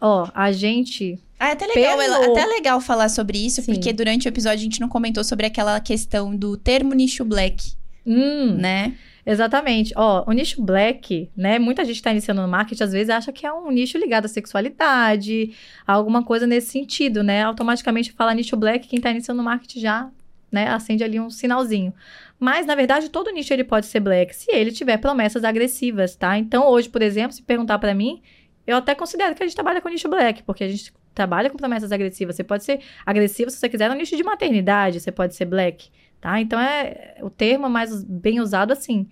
[0.00, 3.72] Ó, a gente Ah, é até legal, Pelo- ela- até legal falar sobre isso, Sim.
[3.74, 7.72] porque durante o episódio a gente não comentou sobre aquela questão do termo nicho black,
[8.06, 8.94] Hum, né?
[9.26, 9.92] Exatamente.
[9.96, 11.58] Ó, o nicho black, né?
[11.58, 14.28] Muita gente está iniciando no marketing, às vezes acha que é um nicho ligado à
[14.28, 15.54] sexualidade,
[15.86, 17.42] alguma coisa nesse sentido, né?
[17.42, 20.10] Automaticamente fala nicho black, quem está iniciando no marketing já,
[20.52, 21.92] né, acende ali um sinalzinho.
[22.38, 26.38] Mas, na verdade, todo nicho ele pode ser black se ele tiver promessas agressivas, tá?
[26.38, 28.22] Então, hoje, por exemplo, se perguntar para mim,
[28.66, 31.56] eu até considero que a gente trabalha com nicho black, porque a gente trabalha com
[31.56, 32.36] promessas agressivas.
[32.36, 35.88] Você pode ser agressivo se você quiser no nicho de maternidade, você pode ser black,
[36.24, 36.40] tá?
[36.40, 39.06] Então é o termo mais bem usado assim.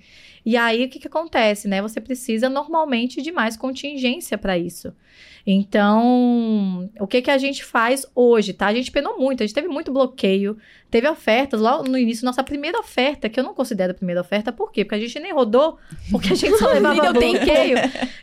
[0.45, 1.81] E aí o que, que acontece, né?
[1.81, 4.93] Você precisa normalmente de mais contingência para isso.
[5.47, 8.67] Então, o que que a gente faz hoje, tá?
[8.67, 10.57] A gente penou muito, a gente teve muito bloqueio,
[10.89, 14.53] teve ofertas lá no início, nossa primeira oferta, que eu não considero a primeira oferta,
[14.53, 14.85] por quê?
[14.85, 15.79] Porque a gente nem rodou,
[16.11, 17.77] porque a gente só levava bloqueio.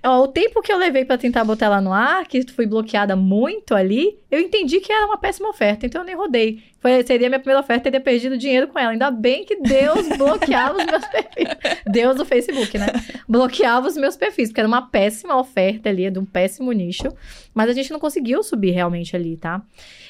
[0.03, 3.15] Ó, o tempo que eu levei para tentar botar ela no ar, que fui bloqueada
[3.17, 6.63] muito ali, eu entendi que era uma péssima oferta, então eu nem rodei.
[6.79, 8.91] Foi, seria a minha primeira oferta, teria perdido dinheiro com ela.
[8.91, 11.49] Ainda bem que Deus bloqueava os meus perfis.
[11.85, 12.87] Deus do Facebook, né?
[13.27, 17.07] Bloqueava os meus perfis, porque era uma péssima oferta ali, de um péssimo nicho.
[17.53, 19.61] Mas a gente não conseguiu subir realmente ali, tá?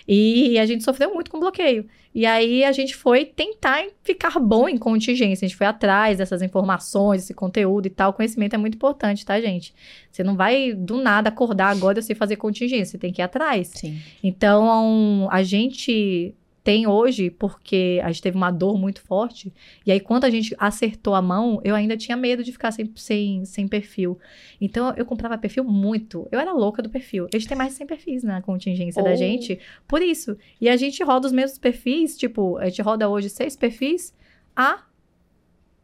[0.08, 1.86] E a gente sofreu muito com bloqueio.
[2.14, 5.46] E aí a gente foi tentar ficar bom em contingência.
[5.46, 8.10] A gente foi atrás dessas informações, esse conteúdo e tal.
[8.10, 9.74] O conhecimento é muito importante, tá, gente?
[10.12, 12.86] Você não vai do nada acordar agora você fazer contingência.
[12.94, 13.72] Você tem que ir atrás.
[13.76, 14.00] Sim.
[14.24, 16.34] Então, a gente
[16.64, 19.54] tem hoje, porque a gente teve uma dor muito forte,
[19.86, 22.92] e aí quando a gente acertou a mão, eu ainda tinha medo de ficar sem,
[22.96, 24.18] sem, sem perfil.
[24.60, 26.28] Então, eu comprava perfil muito.
[26.32, 27.28] Eu era louca do perfil.
[27.34, 29.16] A gente tem mais de 100 perfis na contingência da Oh.
[29.16, 30.38] gente, por isso.
[30.60, 34.14] E a gente roda os mesmos perfis, tipo, a gente roda hoje seis perfis
[34.56, 34.84] há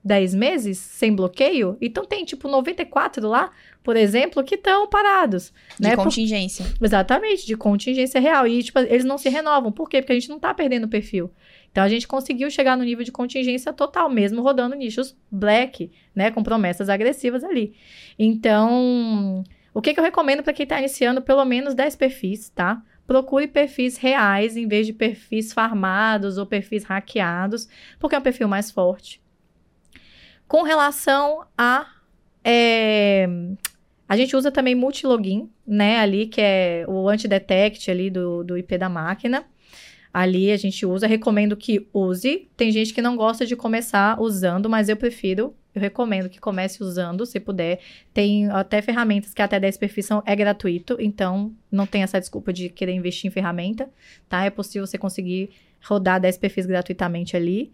[0.06, 1.76] 10 meses sem bloqueio.
[1.82, 3.52] Então, tem, tipo, 94 lá,
[3.84, 5.52] por exemplo, que estão parados.
[5.80, 5.96] De né?
[5.96, 6.64] Por- contingência.
[6.80, 8.46] Exatamente, de contingência real.
[8.46, 9.72] E, tipo, eles não se renovam.
[9.72, 10.02] Por quê?
[10.02, 11.32] Porque a gente não tá perdendo o perfil.
[11.72, 16.30] Então, a gente conseguiu chegar no nível de contingência total, mesmo rodando nichos black, né?
[16.30, 17.74] Com promessas agressivas ali.
[18.18, 19.44] Então,
[19.74, 21.20] o que, que eu recomendo para quem tá iniciando?
[21.20, 22.80] Pelo menos 10 perfis, tá?
[23.08, 27.68] Procure perfis reais em vez de perfis farmados ou perfis hackeados,
[28.00, 29.25] porque é um perfil mais forte.
[30.48, 31.88] Com relação a.
[32.44, 33.28] é,
[34.08, 35.98] a gente usa também multilogin, né?
[35.98, 39.46] Ali, que é o anti-detect ali do, do IP da máquina.
[40.14, 42.48] Ali a gente usa, recomendo que use.
[42.56, 45.54] Tem gente que não gosta de começar usando, mas eu prefiro.
[45.74, 47.82] Eu recomendo que comece usando, se puder.
[48.14, 52.54] Tem até ferramentas que até 10 perfis são, é gratuito, então não tem essa desculpa
[52.54, 53.90] de querer investir em ferramenta,
[54.30, 54.46] tá?
[54.46, 55.50] É possível você conseguir
[55.84, 57.74] rodar 10 perfis gratuitamente ali.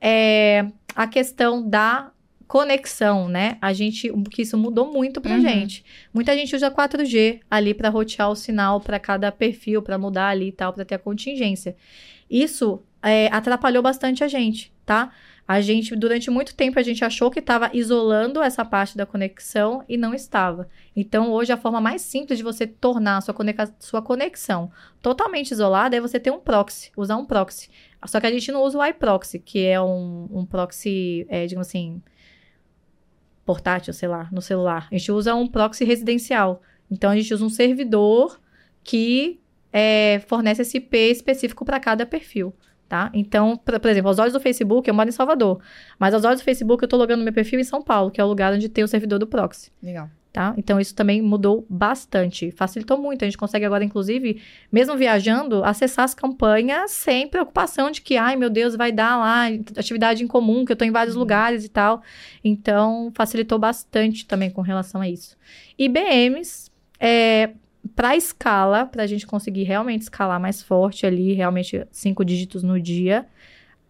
[0.00, 2.10] É, a questão da
[2.46, 3.56] conexão, né?
[3.60, 5.40] A gente, que isso mudou muito pra Uhum.
[5.40, 5.84] gente.
[6.12, 10.48] Muita gente usa 4G ali para rotear o sinal para cada perfil, para mudar ali
[10.48, 11.76] e tal, para ter a contingência.
[12.28, 15.12] Isso é, atrapalhou bastante a gente, tá?
[15.46, 19.84] A gente, durante muito tempo, a gente achou que estava isolando essa parte da conexão
[19.88, 20.68] e não estava.
[20.94, 23.34] Então, hoje, a forma mais simples de você tornar a sua,
[23.80, 24.70] sua conexão
[25.02, 27.68] totalmente isolada é você ter um proxy, usar um proxy.
[28.06, 31.68] Só que a gente não usa o iProxy, que é um, um proxy, é, digamos
[31.68, 32.02] assim,
[33.44, 34.88] portátil, sei lá, no celular.
[34.90, 36.62] A gente usa um proxy residencial.
[36.90, 38.40] Então, a gente usa um servidor
[38.82, 39.40] que
[39.72, 42.54] é, fornece esse IP específico para cada perfil,
[42.88, 43.10] tá?
[43.14, 45.60] Então, por, por exemplo, aos olhos do Facebook, eu moro em Salvador,
[45.98, 48.24] mas aos olhos do Facebook eu tô logando meu perfil em São Paulo, que é
[48.24, 50.10] o lugar onde tem o servidor do proxy, Legal.
[50.32, 50.54] Tá?
[50.56, 53.24] Então, isso também mudou bastante, facilitou muito.
[53.24, 54.40] A gente consegue agora, inclusive,
[54.70, 59.46] mesmo viajando, acessar as campanhas sem preocupação de que, ai meu Deus, vai dar lá
[59.76, 61.22] atividade em comum, que eu estou em vários uhum.
[61.22, 62.00] lugares e tal.
[62.44, 65.36] Então, facilitou bastante também com relação a isso.
[65.76, 66.70] E BMs,
[67.00, 67.50] é,
[67.96, 72.80] para escala, para a gente conseguir realmente escalar mais forte ali, realmente cinco dígitos no
[72.80, 73.26] dia,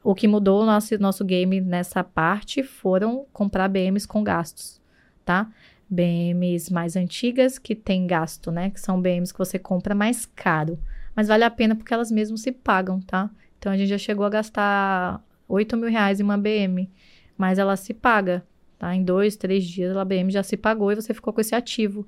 [0.03, 4.81] o que mudou o nosso, nosso game nessa parte foram comprar BMs com gastos,
[5.23, 5.51] tá?
[5.91, 8.71] BMs mais antigas que tem gasto, né?
[8.71, 10.79] Que são BMs que você compra mais caro.
[11.17, 13.29] Mas vale a pena porque elas mesmas se pagam, tá?
[13.59, 16.89] Então a gente já chegou a gastar 8 mil reais em uma BM.
[17.37, 18.45] Mas ela se paga,
[18.79, 18.95] tá?
[18.95, 22.07] Em dois, três dias a BM já se pagou e você ficou com esse ativo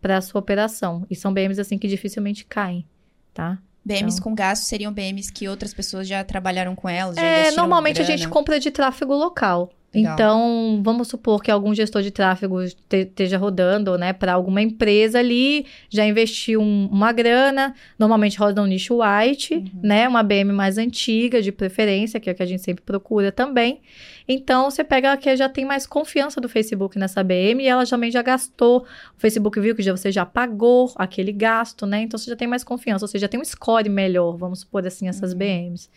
[0.00, 1.04] para a sua operação.
[1.10, 2.86] E são BMs assim que dificilmente caem,
[3.32, 3.58] tá?
[3.84, 4.30] BMs então...
[4.30, 7.16] com gasto seriam BMs que outras pessoas já trabalharam com elas?
[7.16, 8.14] é, normalmente grana.
[8.14, 9.70] a gente compra de tráfego local.
[9.94, 10.14] Legal.
[10.14, 15.66] Então, vamos supor que algum gestor de tráfego esteja rodando, né, para alguma empresa ali,
[15.88, 19.70] já investiu um, uma grana, normalmente roda um nicho white, uhum.
[19.82, 23.30] né, uma BM mais antiga, de preferência, que é o que a gente sempre procura
[23.30, 23.80] também.
[24.26, 27.86] Então, você pega a que já tem mais confiança do Facebook nessa BM e ela
[27.86, 28.80] também já gastou,
[29.16, 32.48] o Facebook viu que já, você já pagou aquele gasto, né, então você já tem
[32.48, 35.38] mais confiança, ou seja, já tem um score melhor, vamos supor assim, essas uhum.
[35.38, 35.88] BMs.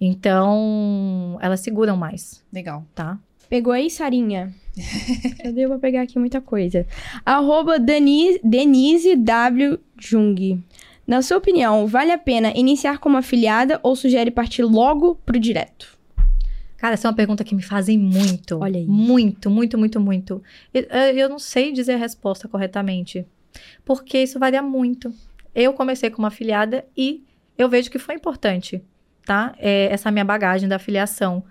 [0.00, 2.44] Então, elas seguram mais.
[2.52, 2.84] Legal.
[2.94, 3.18] Tá?
[3.48, 4.54] Pegou aí, Sarinha?
[5.42, 6.86] Eu devo pra pegar aqui muita coisa.
[7.24, 9.78] Arroba Denise, Denise W.
[9.98, 10.62] Jung.
[11.06, 15.98] Na sua opinião, vale a pena iniciar como afiliada ou sugere partir logo pro direto?
[16.76, 18.58] Cara, essa é uma pergunta que me fazem muito.
[18.60, 18.86] Olha aí.
[18.86, 20.42] Muito, muito, muito, muito.
[20.72, 23.26] Eu, eu não sei dizer a resposta corretamente.
[23.84, 25.12] Porque isso varia muito.
[25.54, 27.24] Eu comecei como afiliada e
[27.56, 28.80] eu vejo que foi importante,
[29.24, 29.54] tá?
[29.58, 31.42] É, essa minha bagagem da afiliação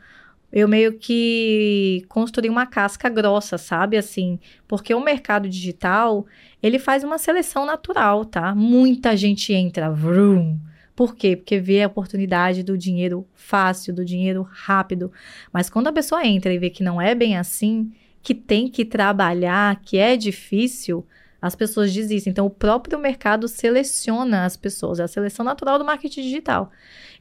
[0.51, 3.97] eu meio que construí uma casca grossa, sabe?
[3.97, 6.25] Assim, porque o mercado digital,
[6.63, 8.55] ele faz uma seleção natural, tá?
[8.55, 10.57] Muita gente entra, vroom.
[10.95, 11.35] Por quê?
[11.35, 15.11] Porque vê a oportunidade do dinheiro fácil, do dinheiro rápido.
[15.53, 17.91] Mas quando a pessoa entra e vê que não é bem assim,
[18.23, 21.05] que tem que trabalhar, que é difícil,
[21.41, 22.31] as pessoas desistem.
[22.31, 24.99] Então, o próprio mercado seleciona as pessoas.
[24.99, 26.71] É a seleção natural do marketing digital.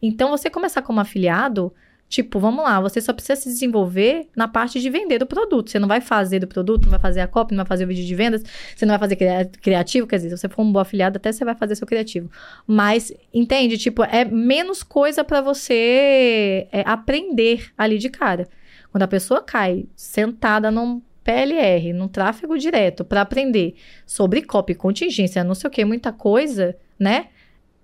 [0.01, 1.73] Então, você começar como afiliado,
[2.09, 5.71] Tipo, vamos lá, você só precisa se desenvolver na parte de vender o produto.
[5.71, 7.89] Você não vai fazer do produto, não vai fazer a copy, não vai fazer o
[7.89, 8.43] vídeo de vendas,
[8.75, 9.17] você não vai fazer
[9.61, 12.31] criativo, quer dizer, se você for um bom afiliado, até você vai fazer seu criativo.
[12.65, 13.77] Mas, entende?
[13.77, 18.49] Tipo, é menos coisa para você é, aprender ali de cara.
[18.93, 23.75] Quando a pessoa cai sentada num PLR, num tráfego direto, para aprender
[24.07, 27.27] sobre copy, contingência, não sei o que, muita coisa, né?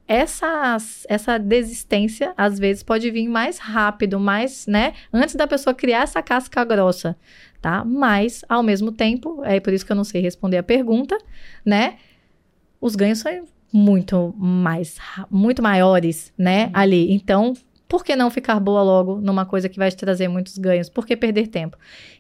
[0.07, 0.77] Essa,
[1.09, 4.95] essa desistência, às vezes, pode vir mais rápido, mais, né?
[5.13, 7.17] Antes da pessoa criar essa casca grossa,
[7.61, 7.85] tá?
[7.85, 11.17] Mas, ao mesmo tempo, é por isso que eu não sei responder a pergunta,
[11.65, 11.97] né?
[12.81, 14.99] Os ganhos são muito mais,
[15.31, 16.67] muito maiores, né?
[16.67, 16.71] Uhum.
[16.75, 17.13] Ali.
[17.13, 17.55] Então,
[17.89, 20.89] por que não ficar boa logo numa coisa que vai te trazer muitos ganhos?
[20.89, 21.77] Por que perder tempo?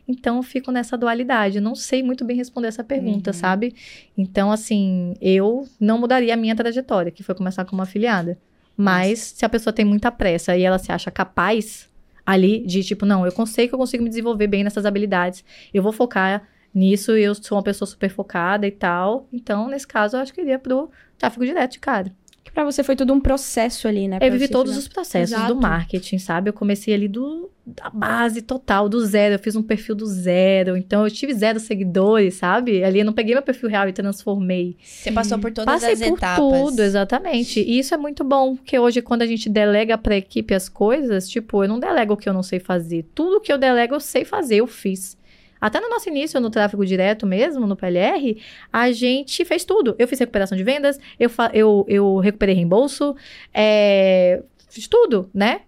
[0.07, 1.61] Então, eu fico nessa dualidade.
[1.61, 3.35] Não sei muito bem responder essa pergunta, uhum.
[3.35, 3.75] sabe?
[4.17, 8.39] Então, assim, eu não mudaria a minha trajetória, que foi começar como afiliada.
[8.77, 9.37] Mas, Nossa.
[9.37, 11.89] se a pessoa tem muita pressa e ela se acha capaz
[12.25, 15.83] ali de, tipo, não, eu sei que eu consigo me desenvolver bem nessas habilidades, eu
[15.83, 19.29] vou focar nisso, eu sou uma pessoa super focada e tal.
[19.33, 22.13] Então, nesse caso, eu acho que iria pro tráfego direto de cara.
[22.55, 24.19] Pra você foi todo um processo ali, né?
[24.21, 25.55] Eu vivi todos os processos Exato.
[25.55, 26.51] do marketing, sabe?
[26.51, 29.37] Eu comecei ali do, da base total, do zero.
[29.37, 30.77] Eu fiz um perfil do zero.
[30.77, 32.85] Então, eu tive zero seguidores, sabe?
[32.85, 34.77] Ali eu não peguei meu perfil real e transformei.
[34.83, 36.37] Você passou por todas Passei as por etapas.
[36.37, 37.61] tudo, exatamente.
[37.61, 41.27] E isso é muito bom, porque hoje, quando a gente delega pra equipe as coisas,
[41.31, 43.07] tipo, eu não delego o que eu não sei fazer.
[43.15, 45.17] Tudo que eu delego, eu sei fazer, eu fiz.
[45.63, 48.37] Até no nosso início, no tráfego direto mesmo, no PLR,
[48.73, 49.95] a gente fez tudo.
[49.97, 53.15] Eu fiz recuperação de vendas, eu, eu, eu recuperei reembolso,
[53.55, 55.61] é, fiz tudo, né?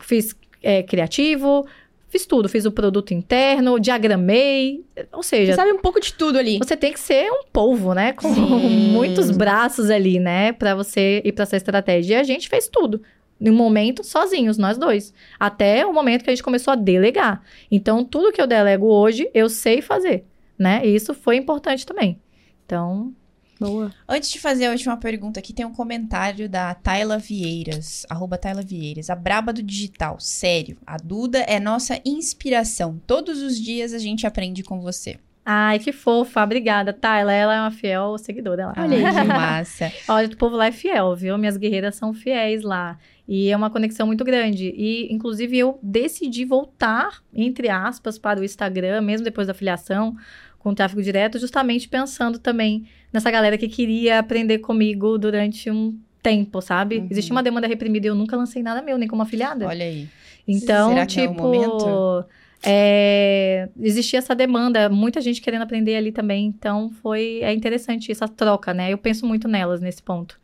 [0.00, 1.64] Fiz é, criativo,
[2.08, 2.48] fiz tudo.
[2.48, 5.52] Fiz o produto interno, diagramei, ou seja...
[5.52, 6.58] Você sabe um pouco de tudo ali.
[6.58, 8.14] Você tem que ser um polvo, né?
[8.14, 8.90] Com Sim.
[8.90, 10.54] muitos braços ali, né?
[10.54, 12.16] Para você ir para essa estratégia.
[12.16, 13.00] E a gente fez tudo
[13.40, 15.12] em um momento sozinhos, nós dois.
[15.38, 17.42] Até o momento que a gente começou a delegar.
[17.70, 20.24] Então, tudo que eu delego hoje, eu sei fazer,
[20.58, 20.80] né?
[20.84, 22.20] E isso foi importante também.
[22.64, 23.12] Então,
[23.60, 23.92] boa.
[24.08, 28.62] Antes de fazer a última pergunta aqui, tem um comentário da Tayla Vieiras, arroba Tayla
[28.62, 29.10] Vieiras.
[29.10, 30.78] A braba do digital, sério.
[30.86, 33.00] A Duda é nossa inspiração.
[33.06, 35.18] Todos os dias a gente aprende com você.
[35.48, 36.42] Ai, que fofa.
[36.42, 37.32] Obrigada, Tayla.
[37.32, 38.74] Ela é uma fiel seguidora lá.
[38.76, 39.92] Olha aí, que massa.
[40.08, 41.38] Olha, o povo lá é fiel, viu?
[41.38, 42.98] Minhas guerreiras são fiéis lá.
[43.28, 44.72] E é uma conexão muito grande.
[44.76, 50.16] E, inclusive, eu decidi voltar, entre aspas, para o Instagram, mesmo depois da filiação,
[50.58, 56.60] com tráfego direto, justamente pensando também nessa galera que queria aprender comigo durante um tempo,
[56.60, 56.98] sabe?
[56.98, 57.08] Uhum.
[57.10, 59.66] Existia uma demanda reprimida e eu nunca lancei nada meu, nem como afiliada.
[59.66, 60.08] Olha aí.
[60.46, 61.14] Então, Será tipo.
[61.14, 62.24] Que é o tipo, momento?
[62.64, 66.46] É, existia essa demanda, muita gente querendo aprender ali também.
[66.46, 68.92] Então, foi é interessante essa troca, né?
[68.92, 70.40] Eu penso muito nelas nesse ponto.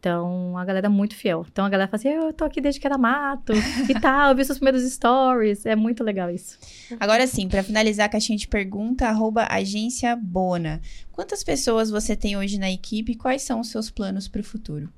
[0.00, 1.44] Então, a galera é muito fiel.
[1.52, 3.52] Então, a galera fala assim, eu tô aqui desde que era mato
[3.86, 5.66] e tal, eu vi seus primeiros stories.
[5.66, 6.58] É muito legal isso.
[6.98, 10.80] Agora sim, para finalizar a caixinha de pergunta, arroba agência Bona.
[11.12, 14.44] Quantas pessoas você tem hoje na equipe e quais são os seus planos para o
[14.44, 14.90] futuro?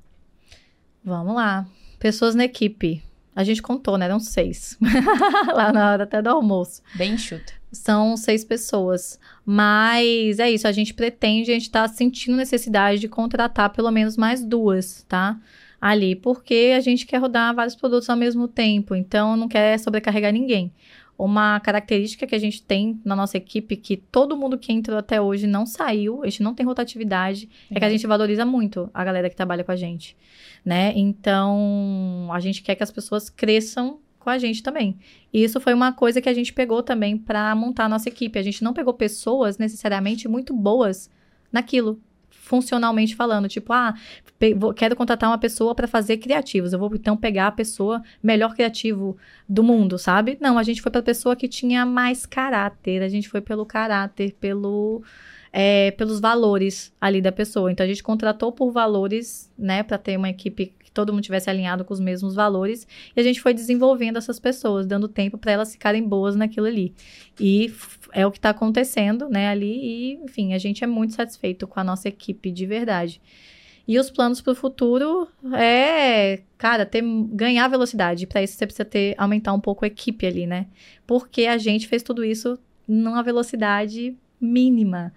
[1.03, 1.67] Vamos lá.
[1.99, 3.03] Pessoas na equipe.
[3.35, 4.05] A gente contou, né?
[4.05, 4.77] Eram seis.
[5.53, 6.81] Lá na hora até do almoço.
[6.95, 7.51] Bem chuta.
[7.73, 9.19] São seis pessoas.
[9.45, 14.15] Mas é isso, a gente pretende, a gente tá sentindo necessidade de contratar pelo menos
[14.15, 15.39] mais duas, tá?
[15.81, 20.31] Ali, porque a gente quer rodar vários produtos ao mesmo tempo, então não quer sobrecarregar
[20.31, 20.71] ninguém.
[21.17, 25.19] Uma característica que a gente tem na nossa equipe, que todo mundo que entrou até
[25.19, 28.89] hoje não saiu, a gente não tem rotatividade, é, é que a gente valoriza muito
[28.93, 30.15] a galera que trabalha com a gente,
[30.63, 30.93] né?
[30.95, 34.97] Então, a gente quer que as pessoas cresçam com a gente também.
[35.31, 38.39] E isso foi uma coisa que a gente pegou também para montar a nossa equipe.
[38.39, 41.09] A gente não pegou pessoas necessariamente muito boas
[41.51, 43.93] naquilo, funcionalmente falando, tipo, ah,
[44.75, 46.73] quero contratar uma pessoa para fazer criativos.
[46.73, 49.17] Eu vou então pegar a pessoa melhor criativo
[49.47, 50.37] do mundo, sabe?
[50.41, 53.01] Não, a gente foi para pessoa que tinha mais caráter.
[53.01, 55.03] A gente foi pelo caráter, pelo
[55.53, 57.71] é, pelos valores ali da pessoa.
[57.71, 61.83] Então a gente contratou por valores, né, para ter uma equipe todo mundo tivesse alinhado
[61.83, 62.87] com os mesmos valores.
[63.15, 66.93] E a gente foi desenvolvendo essas pessoas, dando tempo para elas ficarem boas naquilo ali.
[67.39, 67.73] E
[68.11, 69.73] é o que está acontecendo, né, ali.
[69.73, 73.19] E, enfim, a gente é muito satisfeito com a nossa equipe, de verdade.
[73.87, 78.27] E os planos para o futuro é, cara, ter, ganhar velocidade.
[78.27, 80.67] Para isso você precisa ter, aumentar um pouco a equipe ali, né?
[81.05, 82.57] Porque a gente fez tudo isso
[82.87, 85.11] numa velocidade mínima.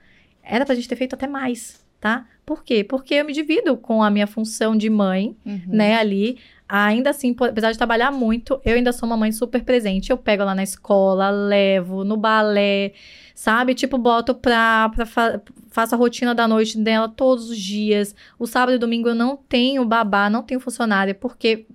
[0.48, 2.27] Era para a gente ter feito até mais, tá?
[2.44, 2.85] Por quê?
[2.85, 5.62] Porque eu me divido com a minha função de mãe, uhum.
[5.66, 6.39] né, ali.
[6.68, 10.10] Ainda assim, apesar de trabalhar muito, eu ainda sou uma mãe super presente.
[10.10, 12.93] Eu pego lá na escola, levo no balé,
[13.35, 13.74] sabe?
[13.74, 15.40] Tipo, boto pra, pra fa
[15.70, 18.14] faço a rotina da noite dela todos os dias.
[18.39, 21.66] O sábado e domingo eu não tenho babá, não tenho funcionária, porque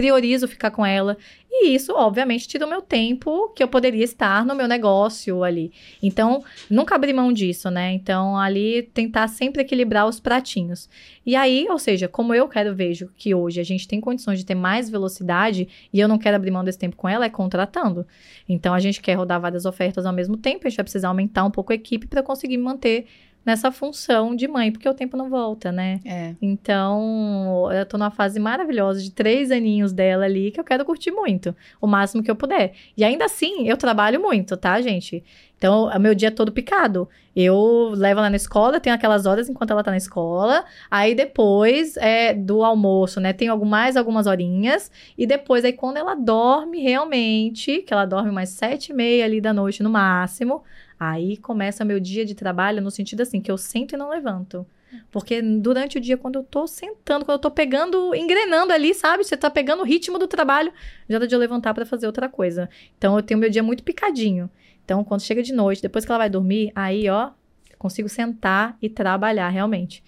[0.00, 1.18] priorizo ficar com ela.
[1.50, 5.70] E isso, obviamente, tira o meu tempo que eu poderia estar no meu negócio ali.
[6.02, 7.92] Então, nunca abrir mão disso, né?
[7.92, 10.88] Então, ali tentar sempre equilibrar os pratinhos.
[11.26, 14.46] E aí, ou seja, como eu quero, vejo que hoje a gente tem condições de
[14.46, 18.06] ter mais velocidade e eu não quero abrir mão desse tempo com ela, é contratando.
[18.48, 21.44] Então, a gente quer rodar várias ofertas ao mesmo tempo, a gente vai precisar aumentar
[21.44, 23.06] um pouco a equipe para conseguir manter
[23.44, 26.00] nessa função de mãe, porque o tempo não volta, né?
[26.04, 26.34] É.
[26.40, 31.10] Então, eu tô numa fase maravilhosa de três aninhos dela ali que eu quero curtir
[31.10, 32.72] muito, o máximo que eu puder.
[32.96, 35.24] E ainda assim, eu trabalho muito, tá, gente?
[35.56, 37.06] Então, o meu dia é todo picado.
[37.36, 40.64] Eu levo ela na escola, tenho aquelas horas enquanto ela tá na escola.
[40.90, 43.34] Aí depois é do almoço, né?
[43.34, 44.90] Tenho mais algumas horinhas.
[45.18, 49.38] E depois, aí quando ela dorme realmente, que ela dorme mais sete e meia ali
[49.38, 50.62] da noite no máximo,
[51.00, 54.66] Aí começa meu dia de trabalho no sentido assim, que eu sento e não levanto.
[55.10, 59.24] Porque durante o dia, quando eu tô sentando, quando eu tô pegando, engrenando ali, sabe?
[59.24, 60.70] Você tá pegando o ritmo do trabalho,
[61.08, 62.68] já dá de eu levantar para fazer outra coisa.
[62.98, 64.50] Então, eu tenho meu dia muito picadinho.
[64.84, 67.30] Então, quando chega de noite, depois que ela vai dormir, aí, ó,
[67.78, 70.02] consigo sentar e trabalhar realmente.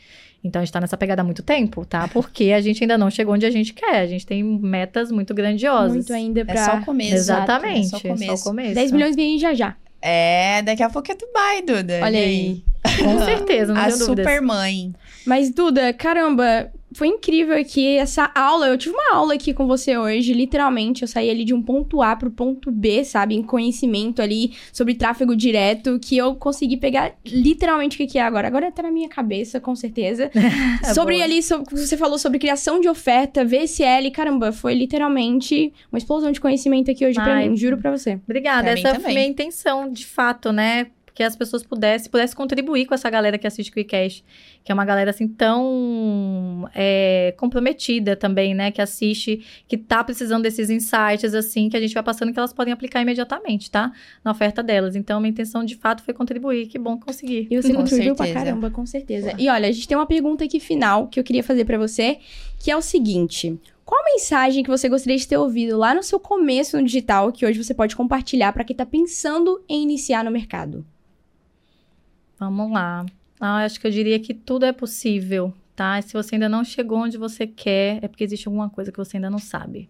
[0.45, 2.09] Então, a gente tá nessa pegada há muito tempo, tá?
[2.13, 4.01] Porque a gente ainda não chegou onde a gente quer.
[4.01, 5.95] A gente tem metas muito grandiosas.
[5.95, 6.55] Muito ainda pra...
[6.55, 7.15] É só o começo.
[7.15, 7.87] Exatamente.
[7.87, 8.25] É só o começo.
[8.25, 8.75] É só o começo.
[8.75, 9.77] 10 milhões vem já já.
[10.03, 12.01] É, daqui a pouco é Dubai, Duda.
[12.03, 12.65] Olha aí.
[13.01, 14.93] Com certeza, não A super mãe.
[15.25, 18.69] Mas, Duda, caramba, foi incrível aqui essa aula.
[18.69, 21.03] Eu tive uma aula aqui com você hoje, literalmente.
[21.03, 23.35] Eu saí ali de um ponto A pro ponto B, sabe?
[23.35, 28.47] Em conhecimento ali sobre tráfego direto, que eu consegui pegar literalmente o que é agora.
[28.47, 30.31] Agora tá na minha cabeça, com certeza.
[30.83, 31.25] é sobre boa.
[31.25, 36.41] ali, sobre, você falou sobre criação de oferta, VSL, caramba, foi literalmente uma explosão de
[36.41, 38.21] conhecimento aqui hoje Ai, pra mim, juro pra você.
[38.25, 40.89] Obrigada, pra essa foi a minha intenção, de fato, né?
[41.15, 44.25] Que as pessoas pudessem, pudessem contribuir com essa galera que assiste o Quickcast,
[44.65, 48.71] que é uma galera assim tão é, comprometida também, né?
[48.71, 52.53] Que assiste, que tá precisando desses insights, assim, que a gente vai passando que elas
[52.53, 53.93] podem aplicar imediatamente, tá?
[54.25, 54.97] Na oferta delas.
[54.97, 56.67] Então, minha intenção de fato foi contribuir.
[56.67, 57.47] Que bom conseguir.
[57.51, 59.35] E você contribuiu pra caramba, com certeza.
[59.39, 62.19] E olha, a gente tem uma pergunta aqui final que eu queria fazer para você,
[62.59, 66.19] que é o seguinte: qual mensagem que você gostaria de ter ouvido lá no seu
[66.19, 70.31] começo no digital que hoje você pode compartilhar para quem está pensando em iniciar no
[70.31, 70.87] mercado?
[72.43, 73.07] Vamos lá.
[73.39, 76.03] Ah, acho que eu diria que tudo é possível, tá?
[76.03, 79.17] Se você ainda não chegou onde você quer, é porque existe alguma coisa que você
[79.17, 79.89] ainda não sabe.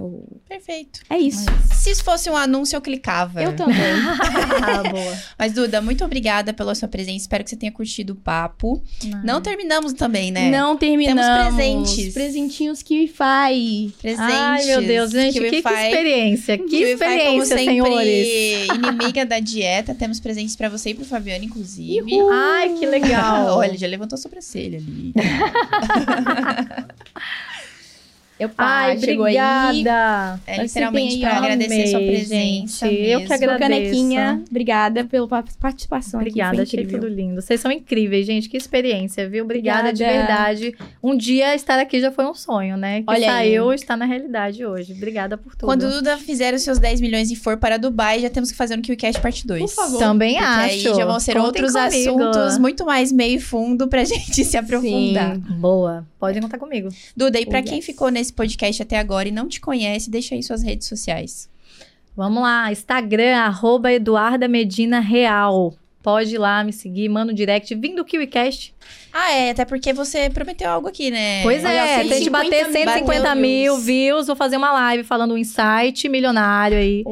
[0.00, 0.24] Oh.
[0.48, 1.00] Perfeito.
[1.10, 1.44] É isso.
[1.74, 3.42] Se isso fosse um anúncio, eu clicava.
[3.42, 3.76] Eu também.
[3.76, 5.18] ah, boa.
[5.38, 7.18] Mas, Duda, muito obrigada pela sua presença.
[7.18, 8.82] Espero que você tenha curtido o papo.
[9.22, 10.50] Não terminamos também, né?
[10.50, 11.22] Não terminamos.
[11.22, 12.14] Temos presentes.
[12.14, 13.92] Presentinhos que faz.
[14.00, 14.34] Presentes.
[14.34, 16.58] Ai, meu Deus, gente, que, que, experiência.
[16.58, 18.68] Que Kiwi experiência, como senhores.
[18.74, 19.94] inimiga da dieta.
[19.94, 22.14] Temos presentes pra você e pro Fabiano, inclusive.
[22.14, 22.30] Uhul.
[22.32, 23.48] Ai, que legal.
[23.58, 25.12] Olha, já levantou a sobrancelha ali.
[28.40, 30.40] Eu Ai, obrigada.
[30.46, 32.86] É literalmente para agradecer sua presença.
[32.88, 33.58] Gente, eu que agradeço.
[33.60, 35.28] Canequinha, obrigada pela
[35.60, 36.20] participação.
[36.20, 37.40] Obrigada, aqui, achei tudo lindo.
[37.42, 38.48] Vocês são incríveis, gente.
[38.48, 39.44] Que experiência, viu?
[39.44, 40.14] Obrigada, Obrigada.
[40.14, 40.18] de
[40.72, 40.74] verdade.
[41.02, 43.00] Um dia estar aqui já foi um sonho, né?
[43.02, 43.74] Que Olha saiu, aí.
[43.76, 44.92] está na realidade hoje.
[44.94, 45.66] Obrigada por tudo.
[45.66, 48.56] Quando o Duda fizer os seus 10 milhões e for para Dubai, já temos que
[48.56, 49.60] fazer no KiwiCast parte 2.
[49.62, 49.98] Por favor.
[49.98, 50.62] Também Porque acho.
[50.62, 52.22] aí já vão ser Contem outros comigo.
[52.24, 55.36] assuntos muito mais meio e fundo pra gente se aprofundar.
[55.36, 55.42] Sim.
[55.60, 56.06] Boa.
[56.18, 56.88] Podem contar comigo.
[57.16, 57.86] Duda, e pra Oh, quem yes.
[57.86, 61.48] ficou nesse podcast até agora e não te conhece, deixa aí suas redes sociais.
[62.16, 62.70] Vamos lá.
[62.70, 65.74] Instagram, arroba Eduarda Medina Real.
[66.02, 67.74] Pode ir lá me seguir, manda um direct.
[67.74, 68.74] Vim do KiwiCast.
[69.12, 71.42] Ah, é, até porque você prometeu algo aqui, né?
[71.42, 73.84] Pois Olha, é, que 150 bater mil 150 mil views.
[73.84, 74.26] views.
[74.26, 77.04] Vou fazer uma live falando um insight milionário aí.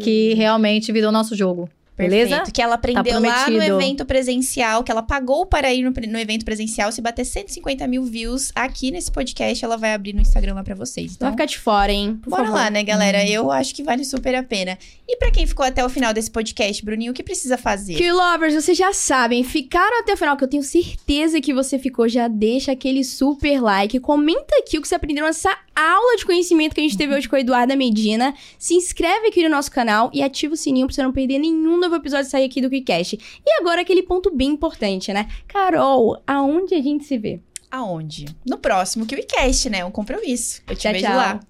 [0.00, 1.68] Que realmente virou nosso jogo.
[1.96, 2.36] Beleza?
[2.36, 2.52] Perfeito.
[2.52, 6.44] Que ela aprendeu lá no evento presencial, que ela pagou para ir no, no evento
[6.44, 6.90] presencial.
[6.90, 10.74] Se bater 150 mil views aqui nesse podcast, ela vai abrir no Instagram lá pra
[10.74, 11.12] vocês.
[11.14, 12.18] Então, vai ficar de fora, hein?
[12.22, 12.56] Por bora favor.
[12.56, 13.26] lá, né, galera?
[13.28, 14.78] Eu acho que vale super a pena.
[15.06, 17.94] E pra quem ficou até o final desse podcast, Bruninho, o que precisa fazer?
[17.94, 21.78] Que lovers, vocês já sabem, ficaram até o final, que eu tenho certeza que você
[21.78, 26.24] ficou, já deixa aquele super like, comenta aqui o que você aprendeu nessa aula de
[26.24, 29.70] conhecimento que a gente teve hoje com a Eduarda Medina, se inscreve aqui no nosso
[29.70, 32.68] canal e ativa o sininho pra você não perder nenhum novo episódio sair aqui do
[32.68, 33.18] QuickCast.
[33.44, 35.28] E agora aquele ponto bem importante, né?
[35.48, 37.40] Carol, aonde a gente se vê?
[37.70, 38.26] Aonde?
[38.46, 39.82] No próximo KiwiCast, né?
[39.82, 40.60] Um compromisso.
[40.68, 41.16] Eu te Tchau, vejo tchau.
[41.16, 41.40] lá.